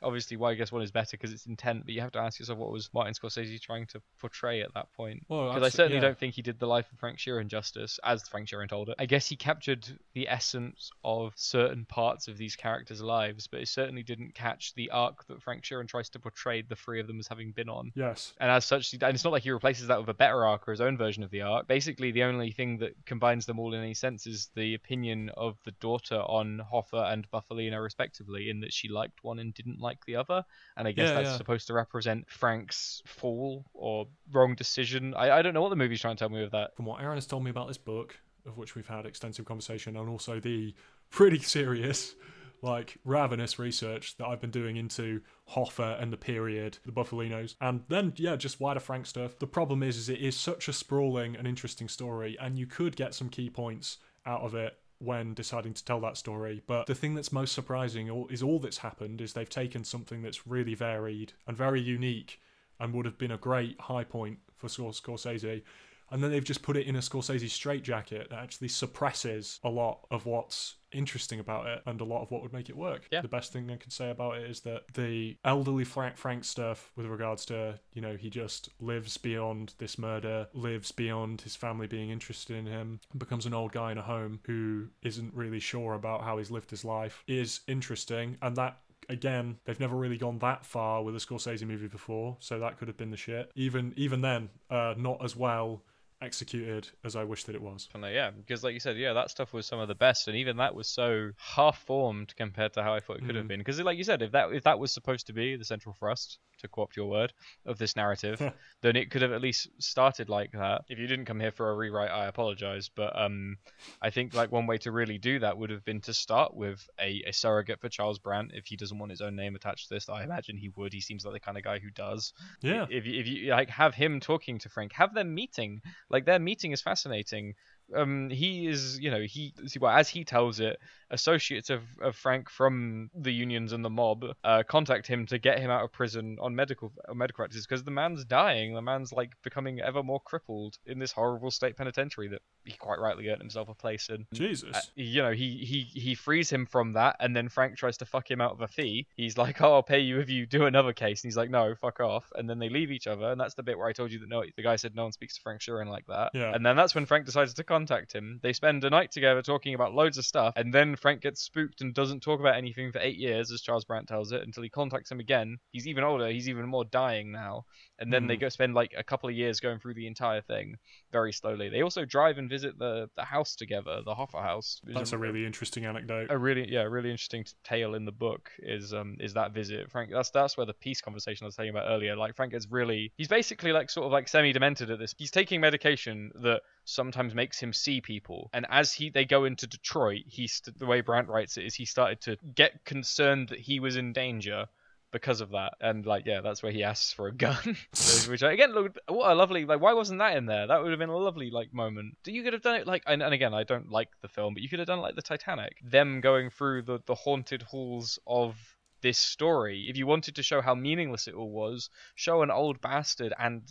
Obviously, 0.02 0.38
why 0.38 0.52
I 0.52 0.56
guess 0.56 0.72
one 0.72 0.82
is 0.82 0.92
better 0.92 1.18
because 1.18 1.32
it's 1.32 1.46
intent, 1.46 1.86
but 1.86 1.94
you 1.94 2.02
have 2.02 2.12
to 2.13 2.20
ask 2.20 2.40
yourself 2.40 2.60
what 2.60 2.72
was 2.72 2.90
Martin 2.94 3.13
Scorsese 3.13 3.60
trying 3.62 3.86
to 3.88 4.02
portray 4.20 4.62
at 4.62 4.74
that 4.74 4.92
point. 4.94 5.24
Well, 5.28 5.50
Because 5.54 5.63
I 5.63 5.70
certainly 5.70 5.98
yeah. 5.98 6.02
don't 6.02 6.18
think 6.18 6.36
he 6.36 6.42
did 6.42 6.60
the 6.60 6.68
life 6.68 6.92
of 6.92 7.00
Frank 7.00 7.18
Sheeran 7.18 7.48
justice, 7.48 8.00
as 8.04 8.28
Frank 8.28 8.48
Sheeran 8.48 8.70
told 8.70 8.90
it. 8.90 8.96
I 9.00 9.06
guess 9.06 9.28
he 9.28 9.36
captured 9.36 9.88
the 10.13 10.28
essence 10.28 10.92
of 11.04 11.34
certain 11.36 11.86
parts 11.86 12.28
of 12.28 12.38
these 12.38 12.56
characters' 12.56 13.02
lives, 13.02 13.48
but 13.48 13.62
it 13.62 13.68
certainly 13.68 14.04
didn't 14.04 14.34
catch 14.34 14.74
the 14.76 14.90
arc 14.92 15.26
that 15.28 15.42
Frank 15.42 15.63
Sheeran 15.63 15.88
tries 15.88 16.10
to 16.10 16.20
portray 16.20 16.62
the 16.62 16.76
three 16.76 17.00
of 17.00 17.08
them 17.08 17.20
as 17.20 17.28
having 17.28 17.52
been 17.52 17.70
on. 17.70 17.92
Yes. 17.96 18.34
And 18.40 18.52
as 18.52 18.66
such, 18.66 18.94
and 18.94 19.04
it's 19.04 19.24
not 19.24 19.34
like 19.34 19.44
he 19.44 19.52
replaces 19.52 19.88
that 19.88 20.00
with 20.00 20.10
a 20.10 20.13
better 20.13 20.46
arc 20.46 20.68
or 20.68 20.72
his 20.72 20.82
own 20.82 20.98
version 20.98 21.24
of 21.24 21.32
the 21.32 21.42
arc. 21.42 21.68
Basically, 21.68 22.12
the 22.12 22.24
only 22.24 22.52
thing 22.52 22.78
that 22.78 22.94
combines 23.06 23.46
them 23.46 23.60
all 23.60 23.74
in 23.74 23.82
any 23.82 23.94
sense 23.94 24.28
is 24.28 24.50
the 24.56 24.74
opinion 24.74 25.30
of 25.36 25.58
the 25.66 25.72
daughter 25.80 26.16
on 26.16 26.62
Hoffa 26.72 27.12
and 27.12 27.30
Bufalino, 27.32 27.82
respectively, 27.82 28.50
in 28.50 28.62
that 28.62 28.74
she 28.74 28.88
liked 28.88 29.24
one 29.24 29.40
and 29.40 29.54
didn't 29.54 29.67
like 29.80 30.06
the 30.06 30.16
other. 30.16 30.46
And 30.78 30.88
I 30.88 30.92
guess 30.92 31.10
Yeah, 31.10 31.16
that's 31.16 31.30
yeah. 31.30 31.38
supposed 31.38 31.68
to 31.68 31.74
represent 31.74 32.30
Frank's 32.30 33.02
fall 33.06 33.66
or 33.74 34.08
wrong 34.32 34.56
decision. 34.56 35.14
I, 35.16 35.32
I 35.32 35.42
don't 35.42 35.54
know 35.54 35.62
what 35.62 35.70
the 35.70 35.76
movie's 35.76 36.02
trying 36.02 36.16
to 36.16 36.20
tell 36.20 36.30
me 36.30 36.42
with 36.42 36.52
that. 36.52 36.76
From 36.76 36.86
what 36.86 37.02
Aaron 37.02 37.18
has 37.18 37.28
told 37.28 37.44
me 37.44 37.50
about 37.50 37.68
this 37.68 37.78
book, 37.78 38.16
of 38.46 38.58
which 38.58 38.76
we've 38.76 38.88
had 38.88 39.06
extensive 39.06 39.46
conversation, 39.46 39.98
and 39.98 40.10
also 40.10 40.40
the 40.40 40.74
pretty 41.10 41.40
serious, 41.56 42.16
like 42.62 42.98
ravenous 43.06 43.60
research 43.60 44.18
that 44.18 44.26
I've 44.26 44.42
been 44.42 44.52
doing 44.52 44.78
into 44.78 45.22
Hoffa 45.54 46.02
and 46.02 46.12
the 46.12 46.18
period, 46.18 46.78
the 46.86 46.92
Bufalinos, 46.92 47.56
and 47.62 47.82
then 47.88 48.14
yeah, 48.16 48.36
just 48.36 48.60
wider 48.60 48.80
Frank 48.80 49.06
stuff. 49.06 49.38
The 49.38 49.48
problem 49.48 49.84
is, 49.84 49.98
is 49.98 50.10
it 50.10 50.20
is 50.20 50.36
such 50.36 50.68
a 50.68 50.74
sprawling 50.74 51.36
and 51.36 51.48
interesting 51.48 51.88
story, 51.88 52.38
and 52.40 52.58
you 52.58 52.66
could 52.66 52.96
get 52.96 53.14
some 53.14 53.30
key 53.30 53.50
points 53.50 53.98
out 54.26 54.42
of 54.42 54.56
it 54.56 54.78
when 55.00 55.34
deciding 55.34 55.74
to 55.74 55.86
tell 55.86 56.00
that 56.02 56.18
story. 56.18 56.62
But 56.66 56.88
the 56.88 56.96
thing 56.96 57.16
that's 57.16 57.32
most 57.32 57.54
surprising 57.54 58.28
is 58.30 58.42
all 58.42 58.60
that's 58.60 58.80
happened 58.80 59.22
is 59.22 59.34
they've 59.34 59.50
taken 59.50 59.84
something 59.84 60.22
that's 60.22 60.48
really 60.48 60.74
varied 60.74 61.34
and 61.46 61.56
very 61.56 61.82
unique 61.82 62.42
and 62.80 62.94
would 62.94 63.06
have 63.06 63.18
been 63.18 63.32
a 63.32 63.38
great 63.38 63.80
high 63.82 64.04
point 64.04 64.40
for 64.56 64.68
Scor- 64.68 65.00
Scorsese. 65.00 65.62
And 66.12 66.24
then 66.24 66.32
they've 66.32 66.43
just 66.43 66.62
put 66.62 66.78
it 66.78 66.88
in 66.88 66.96
a 66.96 67.00
Scorsese 67.00 67.50
straitjacket 67.50 68.30
that 68.30 68.39
actually 68.39 68.70
suppresses 68.70 69.60
a 69.63 69.70
lot 69.70 70.06
of 70.10 70.26
what's 70.26 70.76
interesting 70.91 71.39
about 71.39 71.67
it 71.67 71.82
and 71.86 72.00
a 72.00 72.04
lot 72.04 72.22
of 72.22 72.32
what 72.32 72.41
would 72.41 72.54
make 72.54 72.70
it 72.70 72.78
work. 72.78 73.08
Yeah. 73.12 73.22
The 73.22 73.28
best 73.28 73.52
thing 73.52 73.70
I 73.70 73.76
can 73.76 73.91
say 73.91 74.10
about 74.10 74.38
it 74.38 74.50
is 74.50 74.62
that 74.62 74.84
the 74.93 75.38
elderly 75.43 75.84
Frank 75.84 76.17
Frank 76.17 76.46
stuff 76.46 76.91
with 76.96 77.08
regards 77.08 77.46
to, 77.46 77.80
you 77.93 78.02
know, 78.02 78.15
he 78.15 78.30
just 78.30 78.70
lives 78.80 79.17
beyond 79.17 79.74
this 79.80 79.98
murder, 79.98 80.48
lives 80.54 80.91
beyond 80.91 81.41
his 81.41 81.56
family 81.56 81.88
being 81.88 82.10
interested 82.10 82.56
in 82.56 82.65
him, 82.65 83.00
becomes 83.17 83.46
an 83.46 83.54
old 83.54 83.72
guy 83.72 83.91
in 83.91 83.98
a 83.98 84.02
home 84.02 84.39
who 84.46 84.88
isn't 85.04 85.34
really 85.34 85.60
sure 85.60 85.93
about 85.93 86.24
how 86.24 86.38
he's 86.38 86.52
lived 86.52 86.72
his 86.72 86.86
life 86.86 87.24
is 87.28 87.62
interesting 87.67 88.38
and 88.41 88.56
that 88.56 88.78
again, 89.10 89.58
they've 89.65 89.80
never 89.80 89.96
really 89.96 90.17
gone 90.17 90.38
that 90.39 90.65
far 90.65 91.02
with 91.02 91.15
a 91.15 91.20
Scorsese 91.20 91.65
movie 91.65 91.88
before, 91.88 92.36
so 92.39 92.60
that 92.60 92.78
could 92.78 92.89
have 92.89 92.98
been 92.98 93.12
the 93.12 93.17
shit. 93.17 93.52
Even 93.56 93.93
even 93.96 94.22
then, 94.22 94.50
uh, 94.70 94.93
not 94.98 95.24
as 95.24 95.36
well 95.36 95.82
executed 96.22 96.90
as 97.04 97.16
I 97.16 97.24
wish 97.24 97.44
that 97.46 97.56
it 97.56 97.62
was. 97.62 97.88
And, 97.94 98.04
uh, 98.04 98.08
yeah, 98.08 98.32
because 98.32 98.64
like 98.64 98.74
you 98.74 98.80
said, 98.80 98.98
yeah, 98.98 99.14
that 99.14 99.30
stuff 99.30 99.54
was 99.54 99.66
some 99.66 99.80
of 99.80 99.88
the 99.88 99.96
best, 99.96 100.28
and 100.28 100.38
even 100.38 100.58
that 100.58 100.74
was 100.76 100.88
so 100.90 101.32
half 101.38 101.80
formed 101.84 102.36
compared 102.36 102.74
to 102.74 102.84
how 102.84 102.94
I 102.94 103.00
thought 103.00 103.18
it 103.18 103.26
could 103.26 103.36
have 103.36 103.46
Mm. 103.46 103.50
been. 103.50 103.60
Because 103.60 103.80
like 103.82 103.98
you 103.98 104.04
said, 104.04 104.22
if 104.22 104.32
that 104.32 104.52
if 104.52 104.64
that 104.64 104.80
was 104.80 104.92
supposed 104.92 105.28
to 105.28 105.34
be 105.34 105.56
the 105.56 105.66
central 105.66 105.94
thrust, 105.98 106.40
to 106.60 106.68
co-opt 106.68 106.98
your 106.98 107.08
word, 107.08 107.32
of 107.68 107.78
this 107.78 107.96
narrative, 107.96 108.42
then 108.82 108.96
it 108.96 109.12
could 109.12 109.22
have 109.22 109.32
at 109.32 109.42
least 109.42 109.70
started 109.80 110.28
like 110.28 110.52
that. 110.54 110.82
If 110.90 110.98
you 110.98 111.06
didn't 111.06 111.26
come 111.26 111.40
here 111.40 111.52
for 111.52 111.70
a 111.70 111.76
rewrite, 111.76 112.10
I 112.10 112.26
apologize, 112.26 112.90
but 112.96 113.20
um, 113.20 113.58
I 114.02 114.10
think 114.10 114.34
like 114.34 114.52
one 114.52 114.66
way 114.66 114.80
to 114.80 114.92
really 114.92 115.20
do 115.20 115.38
that 115.40 115.56
would 115.56 115.70
have 115.70 115.86
been 115.86 116.02
to 116.02 116.14
start 116.16 116.56
with 116.56 116.84
a, 117.00 117.24
a 117.28 117.32
surrogate 117.32 117.80
for 117.80 117.90
Charles 117.90 118.18
Brandt 118.18 118.54
if 118.56 118.66
he 118.66 118.76
doesn't 118.76 118.98
want 118.98 119.12
his 119.12 119.22
own 119.22 119.36
name 119.36 119.56
attached 119.56 119.88
to 119.90 119.94
this. 119.94 120.10
I 120.10 120.24
imagine 120.24 120.58
he 120.58 120.70
would. 120.76 120.94
He 120.94 121.02
seems 121.02 121.26
like 121.26 121.34
the 121.36 121.40
kind 121.40 121.58
of 121.60 121.64
guy 121.64 121.78
who 121.78 121.92
does 121.92 122.34
Yeah. 122.62 122.88
if 122.90 123.06
you, 123.06 123.20
if 123.20 123.28
you 123.28 123.52
like 123.52 123.70
have 123.70 123.94
him 123.94 124.20
talking 124.20 124.58
to 124.60 124.70
Frank, 124.70 124.94
have 124.94 125.14
them 125.14 125.36
meeting. 125.36 125.82
Like 126.10 126.26
their 126.26 126.39
meeting 126.39 126.72
is 126.72 126.82
fascinating. 126.82 127.56
Um, 127.95 128.30
he 128.30 128.67
is, 128.67 129.00
you 129.00 129.12
know, 129.12 129.21
he 129.21 129.54
see 129.65 129.80
well 129.80 129.95
as 129.95 130.10
he 130.10 130.23
tells 130.23 130.60
it, 130.60 130.78
associates 131.10 131.69
of, 131.69 131.84
of 132.02 132.15
Frank 132.15 132.50
from 132.50 133.10
the 133.15 133.32
unions 133.32 133.71
and 133.71 133.84
the 133.84 133.89
mob 133.89 134.26
uh, 134.43 134.63
contact 134.67 135.08
him 135.08 135.26
to 135.28 135.39
get 135.39 135.60
him 135.60 135.71
out 135.71 135.84
of 135.84 135.91
prison 135.91 136.38
on 136.41 136.56
medical 136.56 136.91
on 137.08 137.17
medical 137.17 137.38
practices 137.38 137.65
because 137.65 137.84
the 137.84 137.91
man's 137.91 138.26
dying. 138.26 138.73
The 138.73 138.82
man's 138.82 139.13
like 139.13 139.32
becoming 139.43 139.80
ever 139.80 140.04
more 140.04 140.19
crippled 140.19 140.78
in 140.86 141.00
this 141.00 141.12
horrible 141.12 141.52
state 141.52 141.78
penitentiary 141.78 142.28
that 142.30 142.41
he 142.65 142.73
quite 142.73 143.00
rightly 143.00 143.30
earned 143.30 143.41
himself 143.41 143.69
a 143.69 143.73
place 143.73 144.10
in. 144.10 144.26
Jesus. 144.34 144.76
Uh, 144.76 144.82
you 144.95 145.21
know, 145.21 145.32
he, 145.32 145.58
he 145.58 146.00
he 146.00 146.15
frees 146.15 146.50
him 146.50 146.65
from 146.65 146.93
that, 146.93 147.15
and 147.19 147.36
then 147.36 147.50
Frank 147.50 147.78
tries 147.78 147.97
to 147.97 148.06
fuck 148.06 148.30
him 148.30 148.41
out 148.41 148.52
of 148.52 148.62
a 148.62 148.67
fee. 148.67 149.08
He's 149.15 149.38
like, 149.38 149.62
"Oh, 149.62 149.73
I'll 149.76 149.84
pay 149.84 150.00
you 150.00 150.19
if 150.19 150.30
you 150.30 150.45
do 150.45 150.65
another 150.65 150.93
case," 150.93 151.23
and 151.23 151.30
he's 151.30 151.38
like, 151.38 151.50
"No, 151.50 151.73
fuck 151.76 152.00
off." 152.00 152.32
And 152.36 152.50
then 152.50 152.60
they 152.60 152.69
leave 152.69 152.91
each 152.91 153.08
other, 153.08 153.32
and 153.32 153.39
that's 153.39 153.54
the 153.54 153.63
bit 153.63 153.78
where 153.78 153.88
I 153.88 153.93
told 153.93 154.12
you 154.12 154.19
that 154.19 154.30
no, 154.30 154.43
the 154.56 154.63
guy 154.63 154.76
said 154.76 154.95
no 154.95 155.04
one 155.04 155.12
speaks 155.12 155.36
to 155.36 155.41
Frank 155.41 155.62
Sheeran 155.62 155.88
like 155.88 156.06
that. 156.08 156.32
Yeah. 156.34 156.54
And 156.54 156.65
then 156.65 156.76
that's 156.76 156.93
when 156.93 157.06
Frank 157.06 157.26
decides 157.26 157.54
to 157.56 157.63
contact 157.78 158.13
him. 158.13 158.40
They 158.44 158.54
spend 158.54 158.84
a 158.84 158.90
night 158.90 159.12
together 159.12 159.42
talking 159.42 159.74
about 159.76 159.94
loads 159.94 160.18
of 160.18 160.26
stuff, 160.26 160.54
and 160.56 160.74
then 160.74 160.96
Frank 160.96 161.22
gets 161.22 161.42
spooked 161.42 161.82
and 161.82 161.94
doesn't 161.94 162.22
talk 162.22 162.40
about 162.40 162.56
anything 162.56 162.92
for 162.92 163.00
eight 163.00 163.18
years, 163.18 163.52
as 163.52 163.62
Charles 163.62 163.86
Brandt 163.86 164.08
tells 164.08 164.32
it, 164.32 164.42
until 164.44 164.63
he 164.63 164.70
contacts 164.70 165.12
him 165.12 165.20
again. 165.20 165.58
He's 165.72 165.88
even 165.88 166.04
older. 166.04 166.30
He's 166.30 166.50
even 166.50 166.68
more 166.68 166.86
dying 166.86 167.32
now. 167.32 167.66
And 168.00 168.12
then 168.13 168.28
they 168.28 168.36
Mhm. 168.38 168.42
go 168.42 168.50
spend 168.50 168.74
like 168.76 168.94
a 168.98 169.04
couple 169.04 169.30
of 169.30 169.36
years 169.36 169.60
going 169.60 169.80
through 169.80 169.96
the 169.96 170.08
entire 170.08 170.42
thing 170.42 170.78
very 171.12 171.32
slowly. 171.34 171.70
They 171.70 171.82
also 171.82 172.06
drive 172.06 172.38
and 172.38 172.50
visit 172.50 172.78
the 172.80 173.10
the 173.16 173.24
house 173.24 173.56
together, 173.56 174.02
the 174.06 174.16
Hoffa 174.16 174.42
house. 174.42 174.82
That's 174.84 175.13
a 175.13 175.18
really 175.18 175.46
interesting 175.46 175.86
anecdote. 175.86 176.28
a 176.30 176.38
really 176.38 176.72
yeah 176.72 176.84
really 176.84 177.12
interesting 177.12 177.44
t- 177.44 177.54
tale 177.63 177.94
in 177.96 178.06
the 178.06 178.12
book 178.12 178.52
is 178.60 178.94
um 178.94 179.18
is 179.20 179.34
that 179.34 179.52
visit 179.54 179.90
frank 179.92 180.12
that's 180.12 180.30
that's 180.32 180.58
where 180.58 180.66
the 180.66 180.74
peace 180.74 181.02
conversation 181.02 181.44
i 181.44 181.48
was 181.48 181.56
telling 181.56 181.72
you 181.72 181.78
about 181.78 181.90
earlier 181.90 182.16
like 182.16 182.36
frank 182.36 182.54
is 182.54 182.68
really 182.70 183.12
he's 183.18 183.28
basically 183.28 183.72
like 183.72 183.90
sort 183.90 184.06
of 184.06 184.12
like 184.12 184.28
semi 184.28 184.52
demented 184.54 184.90
at 184.90 185.00
this 185.00 185.13
he's 185.18 185.32
taking 185.32 185.60
medication 185.62 186.32
that 186.44 186.62
sometimes 186.88 187.36
makes 187.36 187.60
him 187.60 187.73
see 187.73 188.00
people. 188.00 188.50
And 188.54 188.65
as 188.69 188.93
he 188.93 189.10
they 189.10 189.26
go 189.26 189.43
into 189.43 189.67
detroit 189.67 190.23
he 190.26 190.47
st- 190.47 190.80
the 190.80 190.86
way 190.86 191.02
brandt 191.02 191.28
writes 191.28 191.58
it 191.58 191.65
is 191.65 191.76
he 191.76 191.86
started 191.86 192.21
to 192.21 192.38
get 192.56 192.86
concerned 192.86 193.50
that 193.50 193.60
he 193.60 193.82
was 193.82 193.97
in 193.97 194.13
danger 194.13 194.67
because 195.12 195.41
of 195.41 195.50
that. 195.52 195.73
And 195.82 196.06
like 196.06 196.26
yeah 196.26 196.39
that's 196.39 196.63
where 196.63 196.71
he 196.71 196.84
asks 196.84 197.12
for 197.12 197.28
a 197.28 197.36
gun. 197.36 197.58
Which 198.30 198.41
again 198.41 198.71
look 198.71 198.97
what 199.10 199.32
a 199.32 199.36
lovely 199.36 199.65
like 199.65 199.82
why 199.82 199.93
wasn't 199.93 200.19
that 200.19 200.38
in 200.38 200.45
there? 200.45 200.67
That 200.67 200.82
would 200.82 200.91
have 200.91 201.00
been 201.00 201.10
a 201.10 201.17
lovely 201.17 201.50
like 201.52 201.73
moment. 201.73 202.15
You 202.26 202.41
could 202.41 202.54
have 202.54 202.62
done 202.62 202.76
it 202.76 202.88
like 202.88 203.04
and, 203.06 203.21
and 203.21 203.34
again 203.34 203.54
i 203.54 203.63
don't 203.63 203.91
like 203.91 204.10
the 204.21 204.30
film 204.30 204.54
but 204.54 204.63
you 204.63 204.69
could 204.69 204.80
have 204.80 204.88
done 204.88 205.02
like 205.02 205.15
the 205.15 205.21
titanic. 205.21 205.78
Them 205.84 206.21
going 206.21 206.50
through 206.50 206.84
the 206.84 207.00
the 207.06 207.15
haunted 207.15 207.63
halls 207.63 208.17
of 208.26 208.56
this 209.02 209.19
story. 209.19 209.88
If 209.89 209.97
you 209.97 210.08
wanted 210.08 210.36
to 210.36 210.43
show 210.43 210.62
how 210.62 210.73
meaningless 210.73 211.28
it 211.28 211.36
all 211.36 211.52
was 211.52 211.89
show 212.15 212.43
an 212.43 212.50
old 212.50 212.80
bastard 212.80 213.34
and 213.38 213.62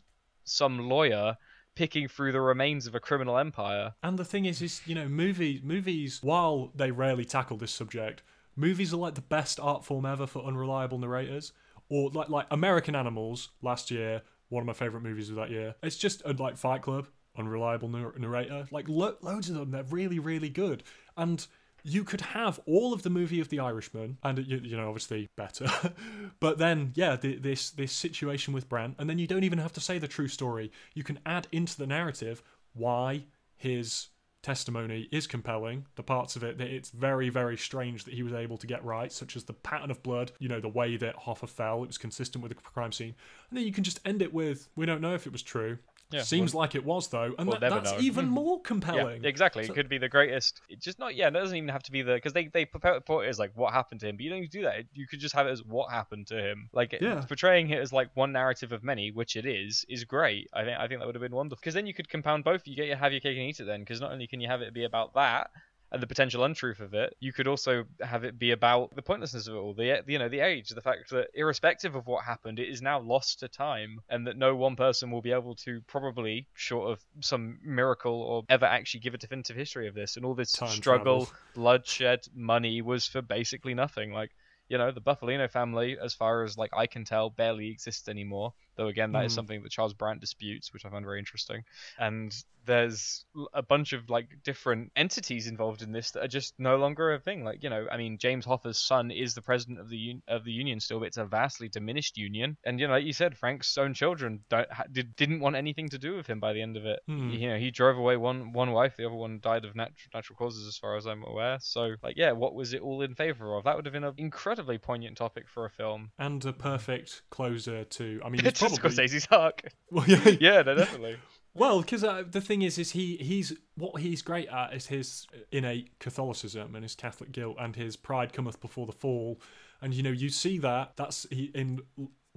some 0.44 0.78
lawyer 0.88 1.36
picking 1.76 2.08
through 2.08 2.32
the 2.32 2.40
remains 2.40 2.88
of 2.88 2.94
a 2.96 3.00
criminal 3.00 3.38
empire 3.38 3.94
And 4.02 4.18
the 4.18 4.24
thing 4.24 4.46
is, 4.46 4.60
is 4.60 4.80
you 4.86 4.96
know, 4.96 5.06
movies, 5.06 5.60
movies, 5.62 6.18
while 6.22 6.72
they 6.74 6.90
rarely 6.90 7.24
tackle 7.24 7.56
this 7.56 7.70
subject, 7.70 8.22
movies 8.56 8.92
are 8.92 8.96
like 8.96 9.14
the 9.14 9.20
best 9.20 9.60
art 9.60 9.84
form 9.84 10.04
ever 10.04 10.26
for 10.26 10.44
unreliable 10.44 10.98
narrators. 10.98 11.52
Or 11.88 12.10
like 12.10 12.28
like 12.28 12.46
American 12.50 12.96
Animals 12.96 13.50
last 13.62 13.92
year, 13.92 14.22
one 14.48 14.62
of 14.62 14.66
my 14.66 14.72
favorite 14.72 15.02
movies 15.02 15.30
of 15.30 15.36
that 15.36 15.50
year. 15.50 15.76
It's 15.84 15.96
just 15.96 16.26
like 16.26 16.56
Fight 16.56 16.82
Club, 16.82 17.06
unreliable 17.38 17.88
narrator. 17.88 18.66
Like 18.72 18.88
lo- 18.88 19.16
loads 19.20 19.48
of 19.50 19.54
them, 19.54 19.70
they're 19.70 19.84
really 19.84 20.18
really 20.18 20.48
good. 20.48 20.82
And 21.16 21.46
you 21.86 22.04
could 22.04 22.20
have 22.20 22.60
all 22.66 22.92
of 22.92 23.02
the 23.02 23.10
movie 23.10 23.40
of 23.40 23.48
The 23.48 23.60
Irishman, 23.60 24.18
and 24.22 24.38
you, 24.38 24.58
you 24.58 24.76
know 24.76 24.88
obviously 24.88 25.28
better, 25.36 25.66
but 26.40 26.58
then 26.58 26.92
yeah, 26.94 27.16
the, 27.16 27.36
this 27.36 27.70
this 27.70 27.92
situation 27.92 28.52
with 28.52 28.68
Brandt, 28.68 28.96
and 28.98 29.08
then 29.08 29.18
you 29.18 29.26
don't 29.26 29.44
even 29.44 29.58
have 29.58 29.72
to 29.74 29.80
say 29.80 29.98
the 29.98 30.08
true 30.08 30.28
story. 30.28 30.72
You 30.94 31.04
can 31.04 31.20
add 31.24 31.46
into 31.52 31.76
the 31.76 31.86
narrative 31.86 32.42
why 32.74 33.24
his 33.56 34.08
testimony 34.42 35.08
is 35.10 35.26
compelling. 35.26 35.86
The 35.96 36.04
parts 36.04 36.36
of 36.36 36.44
it 36.44 36.58
that 36.58 36.68
it's 36.68 36.90
very, 36.90 37.30
very 37.30 37.56
strange 37.56 38.04
that 38.04 38.14
he 38.14 38.22
was 38.22 38.32
able 38.32 38.56
to 38.58 38.66
get 38.66 38.84
right, 38.84 39.10
such 39.10 39.34
as 39.34 39.42
the 39.42 39.52
pattern 39.52 39.90
of 39.90 40.04
blood, 40.04 40.30
you 40.38 40.48
know, 40.48 40.60
the 40.60 40.68
way 40.68 40.96
that 40.96 41.16
Hoffa 41.16 41.48
fell, 41.48 41.82
it 41.82 41.88
was 41.88 41.98
consistent 41.98 42.42
with 42.42 42.54
the 42.54 42.62
crime 42.62 42.92
scene. 42.92 43.16
And 43.50 43.58
then 43.58 43.66
you 43.66 43.72
can 43.72 43.82
just 43.82 43.98
end 44.04 44.22
it 44.22 44.32
with, 44.32 44.68
we 44.76 44.86
don't 44.86 45.00
know 45.00 45.14
if 45.14 45.26
it 45.26 45.32
was 45.32 45.42
true. 45.42 45.78
Yeah, 46.10 46.22
Seems 46.22 46.54
like 46.54 46.76
it 46.76 46.84
was 46.84 47.08
though, 47.08 47.34
and 47.36 47.48
we'll 47.48 47.58
that, 47.58 47.70
that's 47.70 47.92
know. 47.92 47.98
even 47.98 48.26
hmm. 48.26 48.32
more 48.32 48.56
Yeah, 48.58 48.62
compelling. 48.64 49.24
exactly. 49.24 49.64
So- 49.64 49.72
it 49.72 49.74
could 49.74 49.88
be 49.88 49.98
the 49.98 50.08
greatest. 50.08 50.60
It 50.68 50.80
just 50.80 50.98
not. 51.00 51.16
Yeah, 51.16 51.28
it 51.28 51.32
doesn't 51.32 51.56
even 51.56 51.68
have 51.68 51.82
to 51.84 51.90
be 51.92 52.02
the 52.02 52.14
because 52.14 52.32
they 52.32 52.46
they 52.46 52.64
purport 52.64 53.26
it 53.26 53.28
as 53.28 53.38
like 53.40 53.50
what 53.56 53.72
happened 53.72 54.00
to 54.00 54.08
him, 54.08 54.16
but 54.16 54.22
you 54.22 54.30
don't 54.30 54.40
need 54.40 54.52
to 54.52 54.58
do 54.58 54.64
that. 54.64 54.84
You 54.94 55.06
could 55.08 55.18
just 55.18 55.34
have 55.34 55.46
it 55.48 55.50
as 55.50 55.64
what 55.64 55.90
happened 55.90 56.28
to 56.28 56.40
him. 56.40 56.68
Like 56.72 56.92
it- 56.92 57.02
Yeah. 57.02 57.24
portraying 57.26 57.70
it 57.70 57.80
as 57.80 57.92
like 57.92 58.10
one 58.14 58.30
narrative 58.32 58.70
of 58.70 58.84
many, 58.84 59.10
which 59.10 59.34
it 59.34 59.46
is, 59.46 59.84
is 59.88 60.04
great. 60.04 60.48
I 60.52 60.62
think 60.64 60.78
I 60.78 60.86
think 60.86 61.00
that 61.00 61.06
would 61.06 61.16
have 61.16 61.22
been 61.22 61.34
wonderful 61.34 61.60
because 61.60 61.74
then 61.74 61.86
you 61.86 61.94
could 61.94 62.08
compound 62.08 62.44
both. 62.44 62.66
You 62.68 62.76
get 62.76 62.86
your 62.86 62.96
have 62.96 63.12
your 63.12 63.20
cake 63.20 63.36
and 63.36 63.46
eat 63.48 63.58
it 63.58 63.64
then 63.64 63.80
because 63.80 64.00
not 64.00 64.12
only 64.12 64.28
can 64.28 64.40
you 64.40 64.48
have 64.48 64.62
it 64.62 64.72
be 64.72 64.84
about 64.84 65.14
that. 65.14 65.50
And 65.92 66.02
the 66.02 66.06
potential 66.06 66.42
untruth 66.44 66.80
of 66.80 66.94
it. 66.94 67.14
You 67.20 67.32
could 67.32 67.46
also 67.46 67.84
have 68.00 68.24
it 68.24 68.38
be 68.38 68.50
about 68.50 68.94
the 68.96 69.02
pointlessness 69.02 69.46
of 69.46 69.54
it 69.54 69.58
all, 69.58 69.72
the 69.72 70.02
you 70.06 70.18
know 70.18 70.28
the 70.28 70.40
age, 70.40 70.70
the 70.70 70.80
fact 70.80 71.10
that 71.10 71.28
irrespective 71.32 71.94
of 71.94 72.06
what 72.06 72.24
happened, 72.24 72.58
it 72.58 72.68
is 72.68 72.82
now 72.82 72.98
lost 72.98 73.40
to 73.40 73.48
time, 73.48 74.00
and 74.08 74.26
that 74.26 74.36
no 74.36 74.56
one 74.56 74.74
person 74.74 75.10
will 75.10 75.22
be 75.22 75.32
able 75.32 75.54
to 75.54 75.80
probably, 75.86 76.48
short 76.54 76.90
of 76.90 77.04
some 77.20 77.60
miracle, 77.62 78.20
or 78.20 78.42
ever 78.48 78.66
actually 78.66 79.00
give 79.00 79.14
a 79.14 79.18
definitive 79.18 79.56
history 79.56 79.86
of 79.86 79.94
this. 79.94 80.16
And 80.16 80.26
all 80.26 80.34
this 80.34 80.52
Time 80.52 80.68
struggle, 80.70 81.28
bloodshed, 81.54 82.26
money 82.34 82.82
was 82.82 83.06
for 83.06 83.22
basically 83.22 83.74
nothing. 83.74 84.12
Like 84.12 84.32
you 84.68 84.78
know, 84.78 84.90
the 84.90 85.00
Bufalino 85.00 85.48
family, 85.50 85.96
as 86.02 86.14
far 86.14 86.42
as 86.42 86.58
like 86.58 86.70
I 86.76 86.86
can 86.86 87.04
tell, 87.04 87.30
barely 87.30 87.70
exists 87.70 88.08
anymore. 88.08 88.54
Though 88.76 88.88
again, 88.88 89.12
that 89.12 89.24
is 89.24 89.32
Mhm. 89.32 89.36
something 89.36 89.62
that 89.62 89.72
Charles 89.72 89.94
Brandt 89.94 90.20
disputes, 90.20 90.72
which 90.72 90.84
I 90.84 90.90
find 90.90 91.04
very 91.04 91.18
interesting. 91.18 91.64
And 91.98 92.34
there's 92.66 93.24
a 93.54 93.62
bunch 93.62 93.92
of 93.92 94.10
like 94.10 94.28
different 94.42 94.90
entities 94.96 95.46
involved 95.46 95.82
in 95.82 95.92
this 95.92 96.10
that 96.10 96.24
are 96.24 96.28
just 96.28 96.52
no 96.58 96.76
longer 96.76 97.12
a 97.14 97.20
thing. 97.20 97.44
Like 97.44 97.62
you 97.62 97.70
know, 97.70 97.86
I 97.90 97.96
mean, 97.96 98.18
James 98.18 98.44
Hoffa's 98.44 98.76
son 98.82 99.10
is 99.12 99.34
the 99.34 99.42
president 99.42 99.78
of 99.78 99.88
the 99.88 99.96
un- 100.10 100.22
of 100.26 100.44
the 100.44 100.50
union 100.52 100.80
still, 100.80 100.98
but 100.98 101.06
it's 101.06 101.16
a 101.16 101.24
vastly 101.24 101.68
diminished 101.68 102.16
union. 102.18 102.56
And 102.64 102.80
you 102.80 102.86
know, 102.88 102.94
like 102.94 103.04
you 103.04 103.12
said, 103.12 103.36
Frank's 103.38 103.78
own 103.78 103.94
children 103.94 104.40
don't 104.48 104.70
ha- 104.72 104.84
did, 104.90 105.14
didn't 105.14 105.40
want 105.40 105.54
anything 105.54 105.88
to 105.90 105.98
do 105.98 106.16
with 106.16 106.26
him 106.26 106.40
by 106.40 106.52
the 106.54 106.60
end 106.62 106.76
of 106.76 106.84
it. 106.86 106.98
Hmm. 107.06 107.30
You 107.30 107.48
know, 107.50 107.56
he 107.58 107.70
drove 107.70 107.96
away 107.98 108.16
one 108.16 108.52
one 108.52 108.72
wife, 108.72 108.96
the 108.96 109.06
other 109.06 109.14
one 109.14 109.38
died 109.40 109.64
of 109.64 109.76
nat- 109.76 109.92
natural 110.12 110.36
causes, 110.36 110.66
as 110.66 110.76
far 110.76 110.96
as 110.96 111.06
I'm 111.06 111.22
aware. 111.22 111.58
So 111.60 111.94
like, 112.02 112.16
yeah, 112.16 112.32
what 112.32 112.54
was 112.54 112.72
it 112.72 112.80
all 112.82 113.00
in 113.02 113.14
favor 113.14 113.54
of? 113.56 113.62
That 113.64 113.76
would 113.76 113.86
have 113.86 113.92
been 113.92 114.04
an 114.04 114.14
incredibly 114.18 114.76
poignant 114.78 115.16
topic 115.16 115.48
for 115.48 115.64
a 115.66 115.70
film. 115.70 116.10
and 116.18 116.44
a 116.44 116.52
perfect 116.52 117.22
closer 117.30 117.84
to. 117.84 118.20
I 118.24 118.28
mean, 118.28 118.40
It's 118.46 118.60
probably. 118.68 118.90
Scorsese's 118.90 119.28
arc. 119.30 119.62
Well, 119.90 120.04
yeah, 120.06 120.28
Yeah, 120.40 120.62
no, 120.62 120.74
definitely. 120.74 121.16
Well, 121.54 121.80
because 121.80 122.04
uh, 122.04 122.24
the 122.30 122.40
thing 122.40 122.62
is, 122.62 122.78
is 122.78 122.90
he 122.90 123.16
he's 123.16 123.54
what 123.76 124.00
he's 124.00 124.20
great 124.20 124.48
at 124.48 124.74
is 124.74 124.88
his 124.88 125.26
innate 125.50 125.98
Catholicism 125.98 126.74
and 126.74 126.84
his 126.84 126.94
Catholic 126.94 127.32
guilt 127.32 127.56
and 127.58 127.74
his 127.74 127.96
pride 127.96 128.34
cometh 128.34 128.60
before 128.60 128.84
the 128.84 128.92
fall, 128.92 129.40
and 129.80 129.94
you 129.94 130.02
know 130.02 130.10
you 130.10 130.28
see 130.28 130.58
that 130.58 130.92
that's 130.96 131.26
he, 131.30 131.44
in 131.54 131.80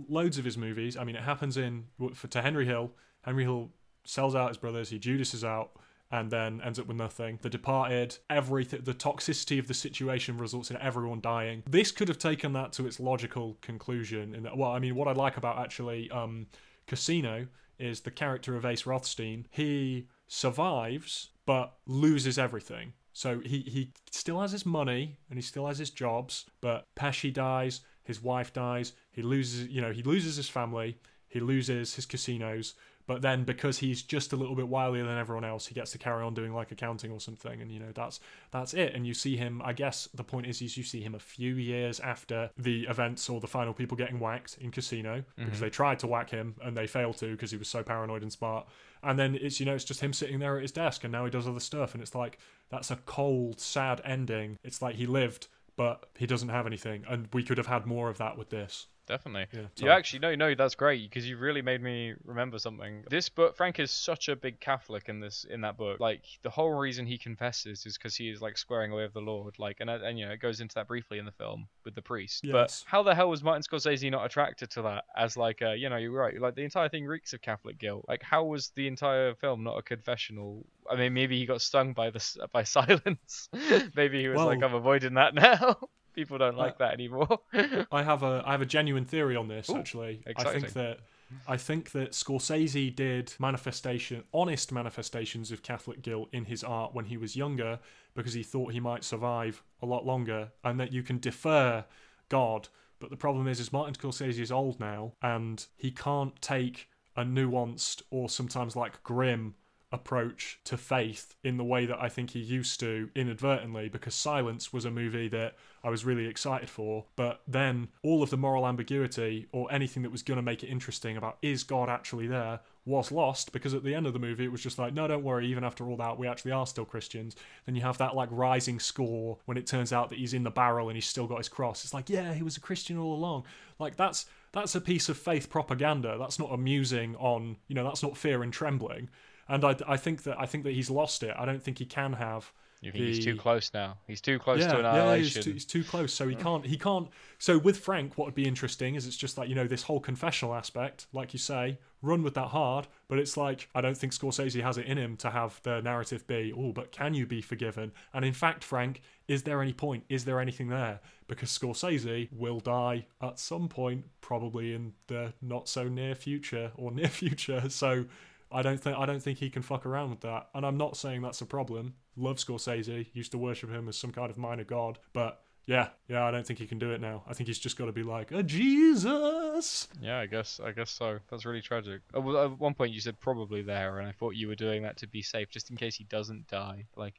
loads 0.08 0.38
of 0.38 0.46
his 0.46 0.58
movies. 0.58 0.96
I 0.96 1.04
mean, 1.04 1.18
it 1.18 1.24
happens 1.24 1.58
in 1.58 1.88
for 2.14 2.28
to 2.28 2.42
Henry 2.42 2.66
Hill. 2.66 2.92
Henry 3.24 3.44
Hill 3.44 3.72
sells 4.06 4.36
out 4.36 4.48
his 4.48 4.58
brothers. 4.58 4.90
He 4.90 5.00
Judases 5.00 5.44
out. 5.44 5.72
And 6.12 6.32
then 6.32 6.60
ends 6.62 6.80
up 6.80 6.88
with 6.88 6.98
nothing. 6.98 7.38
The 7.42 7.52
Departed, 7.52 8.18
everything, 8.32 8.82
the 8.84 8.96
toxicity 8.96 9.60
of 9.60 9.68
the 9.68 9.76
situation 9.76 10.38
results 10.38 10.72
in 10.72 10.78
everyone 10.78 11.22
dying. 11.22 11.62
This 11.70 11.92
could 11.92 12.08
have 12.08 12.18
taken 12.18 12.54
that 12.54 12.74
to 12.74 12.88
its 12.88 13.00
logical 13.00 13.58
conclusion. 13.62 14.34
In 14.34 14.44
that, 14.44 14.58
well, 14.58 14.72
I 14.72 14.80
mean, 14.80 14.96
what 14.96 15.08
I 15.08 15.12
like 15.12 15.38
about 15.38 15.60
actually 15.60 16.10
um, 16.10 16.48
Casino 16.88 17.46
is 17.78 18.02
the 18.02 18.12
character 18.12 18.56
of 18.56 18.66
Ace 18.66 18.88
Rothstein. 18.88 19.46
He 19.52 20.08
survives 20.28 21.30
but 21.50 21.78
loses 21.88 22.38
everything. 22.38 22.94
So 23.12 23.40
he, 23.40 23.62
he 23.62 23.92
still 24.12 24.40
has 24.40 24.52
his 24.52 24.68
money 24.68 25.18
and 25.30 25.38
he 25.38 25.42
still 25.42 25.66
has 25.66 25.80
his 25.80 25.90
jobs, 25.90 26.46
but 26.62 26.86
Pesci 26.96 27.34
dies, 27.34 27.82
his 28.04 28.22
wife 28.22 28.54
dies, 28.54 28.94
he 29.12 29.24
loses 29.24 29.68
you 29.68 29.82
know, 29.82 29.92
he 29.92 30.04
loses 30.04 30.36
his 30.36 30.48
family, 30.48 31.00
he 31.28 31.40
loses 31.40 31.96
his 31.96 32.06
casinos, 32.06 32.76
but 33.10 33.24
then 33.24 33.44
because 33.44 33.80
he's 33.80 34.04
just 34.04 34.34
a 34.34 34.36
little 34.36 34.54
bit 34.54 34.70
wilier 34.70 35.04
than 35.04 35.18
everyone 35.18 35.44
else, 35.44 35.66
he 35.66 35.74
gets 35.74 35.90
to 35.94 35.98
carry 35.98 36.24
on 36.24 36.36
doing 36.36 36.54
like 36.54 36.72
accounting 36.72 37.10
or 37.12 37.20
something, 37.20 37.60
and 37.60 37.72
you 37.72 37.80
know 37.80 37.92
that's 37.92 38.20
that's 38.52 38.76
it. 38.76 38.94
And 38.94 39.08
you 39.08 39.16
see 39.16 39.36
him. 39.36 39.64
I 39.66 39.74
guess 39.74 40.08
the 40.14 40.24
point 40.24 40.46
is, 40.46 40.62
is 40.62 40.78
you 40.78 40.84
see 40.84 41.02
him 41.02 41.16
a 41.16 41.20
few 41.20 41.56
years 41.56 42.00
after 42.00 42.52
the 42.56 42.84
events 42.84 43.28
or 43.28 43.40
the 43.40 43.48
final 43.48 43.74
people 43.74 43.98
getting 43.98 44.20
whacked 44.20 44.60
in 44.62 44.70
Casino 44.70 45.24
because 45.36 45.54
mm-hmm. 45.54 45.62
they 45.62 45.72
tried 45.72 45.98
to 46.00 46.08
whack 46.08 46.30
him 46.30 46.54
and 46.64 46.78
they 46.78 46.86
failed 46.86 47.18
to 47.18 47.32
because 47.32 47.50
he 47.50 47.58
was 47.58 47.68
so 47.68 47.82
paranoid 47.82 48.22
and 48.22 48.32
smart. 48.32 48.68
And 49.02 49.18
then 49.18 49.34
it's 49.42 49.60
you 49.60 49.66
know 49.66 49.74
it's 49.74 49.86
just 49.86 50.02
him 50.02 50.14
sitting 50.14 50.38
there 50.38 50.58
at 50.58 50.62
his 50.62 50.72
desk, 50.72 51.04
and 51.04 51.12
now 51.12 51.26
he 51.26 51.32
does 51.32 51.48
other 51.48 51.60
stuff, 51.60 51.96
and 51.96 52.04
it's 52.04 52.14
like 52.14 52.38
that's 52.70 52.92
a 52.92 52.98
cold, 53.08 53.60
sad 53.60 54.02
ending. 54.06 54.60
It's 54.64 54.84
like 54.84 54.98
he 54.98 55.08
lived. 55.08 55.48
But 55.78 56.10
he 56.18 56.28
doesn't 56.28 56.50
have 56.50 56.68
anything, 56.68 57.06
and 57.10 57.30
we 57.32 57.42
could 57.42 57.58
have 57.58 57.68
had 57.68 57.86
more 57.86 58.10
of 58.10 58.18
that 58.18 58.38
with 58.38 58.50
this. 58.50 58.88
Definitely. 59.10 59.48
Yeah, 59.52 59.68
You 59.78 59.90
actually 59.90 60.20
no 60.20 60.36
no 60.36 60.54
that's 60.54 60.76
great 60.76 61.10
because 61.10 61.28
you 61.28 61.38
really 61.38 61.64
made 61.64 61.82
me 61.82 62.14
remember 62.24 62.60
something. 62.60 63.04
This 63.10 63.28
book 63.28 63.58
Frank 63.58 63.80
is 63.80 63.90
such 63.90 64.30
a 64.30 64.36
big 64.36 64.60
Catholic 64.60 65.10
in 65.10 65.20
this 65.20 65.48
in 65.50 65.62
that 65.62 65.78
book. 65.78 66.00
Like 66.00 66.22
the 66.44 66.52
whole 66.52 66.74
reason 66.74 67.08
he 67.08 67.18
confesses 67.18 67.88
is 67.88 67.98
because 67.98 68.16
he 68.16 68.30
is 68.30 68.40
like 68.40 68.56
squaring 68.56 68.92
away 68.92 69.04
with 69.04 69.14
the 69.14 69.22
Lord. 69.22 69.58
Like 69.58 69.78
and 69.80 69.90
uh, 69.90 69.98
and 70.04 70.20
you 70.20 70.28
know 70.28 70.32
it 70.32 70.40
goes 70.40 70.62
into 70.62 70.76
that 70.76 70.88
briefly 70.88 71.18
in 71.18 71.26
the 71.26 71.32
film 71.32 71.68
with 71.84 71.96
the 71.96 72.04
priest. 72.04 72.42
Yes. 72.44 72.54
But 72.54 72.84
how 72.86 73.02
the 73.02 73.16
hell 73.16 73.32
was 73.32 73.42
Martin 73.42 73.64
Scorsese 73.64 74.12
not 74.12 74.26
attracted 74.26 74.70
to 74.72 74.84
that 74.84 75.06
as 75.18 75.36
like 75.36 75.62
a 75.62 75.76
you 75.76 75.90
know 75.90 75.98
you're 75.98 76.12
right 76.12 76.40
like 76.40 76.54
the 76.54 76.64
entire 76.64 76.88
thing 76.88 77.08
reeks 77.08 77.34
of 77.34 77.42
Catholic 77.42 77.80
guilt. 77.80 78.06
Like 78.08 78.22
how 78.22 78.44
was 78.44 78.72
the 78.76 78.88
entire 78.88 79.34
film 79.34 79.64
not 79.64 79.80
a 79.80 79.82
confessional? 79.82 80.68
I 80.88 80.96
mean 80.96 81.16
maybe 81.16 81.40
he 81.40 81.48
got 81.48 81.64
stung 81.64 81.94
by 81.94 82.12
this 82.12 82.38
by 82.54 82.62
silence. 82.78 83.50
maybe 83.96 84.22
he 84.22 84.28
was 84.28 84.40
like 84.40 84.62
I'm 84.62 84.76
avoiding 84.76 85.16
that 85.16 85.34
now. 85.34 85.78
People 86.20 86.38
don't 86.38 86.56
Uh, 86.56 86.58
like 86.58 86.78
that 86.80 86.94
anymore. 86.94 87.40
I 87.92 88.04
have 88.04 88.24
a 88.24 88.44
I 88.46 88.52
have 88.52 88.62
a 88.62 88.66
genuine 88.66 89.06
theory 89.06 89.38
on 89.38 89.48
this 89.48 89.70
Ooh, 89.70 89.78
actually. 89.78 90.22
I 90.36 90.44
think 90.44 90.74
that 90.74 91.00
I 91.48 91.56
think 91.56 91.92
that 91.92 92.12
Scorsese 92.12 92.94
did 92.94 93.34
manifestation 93.40 94.26
honest 94.34 94.74
manifestations 94.74 95.50
of 95.50 95.64
Catholic 95.64 96.02
guilt 96.02 96.28
in 96.34 96.44
his 96.46 96.62
art 96.62 96.94
when 96.94 97.06
he 97.06 97.16
was 97.16 97.38
younger 97.38 97.80
because 98.16 98.34
he 98.34 98.44
thought 98.44 98.74
he 98.74 98.82
might 98.82 99.06
survive 99.06 99.64
a 99.82 99.86
lot 99.86 100.06
longer 100.06 100.52
and 100.64 100.78
that 100.80 100.92
you 100.92 101.04
can 101.04 101.20
defer 101.20 101.86
God. 102.28 102.68
But 103.00 103.12
the 103.12 103.16
problem 103.16 103.48
is 103.48 103.62
is 103.62 103.72
Martin 103.72 103.96
Scorsese 103.96 104.40
is 104.40 104.52
old 104.52 104.78
now 104.80 105.14
and 105.22 105.66
he 105.78 105.90
can't 105.92 106.40
take 106.42 106.90
a 107.16 107.24
nuanced 107.24 108.02
or 108.10 108.28
sometimes 108.28 108.76
like 108.76 109.02
grim 109.04 109.56
approach 109.92 110.60
to 110.66 110.78
faith 110.78 111.36
in 111.44 111.58
the 111.58 111.64
way 111.64 111.86
that 111.86 112.02
I 112.02 112.10
think 112.10 112.32
he 112.32 112.40
used 112.40 112.80
to 112.82 113.10
inadvertently 113.16 113.90
because 113.90 114.14
Silence 114.14 114.72
was 114.72 114.86
a 114.86 114.92
movie 114.92 115.28
that 115.30 115.56
I 115.84 115.90
was 115.90 116.06
really 116.06 116.28
excited 116.28 116.70
for, 116.70 117.06
but 117.16 117.42
then 117.48 117.88
all 118.04 118.22
of 118.22 118.30
the 118.30 118.38
moral 118.38 118.68
ambiguity 118.68 119.48
or 119.52 119.72
anything 119.72 120.04
that 120.04 120.12
was 120.12 120.22
going 120.22 120.36
to 120.36 120.44
make 120.44 120.64
it 120.64 120.68
interesting 120.68 121.18
about 121.18 121.38
is 121.42 121.64
God 121.64 121.90
actually 121.90 122.28
there 122.28 122.60
was 122.86 123.12
lost 123.12 123.52
because 123.52 123.74
at 123.74 123.84
the 123.84 123.94
end 123.94 124.08
of 124.08 124.14
the 124.14 124.20
movie 124.20 124.46
it 124.46 124.52
was 124.52 124.64
just 124.64 124.80
like 124.80 124.94
no 124.94 125.08
don't 125.08 125.24
worry 125.24 125.46
even 125.46 125.64
after 125.64 125.88
all 125.88 125.98
that 125.98 126.18
we 126.18 126.28
actually 126.28 126.52
are 126.52 126.68
still 126.68 126.86
Christians. 126.86 127.36
Then 127.66 127.76
you 127.76 127.82
have 127.82 127.98
that 127.98 128.16
like 128.16 128.30
rising 128.32 128.80
score 128.80 129.38
when 129.46 129.58
it 129.58 129.66
turns 129.66 129.92
out 129.92 130.10
that 130.10 130.20
he's 130.20 130.34
in 130.34 130.44
the 130.44 130.52
barrel 130.52 130.90
and 130.90 130.98
he's 130.98 131.08
still 131.08 131.28
got 131.28 131.40
his 131.40 131.50
cross. 131.50 131.84
It's 131.84 131.94
like 131.94 132.10
yeah 132.10 132.34
he 132.34 132.44
was 132.44 132.58
a 132.58 132.62
Christian 132.62 132.98
all 132.98 133.16
along. 133.16 133.46
Like 133.80 133.96
that's 133.96 134.28
that's 134.52 134.76
a 134.76 134.82
piece 134.82 135.10
of 135.10 135.18
faith 135.18 135.50
propaganda. 135.50 136.18
That's 136.20 136.40
not 136.40 136.52
amusing 136.52 137.16
on 137.16 137.58
you 137.68 137.76
know 137.76 137.84
that's 137.84 138.04
not 138.04 138.18
fear 138.18 138.44
and 138.44 138.54
trembling 138.54 139.10
and 139.50 139.66
I, 139.66 139.76
I 139.88 139.98
think 139.98 140.24
that 140.24 140.40
I 140.40 140.46
think 140.46 140.64
that 140.64 140.74
he's 140.74 140.90
lost 140.90 141.24
it. 141.24 141.36
I 141.38 141.46
don't 141.46 141.62
think 141.62 141.80
he 141.80 141.86
can 141.86 142.14
have. 142.14 142.52
You 142.82 142.94
think 142.94 143.04
he's 143.04 143.26
too 143.26 143.36
close 143.36 143.72
now? 143.74 143.98
He's 144.08 144.22
too 144.22 144.40
close 144.40 144.62
yeah, 144.62 144.72
to 144.72 144.82
yeah, 144.82 144.92
annihilation. 144.92 145.36
he's 145.36 145.46
too, 145.46 145.52
he's 145.52 145.66
too 145.66 145.84
close. 145.84 146.14
So 146.14 146.30
he 146.30 146.36
can't. 146.36 146.66
He 146.66 146.78
can't. 146.78 147.10
So 147.38 147.58
with 147.58 147.78
Frank, 147.78 148.18
what 148.18 148.26
would 148.26 148.36
be 148.36 148.48
interesting 148.48 148.96
is 148.96 149.06
it's 149.06 149.18
just 149.18 149.38
like 149.38 149.50
you 149.50 149.56
know 149.56 149.68
this 149.68 149.84
whole 149.84 150.00
confessional 150.00 150.56
aspect, 150.56 151.08
like 151.12 151.34
you 151.34 151.40
say, 151.40 151.78
run 152.02 152.24
with 152.24 152.36
that 152.36 152.48
hard. 152.48 152.88
But 153.10 153.20
it's 153.20 153.36
like 153.36 153.68
I 153.76 153.82
don't 153.82 153.98
think 153.98 154.14
Scorsese 154.14 154.64
has 154.64 154.78
it 154.78 154.86
in 154.86 154.98
him 154.98 155.18
to 155.18 155.30
have 155.30 155.60
the 155.64 155.82
narrative 155.82 156.26
be, 156.26 156.54
oh, 156.56 156.72
but 156.72 156.94
can 156.94 157.14
you 157.14 157.26
be 157.26 157.42
forgiven? 157.42 157.92
And 158.14 158.24
in 158.24 158.34
fact, 158.34 158.64
Frank, 158.64 159.02
is 159.28 159.44
there 159.44 159.62
any 159.62 159.74
point? 159.74 160.06
Is 160.08 160.24
there 160.24 160.40
anything 160.40 160.70
there? 160.70 161.02
Because 161.28 161.50
Scorsese 161.50 162.30
will 162.32 162.62
die 162.62 163.08
at 163.22 163.40
some 163.40 163.68
point, 163.68 164.06
probably 164.22 164.74
in 164.74 164.94
the 165.08 165.34
not 165.42 165.68
so 165.68 165.90
near 165.90 166.16
future 166.16 166.72
or 166.78 166.92
near 166.92 167.08
future. 167.10 167.70
So 167.70 168.06
I 168.52 168.62
don't 168.62 168.80
think 168.80 168.98
I 168.98 169.06
don't 169.06 169.22
think 169.22 169.38
he 169.40 169.50
can 169.50 169.62
fuck 169.62 169.86
around 169.86 170.10
with 170.10 170.22
that. 170.22 170.50
And 170.56 170.66
I'm 170.66 170.78
not 170.78 170.98
saying 170.98 171.22
that's 171.22 171.42
a 171.42 171.46
problem. 171.46 171.94
Love 172.18 172.38
Scorsese, 172.38 173.08
used 173.14 173.32
to 173.32 173.38
worship 173.38 173.70
him 173.70 173.88
as 173.88 173.98
some 173.98 174.12
kind 174.12 174.30
of 174.32 174.38
minor 174.38 174.64
god, 174.64 175.00
but 175.14 175.42
yeah, 175.66 175.90
yeah, 176.08 176.26
I 176.26 176.32
don't 176.32 176.48
think 176.48 176.58
he 176.58 176.66
can 176.66 176.80
do 176.80 176.92
it 176.92 177.00
now. 177.00 177.22
I 177.28 177.34
think 177.36 177.48
he's 177.48 177.60
just 177.60 177.78
got 177.78 177.86
to 177.86 177.92
be 177.92 178.02
like 178.02 178.32
a 178.32 178.42
Jesus. 178.42 179.88
Yeah, 180.02 180.18
I 180.20 180.26
guess 180.26 180.60
I 180.64 180.72
guess 180.72 180.90
so. 180.90 181.20
That's 181.30 181.46
really 181.46 181.62
tragic. 181.62 182.02
Oh, 182.14 182.44
at 182.46 182.58
one 182.60 182.74
point 182.74 182.92
you 182.92 183.00
said 183.02 183.20
probably 183.20 183.62
there, 183.62 184.00
and 184.00 184.08
I 184.08 184.12
thought 184.12 184.32
you 184.36 184.48
were 184.48 184.56
doing 184.56 184.82
that 184.84 184.98
to 184.98 185.08
be 185.08 185.22
safe, 185.22 185.50
just 185.50 185.70
in 185.70 185.78
case 185.78 185.96
he 185.96 186.06
doesn't 186.06 186.48
die. 186.48 186.86
Like, 186.96 187.16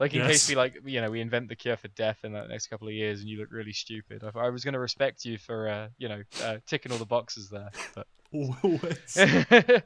like 0.00 0.14
in 0.14 0.20
Yes. 0.20 0.30
case 0.30 0.48
we 0.48 0.56
like 0.56 0.78
you 0.84 1.00
know 1.00 1.10
we 1.10 1.20
invent 1.20 1.48
the 1.48 1.56
cure 1.56 1.76
for 1.76 1.88
death 1.88 2.18
in 2.24 2.32
the 2.32 2.46
next 2.46 2.66
couple 2.66 2.88
of 2.88 2.94
years, 2.94 3.20
and 3.20 3.28
you 3.28 3.38
look 3.38 3.52
really 3.52 3.72
stupid. 3.72 4.24
I, 4.24 4.36
I 4.38 4.48
was 4.50 4.64
going 4.64 4.74
to 4.74 4.80
respect 4.80 5.24
you 5.24 5.38
for 5.38 5.68
uh, 5.68 5.88
you 5.98 6.08
know 6.08 6.22
uh, 6.42 6.56
ticking 6.66 6.90
all 6.92 6.98
the 6.98 7.04
boxes 7.06 7.50
there, 7.50 7.70
but. 7.94 8.06
Always. 8.32 9.18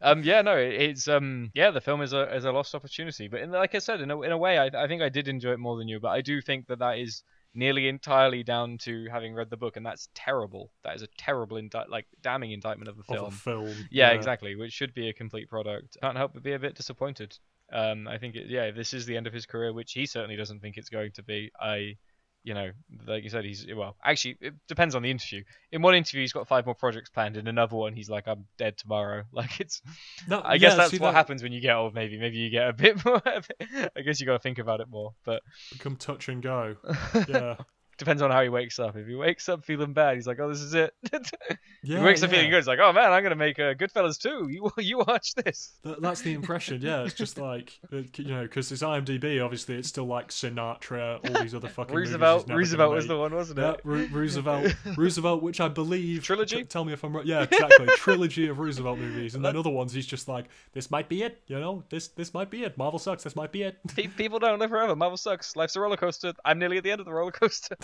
um 0.00 0.22
yeah 0.22 0.42
no 0.42 0.56
it's 0.56 1.08
um 1.08 1.50
yeah 1.54 1.70
the 1.70 1.80
film 1.80 2.02
is 2.02 2.12
a 2.12 2.34
is 2.34 2.44
a 2.44 2.52
lost 2.52 2.74
opportunity 2.74 3.28
but 3.28 3.40
in, 3.40 3.50
like 3.50 3.74
i 3.74 3.78
said 3.78 4.00
in 4.00 4.10
a, 4.10 4.20
in 4.22 4.32
a 4.32 4.38
way 4.38 4.58
I, 4.58 4.84
I 4.84 4.86
think 4.86 5.02
i 5.02 5.08
did 5.08 5.28
enjoy 5.28 5.52
it 5.52 5.58
more 5.58 5.76
than 5.76 5.88
you 5.88 5.98
but 5.98 6.10
i 6.10 6.20
do 6.20 6.40
think 6.40 6.68
that 6.68 6.78
that 6.78 6.98
is 6.98 7.22
nearly 7.54 7.88
entirely 7.88 8.42
down 8.42 8.78
to 8.78 9.06
having 9.10 9.34
read 9.34 9.50
the 9.50 9.56
book 9.56 9.76
and 9.76 9.86
that's 9.86 10.08
terrible 10.14 10.70
that 10.82 10.96
is 10.96 11.02
a 11.02 11.08
terrible 11.18 11.56
indi- 11.56 11.78
like 11.88 12.06
damning 12.22 12.50
indictment 12.52 12.88
of 12.88 12.96
the 12.96 13.04
film. 13.04 13.26
of 13.26 13.34
film 13.34 13.66
film. 13.66 13.88
yeah, 13.90 14.10
exactly 14.10 14.56
which 14.56 14.72
should 14.72 14.92
be 14.94 15.08
a 15.08 15.12
complete 15.12 15.48
product 15.48 15.96
can't 16.00 16.16
help 16.16 16.32
but 16.34 16.42
be 16.42 16.52
a 16.52 16.58
bit 16.58 16.74
disappointed 16.74 17.36
um 17.72 18.06
i 18.08 18.18
think 18.18 18.34
it, 18.34 18.48
yeah 18.48 18.64
if 18.64 18.76
this 18.76 18.92
is 18.92 19.06
the 19.06 19.16
end 19.16 19.26
of 19.26 19.32
his 19.32 19.46
career 19.46 19.72
which 19.72 19.92
he 19.92 20.04
certainly 20.06 20.36
doesn't 20.36 20.60
think 20.60 20.76
it's 20.76 20.88
going 20.88 21.12
to 21.12 21.22
be 21.22 21.50
i 21.60 21.96
you 22.44 22.54
know, 22.54 22.70
like 23.06 23.24
you 23.24 23.30
said, 23.30 23.44
he's 23.44 23.66
well. 23.74 23.96
Actually, 24.04 24.36
it 24.40 24.54
depends 24.68 24.94
on 24.94 25.02
the 25.02 25.10
interview. 25.10 25.42
In 25.72 25.82
one 25.82 25.94
interview, 25.94 26.20
he's 26.20 26.32
got 26.32 26.46
five 26.46 26.66
more 26.66 26.74
projects 26.74 27.08
planned. 27.10 27.36
In 27.36 27.48
another 27.48 27.74
one, 27.74 27.94
he's 27.94 28.08
like, 28.10 28.28
"I'm 28.28 28.44
dead 28.58 28.76
tomorrow." 28.76 29.24
Like 29.32 29.60
it's. 29.60 29.80
No, 30.28 30.40
I 30.44 30.58
guess 30.58 30.76
that's 30.76 30.92
what 30.92 31.00
that- 31.08 31.14
happens 31.14 31.42
when 31.42 31.52
you 31.52 31.60
get 31.60 31.74
old. 31.74 31.94
Maybe, 31.94 32.18
maybe 32.18 32.36
you 32.36 32.50
get 32.50 32.68
a 32.68 32.72
bit 32.72 33.04
more. 33.04 33.20
I 33.26 34.00
guess 34.02 34.20
you 34.20 34.26
got 34.26 34.34
to 34.34 34.38
think 34.38 34.58
about 34.58 34.80
it 34.80 34.88
more. 34.88 35.14
But 35.24 35.42
Become 35.72 35.96
touch 35.96 36.28
and 36.28 36.42
go. 36.42 36.76
Yeah. 37.28 37.56
Depends 37.98 38.22
on 38.22 38.30
how 38.30 38.42
he 38.42 38.48
wakes 38.48 38.78
up. 38.78 38.96
If 38.96 39.06
he 39.06 39.14
wakes 39.14 39.48
up 39.48 39.64
feeling 39.64 39.92
bad, 39.92 40.14
he's 40.16 40.26
like, 40.26 40.38
"Oh, 40.40 40.48
this 40.48 40.60
is 40.60 40.74
it." 40.74 40.94
Yeah, 41.86 41.98
he 41.98 42.04
wakes 42.06 42.22
up 42.22 42.30
feeling 42.30 42.48
good. 42.48 42.56
He's 42.56 42.66
like, 42.66 42.78
"Oh 42.78 42.94
man, 42.94 43.12
I'm 43.12 43.22
gonna 43.22 43.34
make 43.36 43.58
uh, 43.58 43.74
Goodfellas 43.74 44.18
too. 44.18 44.48
You 44.50 44.70
you 44.78 44.98
watch 44.98 45.34
this." 45.34 45.74
That, 45.82 46.00
that's 46.00 46.22
the 46.22 46.32
impression, 46.32 46.80
yeah. 46.80 47.02
It's 47.04 47.12
just 47.12 47.36
like, 47.38 47.78
you 47.92 48.24
know, 48.24 48.42
because 48.42 48.72
it's 48.72 48.82
IMDb, 48.82 49.44
obviously, 49.44 49.74
it's 49.76 49.88
still 49.90 50.06
like 50.06 50.28
Sinatra, 50.28 51.18
all 51.36 51.42
these 51.42 51.54
other 51.54 51.68
fucking 51.68 51.94
movies 51.94 52.10
Roosevelt, 52.12 52.48
Roosevelt 52.48 52.94
was 52.94 53.06
the 53.06 53.18
one, 53.18 53.34
wasn't 53.34 53.58
Yeah, 53.58 53.72
it? 53.72 53.80
Ro- 53.84 54.06
Roosevelt, 54.10 54.74
Roosevelt, 54.96 55.42
which 55.42 55.60
I 55.60 55.68
believe 55.68 56.22
Trilogy? 56.24 56.56
t- 56.58 56.64
tell 56.64 56.86
me 56.86 56.94
if 56.94 57.04
I'm 57.04 57.14
right. 57.14 57.26
Yeah, 57.26 57.42
exactly. 57.42 57.86
Trilogy 57.96 58.48
of 58.48 58.58
Roosevelt 58.58 58.98
movies, 58.98 59.34
and 59.34 59.44
then 59.44 59.54
other 59.54 59.68
ones. 59.70 59.92
He's 59.92 60.06
just 60.06 60.26
like, 60.26 60.46
this 60.72 60.90
might 60.90 61.10
be 61.10 61.22
it. 61.22 61.42
You 61.48 61.60
know, 61.60 61.84
this 61.90 62.08
this 62.08 62.32
might 62.32 62.48
be 62.50 62.64
it. 62.64 62.78
Marvel 62.78 62.98
sucks. 62.98 63.24
This 63.24 63.36
might 63.36 63.52
be 63.52 63.62
it. 63.64 63.76
People 64.16 64.38
don't 64.38 64.58
live 64.58 64.70
forever. 64.70 64.96
Marvel 64.96 65.18
sucks. 65.18 65.54
Life's 65.54 65.76
a 65.76 65.80
roller 65.80 65.98
coaster. 65.98 66.32
I'm 66.46 66.58
nearly 66.58 66.78
at 66.78 66.84
the 66.84 66.90
end 66.92 67.00
of 67.00 67.04
the 67.06 67.12
roller 67.12 67.30
coaster. 67.32 67.76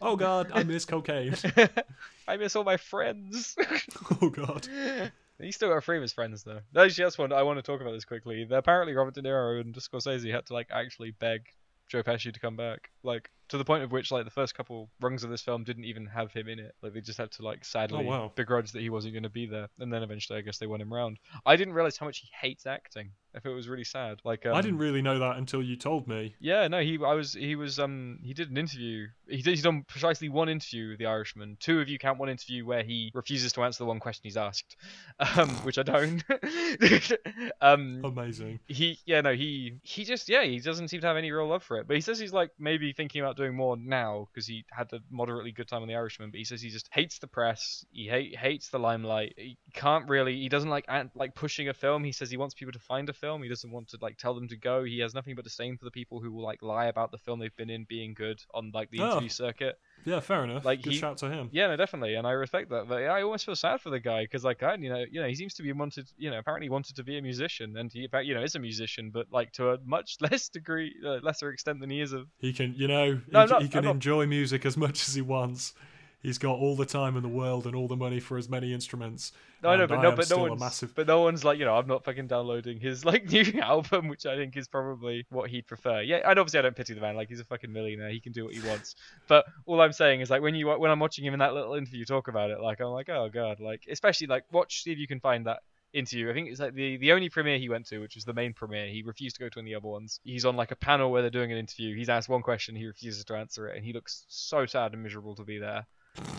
Oh 0.00 0.16
God, 0.16 0.50
I 0.52 0.62
miss 0.62 0.84
cocaine. 0.84 1.34
I 2.28 2.36
miss 2.36 2.56
all 2.56 2.64
my 2.64 2.76
friends. 2.76 3.56
Oh 4.20 4.30
God. 4.30 4.68
He's 5.40 5.54
still 5.54 5.68
got 5.68 5.84
three 5.84 5.96
of 5.96 6.02
his 6.02 6.12
friends 6.12 6.42
though. 6.42 6.60
That's 6.72 7.18
one 7.18 7.32
I 7.32 7.42
want 7.42 7.58
to 7.58 7.62
talk 7.62 7.80
about 7.80 7.92
this 7.92 8.04
quickly. 8.04 8.46
Apparently, 8.50 8.94
Robert 8.94 9.14
De 9.14 9.22
Niro 9.22 9.60
and 9.60 9.74
Scorsese 9.74 10.32
had 10.32 10.46
to 10.46 10.52
like 10.52 10.68
actually 10.70 11.12
beg 11.12 11.42
Joe 11.88 12.02
Pesci 12.02 12.32
to 12.32 12.40
come 12.40 12.56
back, 12.56 12.90
like 13.02 13.30
to 13.48 13.58
the 13.58 13.64
point 13.64 13.82
of 13.82 13.92
which 13.92 14.10
like 14.10 14.24
the 14.24 14.30
first 14.30 14.54
couple 14.54 14.88
rungs 15.00 15.24
of 15.24 15.30
this 15.30 15.42
film 15.42 15.64
didn't 15.64 15.84
even 15.84 16.06
have 16.06 16.32
him 16.32 16.48
in 16.48 16.58
it. 16.58 16.74
Like 16.82 16.92
they 16.94 17.00
just 17.00 17.18
had 17.18 17.30
to 17.32 17.42
like 17.42 17.64
sadly 17.64 17.98
Oh, 18.06 18.08
wow. 18.08 18.32
begrudge 18.34 18.72
that 18.72 18.80
he 18.82 18.90
wasn't 18.90 19.14
going 19.14 19.22
to 19.24 19.28
be 19.30 19.46
there, 19.46 19.68
and 19.78 19.92
then 19.92 20.02
eventually 20.02 20.38
I 20.38 20.42
guess 20.42 20.58
they 20.58 20.66
won 20.66 20.80
him 20.80 20.92
round. 20.92 21.18
I 21.46 21.56
didn't 21.56 21.74
realize 21.74 21.96
how 21.96 22.06
much 22.06 22.18
he 22.18 22.28
hates 22.40 22.66
acting. 22.66 23.10
If 23.34 23.44
it 23.46 23.50
was 23.50 23.68
really 23.68 23.84
sad. 23.84 24.20
Like 24.24 24.46
um, 24.46 24.54
I 24.54 24.62
didn't 24.62 24.78
really 24.78 25.02
know 25.02 25.18
that 25.18 25.36
until 25.36 25.62
you 25.62 25.76
told 25.76 26.08
me. 26.08 26.34
Yeah, 26.40 26.66
no, 26.68 26.80
he 26.80 26.98
I 27.04 27.12
was 27.14 27.34
he 27.34 27.54
was 27.56 27.78
um 27.78 28.18
he 28.22 28.32
did 28.34 28.50
an 28.50 28.56
interview. 28.56 29.06
He 29.28 29.36
did, 29.42 29.50
he's 29.50 29.62
done 29.62 29.84
precisely 29.86 30.28
one 30.30 30.48
interview 30.48 30.88
with 30.90 30.98
the 30.98 31.06
Irishman. 31.06 31.56
Two 31.60 31.80
of 31.80 31.88
you 31.88 31.98
count 31.98 32.18
one 32.18 32.30
interview 32.30 32.64
where 32.64 32.82
he 32.82 33.10
refuses 33.14 33.52
to 33.52 33.62
answer 33.62 33.78
the 33.84 33.86
one 33.86 34.00
question 34.00 34.22
he's 34.24 34.38
asked, 34.38 34.76
um, 35.36 35.50
which 35.62 35.78
I 35.78 35.82
don't. 35.82 36.24
um, 37.60 38.00
Amazing. 38.04 38.60
he 38.66 38.98
yeah 39.06 39.20
no 39.20 39.32
he 39.34 39.74
he 39.82 40.04
just 40.04 40.28
yeah 40.28 40.42
he 40.44 40.58
doesn't 40.60 40.88
seem 40.88 41.00
to 41.00 41.06
have 41.06 41.16
any 41.16 41.30
real 41.30 41.46
love 41.46 41.62
for 41.62 41.78
it. 41.78 41.86
But 41.86 41.96
he 41.96 42.00
says 42.00 42.18
he's 42.18 42.32
like 42.32 42.50
maybe 42.58 42.92
thinking 42.92 43.20
about 43.20 43.36
doing 43.38 43.56
more 43.56 43.76
now 43.76 44.28
because 44.30 44.46
he 44.46 44.64
had 44.70 44.92
a 44.92 45.00
moderately 45.10 45.52
good 45.52 45.68
time 45.68 45.80
on 45.82 45.88
the 45.88 45.94
Irishman. 45.94 46.30
But 46.30 46.38
he 46.38 46.44
says 46.44 46.60
he 46.60 46.68
just 46.68 46.88
hates 46.92 47.18
the 47.18 47.26
press. 47.26 47.84
He 47.90 48.06
hate, 48.08 48.36
hates 48.36 48.68
the 48.68 48.78
limelight. 48.78 49.32
He 49.36 49.56
can't 49.72 50.08
really. 50.08 50.36
He 50.36 50.48
doesn't 50.50 50.68
like 50.68 50.86
like 51.14 51.34
pushing 51.34 51.68
a 51.68 51.74
film. 51.74 52.04
He 52.04 52.12
says 52.12 52.30
he 52.30 52.36
wants 52.36 52.54
people 52.54 52.72
to 52.72 52.78
find 52.78 53.08
a 53.08 53.14
film. 53.14 53.42
He 53.42 53.48
doesn't 53.48 53.70
want 53.70 53.88
to 53.88 53.98
like 54.02 54.18
tell 54.18 54.34
them 54.34 54.48
to 54.48 54.56
go. 54.56 54.84
He 54.84 54.98
has 55.00 55.14
nothing 55.14 55.34
but 55.34 55.44
disdain 55.44 55.78
for 55.78 55.86
the 55.86 55.90
people 55.90 56.20
who 56.20 56.32
will 56.32 56.44
like 56.44 56.62
lie 56.62 56.86
about 56.86 57.10
the 57.10 57.18
film 57.18 57.38
they've 57.40 57.56
been 57.56 57.70
in 57.70 57.86
being 57.88 58.12
good 58.14 58.40
on 58.52 58.70
like 58.74 58.90
the 58.90 59.00
Oh. 59.00 59.10
interview 59.10 59.28
circuit. 59.30 59.78
Yeah, 60.04 60.20
fair 60.20 60.44
enough. 60.44 60.64
Like, 60.64 60.82
Good 60.82 60.94
he- 60.94 60.98
shout 60.98 61.18
to 61.18 61.28
him. 61.30 61.50
Yeah, 61.52 61.66
no, 61.66 61.76
definitely, 61.76 62.14
and 62.14 62.26
I 62.26 62.30
respect 62.30 62.70
that. 62.70 62.88
But 62.88 63.02
I 63.02 63.22
almost 63.22 63.44
feel 63.44 63.56
sad 63.56 63.80
for 63.80 63.90
the 63.90 64.00
guy 64.00 64.22
because, 64.24 64.44
like, 64.44 64.62
I, 64.62 64.74
you 64.76 64.88
know, 64.88 65.04
you 65.10 65.20
know, 65.20 65.26
he 65.28 65.34
seems 65.34 65.54
to 65.54 65.62
be 65.62 65.72
wanted, 65.72 66.08
you 66.16 66.30
know, 66.30 66.38
apparently 66.38 66.68
wanted 66.68 66.96
to 66.96 67.04
be 67.04 67.18
a 67.18 67.22
musician, 67.22 67.76
and 67.76 67.92
he, 67.92 68.08
you 68.22 68.34
know, 68.34 68.42
is 68.42 68.54
a 68.54 68.58
musician, 68.58 69.10
but 69.12 69.26
like 69.30 69.52
to 69.52 69.70
a 69.70 69.78
much 69.84 70.16
less 70.30 70.48
degree, 70.48 70.94
uh, 71.04 71.18
lesser 71.22 71.50
extent 71.50 71.80
than 71.80 71.90
he 71.90 72.00
is 72.00 72.12
a. 72.12 72.24
He 72.38 72.52
can, 72.52 72.74
you 72.76 72.88
know, 72.88 73.14
he, 73.16 73.20
No, 73.32 73.40
I'm 73.40 73.48
not- 73.48 73.62
he 73.62 73.68
can 73.68 73.78
I'm 73.80 73.84
not- 73.84 73.94
enjoy 73.96 74.26
music 74.26 74.64
as 74.64 74.76
much 74.76 75.06
as 75.08 75.14
he 75.14 75.20
wants. 75.22 75.74
He's 76.20 76.38
got 76.38 76.58
all 76.58 76.74
the 76.74 76.84
time 76.84 77.16
in 77.16 77.22
the 77.22 77.28
world 77.28 77.66
and 77.66 77.76
all 77.76 77.86
the 77.86 77.96
money 77.96 78.18
for 78.18 78.36
as 78.38 78.48
many 78.48 78.72
instruments. 78.72 79.32
No, 79.62 79.70
I 79.70 79.76
know, 79.76 79.82
and 79.82 79.88
but 79.88 79.98
I 79.98 80.02
no, 80.02 80.12
but 80.12 80.30
no 80.30 80.38
one's, 80.38 80.60
massive. 80.60 80.94
but 80.94 81.06
no 81.06 81.20
one's 81.20 81.44
like, 81.44 81.58
you 81.58 81.64
know, 81.64 81.76
I'm 81.76 81.86
not 81.86 82.04
fucking 82.04 82.26
downloading 82.26 82.80
his 82.80 83.04
like 83.04 83.24
new 83.32 83.44
album, 83.60 84.08
which 84.08 84.26
I 84.26 84.36
think 84.36 84.56
is 84.56 84.66
probably 84.66 85.26
what 85.30 85.48
he'd 85.48 85.66
prefer. 85.66 86.00
Yeah, 86.00 86.28
and 86.28 86.38
obviously 86.38 86.58
I 86.58 86.62
don't 86.62 86.74
pity 86.74 86.94
the 86.94 87.00
man, 87.00 87.14
like 87.14 87.28
he's 87.28 87.40
a 87.40 87.44
fucking 87.44 87.72
millionaire, 87.72 88.10
he 88.10 88.20
can 88.20 88.32
do 88.32 88.44
what 88.44 88.54
he 88.54 88.66
wants. 88.66 88.96
But 89.28 89.46
all 89.66 89.80
I'm 89.80 89.92
saying 89.92 90.20
is 90.20 90.30
like 90.30 90.42
when 90.42 90.56
you 90.56 90.68
when 90.68 90.90
I'm 90.90 91.00
watching 91.00 91.24
him 91.24 91.34
in 91.34 91.38
that 91.38 91.54
little 91.54 91.74
interview 91.74 92.04
talk 92.04 92.26
about 92.26 92.50
it, 92.50 92.60
like 92.60 92.80
I'm 92.80 92.88
like, 92.88 93.08
oh 93.08 93.28
god, 93.32 93.60
like 93.60 93.82
especially 93.88 94.26
like 94.26 94.44
watch 94.50 94.82
see 94.82 94.92
if 94.92 94.98
you 94.98 95.06
can 95.06 95.20
find 95.20 95.46
that 95.46 95.60
interview. 95.92 96.30
I 96.30 96.34
think 96.34 96.48
it's 96.48 96.60
like 96.60 96.74
the 96.74 96.96
the 96.96 97.12
only 97.12 97.28
premiere 97.28 97.58
he 97.58 97.68
went 97.68 97.86
to, 97.86 97.98
which 98.00 98.14
was 98.14 98.24
the 98.24 98.34
main 98.34 98.52
premiere. 98.52 98.88
He 98.88 99.02
refused 99.02 99.36
to 99.36 99.42
go 99.42 99.48
to 99.48 99.60
any 99.60 99.74
other 99.74 99.88
ones. 99.88 100.20
He's 100.24 100.44
on 100.44 100.56
like 100.56 100.70
a 100.70 100.76
panel 100.76 101.10
where 101.10 101.22
they're 101.22 101.30
doing 101.30 101.52
an 101.52 101.58
interview. 101.58 101.96
He's 101.96 102.08
asked 102.08 102.28
one 102.28 102.42
question, 102.42 102.76
he 102.76 102.86
refuses 102.86 103.24
to 103.26 103.34
answer 103.34 103.68
it, 103.68 103.76
and 103.76 103.84
he 103.84 103.92
looks 103.92 104.24
so 104.28 104.66
sad 104.66 104.92
and 104.92 105.02
miserable 105.02 105.34
to 105.36 105.44
be 105.44 105.58
there. 105.58 105.86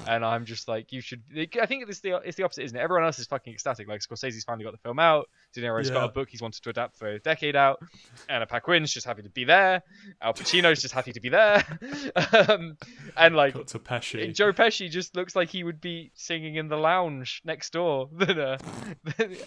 And 0.08 0.26
I'm 0.26 0.46
just 0.46 0.68
like, 0.68 0.92
you 0.92 1.02
should. 1.02 1.22
I 1.62 1.65
think 1.68 1.88
it's 1.88 2.00
the 2.00 2.18
it's 2.26 2.36
the 2.36 2.44
opposite, 2.44 2.63
isn't 2.63 2.76
it? 2.78 2.82
Everyone 2.82 3.06
else 3.06 3.20
is 3.20 3.28
fucking 3.28 3.54
ecstatic. 3.54 3.88
Like 3.88 4.02
Scorsese's 4.02 4.44
finally 4.44 4.63
got 4.63 4.72
the 4.72 4.80
film 4.80 4.98
out. 4.98 5.30
De 5.54 5.62
Niro's 5.62 5.89
got 5.92 6.06
a 6.06 6.12
book 6.12 6.30
he's 6.30 6.42
wanted 6.42 6.63
to 6.63 6.70
adapt 6.72 6.98
for 6.98 7.08
a 7.10 7.20
decade 7.20 7.56
out. 7.56 7.80
Anna 8.28 8.48
Paquin's 8.48 8.92
just 8.92 9.06
happy 9.06 9.22
to 9.22 9.30
be 9.30 9.44
there. 9.44 9.84
Al 10.22 10.34
Pacino's 10.34 10.82
just 10.82 10.94
happy 10.96 11.12
to 11.13 11.20
be 11.20 11.30
there. 11.30 11.63
um, 12.50 12.78
and 13.18 13.36
like 13.36 13.54
Cut 13.54 13.68
to 13.68 13.80
Pesci. 13.80 14.34
Joe 14.36 14.52
Pesci 14.52 14.89
just 14.89 15.15
looks 15.15 15.36
like 15.36 15.50
he 15.50 15.63
would 15.63 15.80
be 15.82 16.12
singing 16.15 16.56
in 16.56 16.68
the 16.70 16.78
lounge 16.78 17.42
next 17.46 17.74
door. 17.74 18.10
Than, 18.20 18.39
uh, 18.39 18.58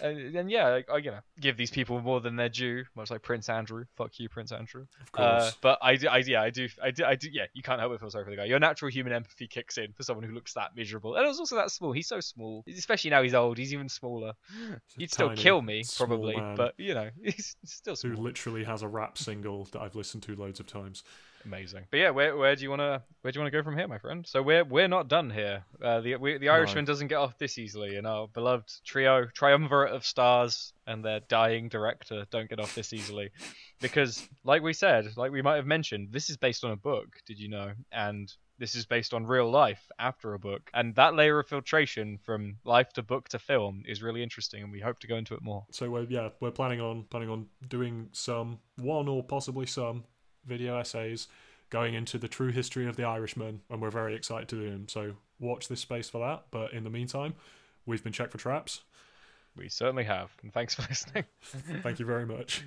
and, 0.01 0.35
and 0.35 0.51
yeah, 0.51 0.69
like, 0.69 0.89
I, 0.89 0.97
you 0.97 1.11
know, 1.11 1.19
give 1.39 1.57
these 1.57 1.71
people 1.71 1.99
more 2.01 2.21
than 2.21 2.35
they're 2.35 2.49
due, 2.49 2.83
much 2.95 3.11
like 3.11 3.21
Prince 3.21 3.49
Andrew. 3.49 3.85
Fuck 3.97 4.19
you, 4.19 4.29
Prince 4.29 4.51
Andrew. 4.51 4.85
of 5.01 5.19
Uh, 5.19 5.39
course. 5.41 5.57
but 5.61 5.79
I, 5.81 5.95
do, 5.95 6.07
I, 6.07 6.17
yeah, 6.19 6.41
I 6.41 6.49
do, 6.49 6.67
I 6.81 6.91
do, 6.91 7.03
I 7.05 7.15
do, 7.15 7.29
yeah. 7.31 7.45
You 7.53 7.63
can't 7.63 7.79
help 7.79 7.91
but 7.91 7.99
feel 7.99 8.09
sorry 8.09 8.23
for 8.25 8.31
the 8.31 8.37
guy. 8.37 8.45
Your 8.45 8.59
natural 8.59 8.89
human 8.91 9.13
empathy 9.13 9.47
kicks 9.47 9.77
in 9.77 9.93
for 9.93 10.03
someone 10.03 10.22
who 10.23 10.33
looks 10.33 10.53
that 10.53 10.75
miserable, 10.75 11.15
and 11.15 11.25
it 11.25 11.27
was 11.27 11.39
also 11.39 11.55
that 11.55 11.71
small. 11.71 11.91
He's 11.91 12.07
so 12.07 12.19
small, 12.19 12.63
especially 12.67 13.09
now 13.09 13.21
he's 13.21 13.33
old. 13.33 13.57
He's 13.57 13.73
even 13.73 13.89
smaller. 13.89 14.33
He's 14.57 14.95
He'd 14.97 15.11
still 15.11 15.29
tiny, 15.29 15.41
kill 15.41 15.61
me 15.61 15.83
probably, 15.97 16.35
but 16.55 16.73
you 16.77 16.93
know, 16.93 17.09
he's 17.23 17.55
still 17.65 17.95
who 17.95 18.13
small. 18.13 18.23
literally 18.23 18.63
has 18.63 18.81
a 18.81 18.87
rap 18.87 19.17
single 19.17 19.65
that 19.71 19.81
I've 19.81 19.95
listened 19.95 20.23
to 20.23 20.35
loads 20.35 20.59
of 20.59 20.67
times. 20.67 21.03
Amazing. 21.45 21.85
But 21.91 21.97
yeah, 21.97 22.09
where 22.11 22.37
where 22.37 22.55
do 22.55 22.63
you 22.63 22.69
wanna 22.69 23.03
where 23.21 23.31
do 23.31 23.37
you 23.37 23.41
wanna 23.41 23.51
go 23.51 23.63
from 23.63 23.77
here, 23.77 23.87
my 23.87 23.97
friend? 23.97 24.25
So 24.25 24.41
we're 24.41 24.63
we're 24.63 24.87
not 24.87 25.09
done 25.09 25.29
here. 25.29 25.65
Uh, 25.83 25.99
the 25.99 26.15
we, 26.15 26.37
the 26.37 26.49
Irishman 26.49 26.85
doesn't 26.85 27.07
get 27.07 27.17
off 27.17 27.37
this 27.37 27.57
easily, 27.57 27.97
and 27.97 28.07
our 28.07 28.27
beloved 28.29 28.71
trio 28.85 29.25
triumvirate 29.25 29.91
of 29.93 30.05
stars 30.05 30.71
and 30.87 31.03
their 31.03 31.19
dying 31.27 31.67
director 31.67 32.25
don't 32.31 32.49
get 32.49 32.59
off 32.61 32.75
this 32.75 32.93
easily, 32.93 33.31
because 33.81 34.25
like 34.45 34.61
we 34.61 34.71
said, 34.73 35.05
like 35.17 35.31
we 35.31 35.41
might 35.41 35.57
have 35.57 35.65
mentioned, 35.65 36.09
this 36.11 36.29
is 36.29 36.37
based 36.37 36.63
on 36.63 36.71
a 36.71 36.77
book. 36.77 37.07
Did 37.25 37.39
you 37.39 37.49
know? 37.49 37.73
And 37.91 38.31
this 38.59 38.75
is 38.75 38.85
based 38.85 39.13
on 39.13 39.25
real 39.25 39.49
life 39.49 39.89
after 39.99 40.33
a 40.33 40.39
book, 40.39 40.69
and 40.73 40.95
that 40.95 41.15
layer 41.15 41.39
of 41.39 41.47
filtration 41.47 42.17
from 42.17 42.57
life 42.63 42.93
to 42.93 43.01
book 43.01 43.29
to 43.29 43.39
film 43.39 43.83
is 43.87 44.01
really 44.01 44.23
interesting, 44.23 44.63
and 44.63 44.71
we 44.71 44.79
hope 44.79 44.99
to 44.99 45.07
go 45.07 45.15
into 45.15 45.33
it 45.33 45.41
more. 45.41 45.65
So 45.71 45.89
we're 45.89 46.03
yeah 46.03 46.29
we're 46.39 46.51
planning 46.51 46.81
on 46.81 47.03
planning 47.09 47.29
on 47.29 47.47
doing 47.67 48.09
some 48.11 48.59
one 48.77 49.07
or 49.07 49.23
possibly 49.23 49.65
some 49.65 50.03
video 50.45 50.77
essays 50.77 51.27
going 51.69 51.95
into 51.95 52.19
the 52.19 52.27
true 52.27 52.51
history 52.51 52.87
of 52.87 52.95
the 52.95 53.03
Irishman, 53.03 53.61
and 53.69 53.81
we're 53.81 53.89
very 53.89 54.15
excited 54.15 54.47
to 54.49 54.55
do 54.55 54.69
them. 54.69 54.87
So 54.87 55.13
watch 55.39 55.67
this 55.67 55.81
space 55.81 56.09
for 56.09 56.19
that. 56.19 56.45
But 56.51 56.73
in 56.73 56.83
the 56.83 56.89
meantime, 56.89 57.33
we've 57.85 58.03
been 58.03 58.13
checked 58.13 58.31
for 58.31 58.37
traps. 58.37 58.81
We 59.55 59.69
certainly 59.69 60.03
have, 60.03 60.31
and 60.41 60.53
thanks 60.53 60.75
for 60.75 60.81
listening. 60.89 61.25
Thank 61.41 61.99
you 61.99 62.05
very 62.05 62.25
much. 62.25 62.63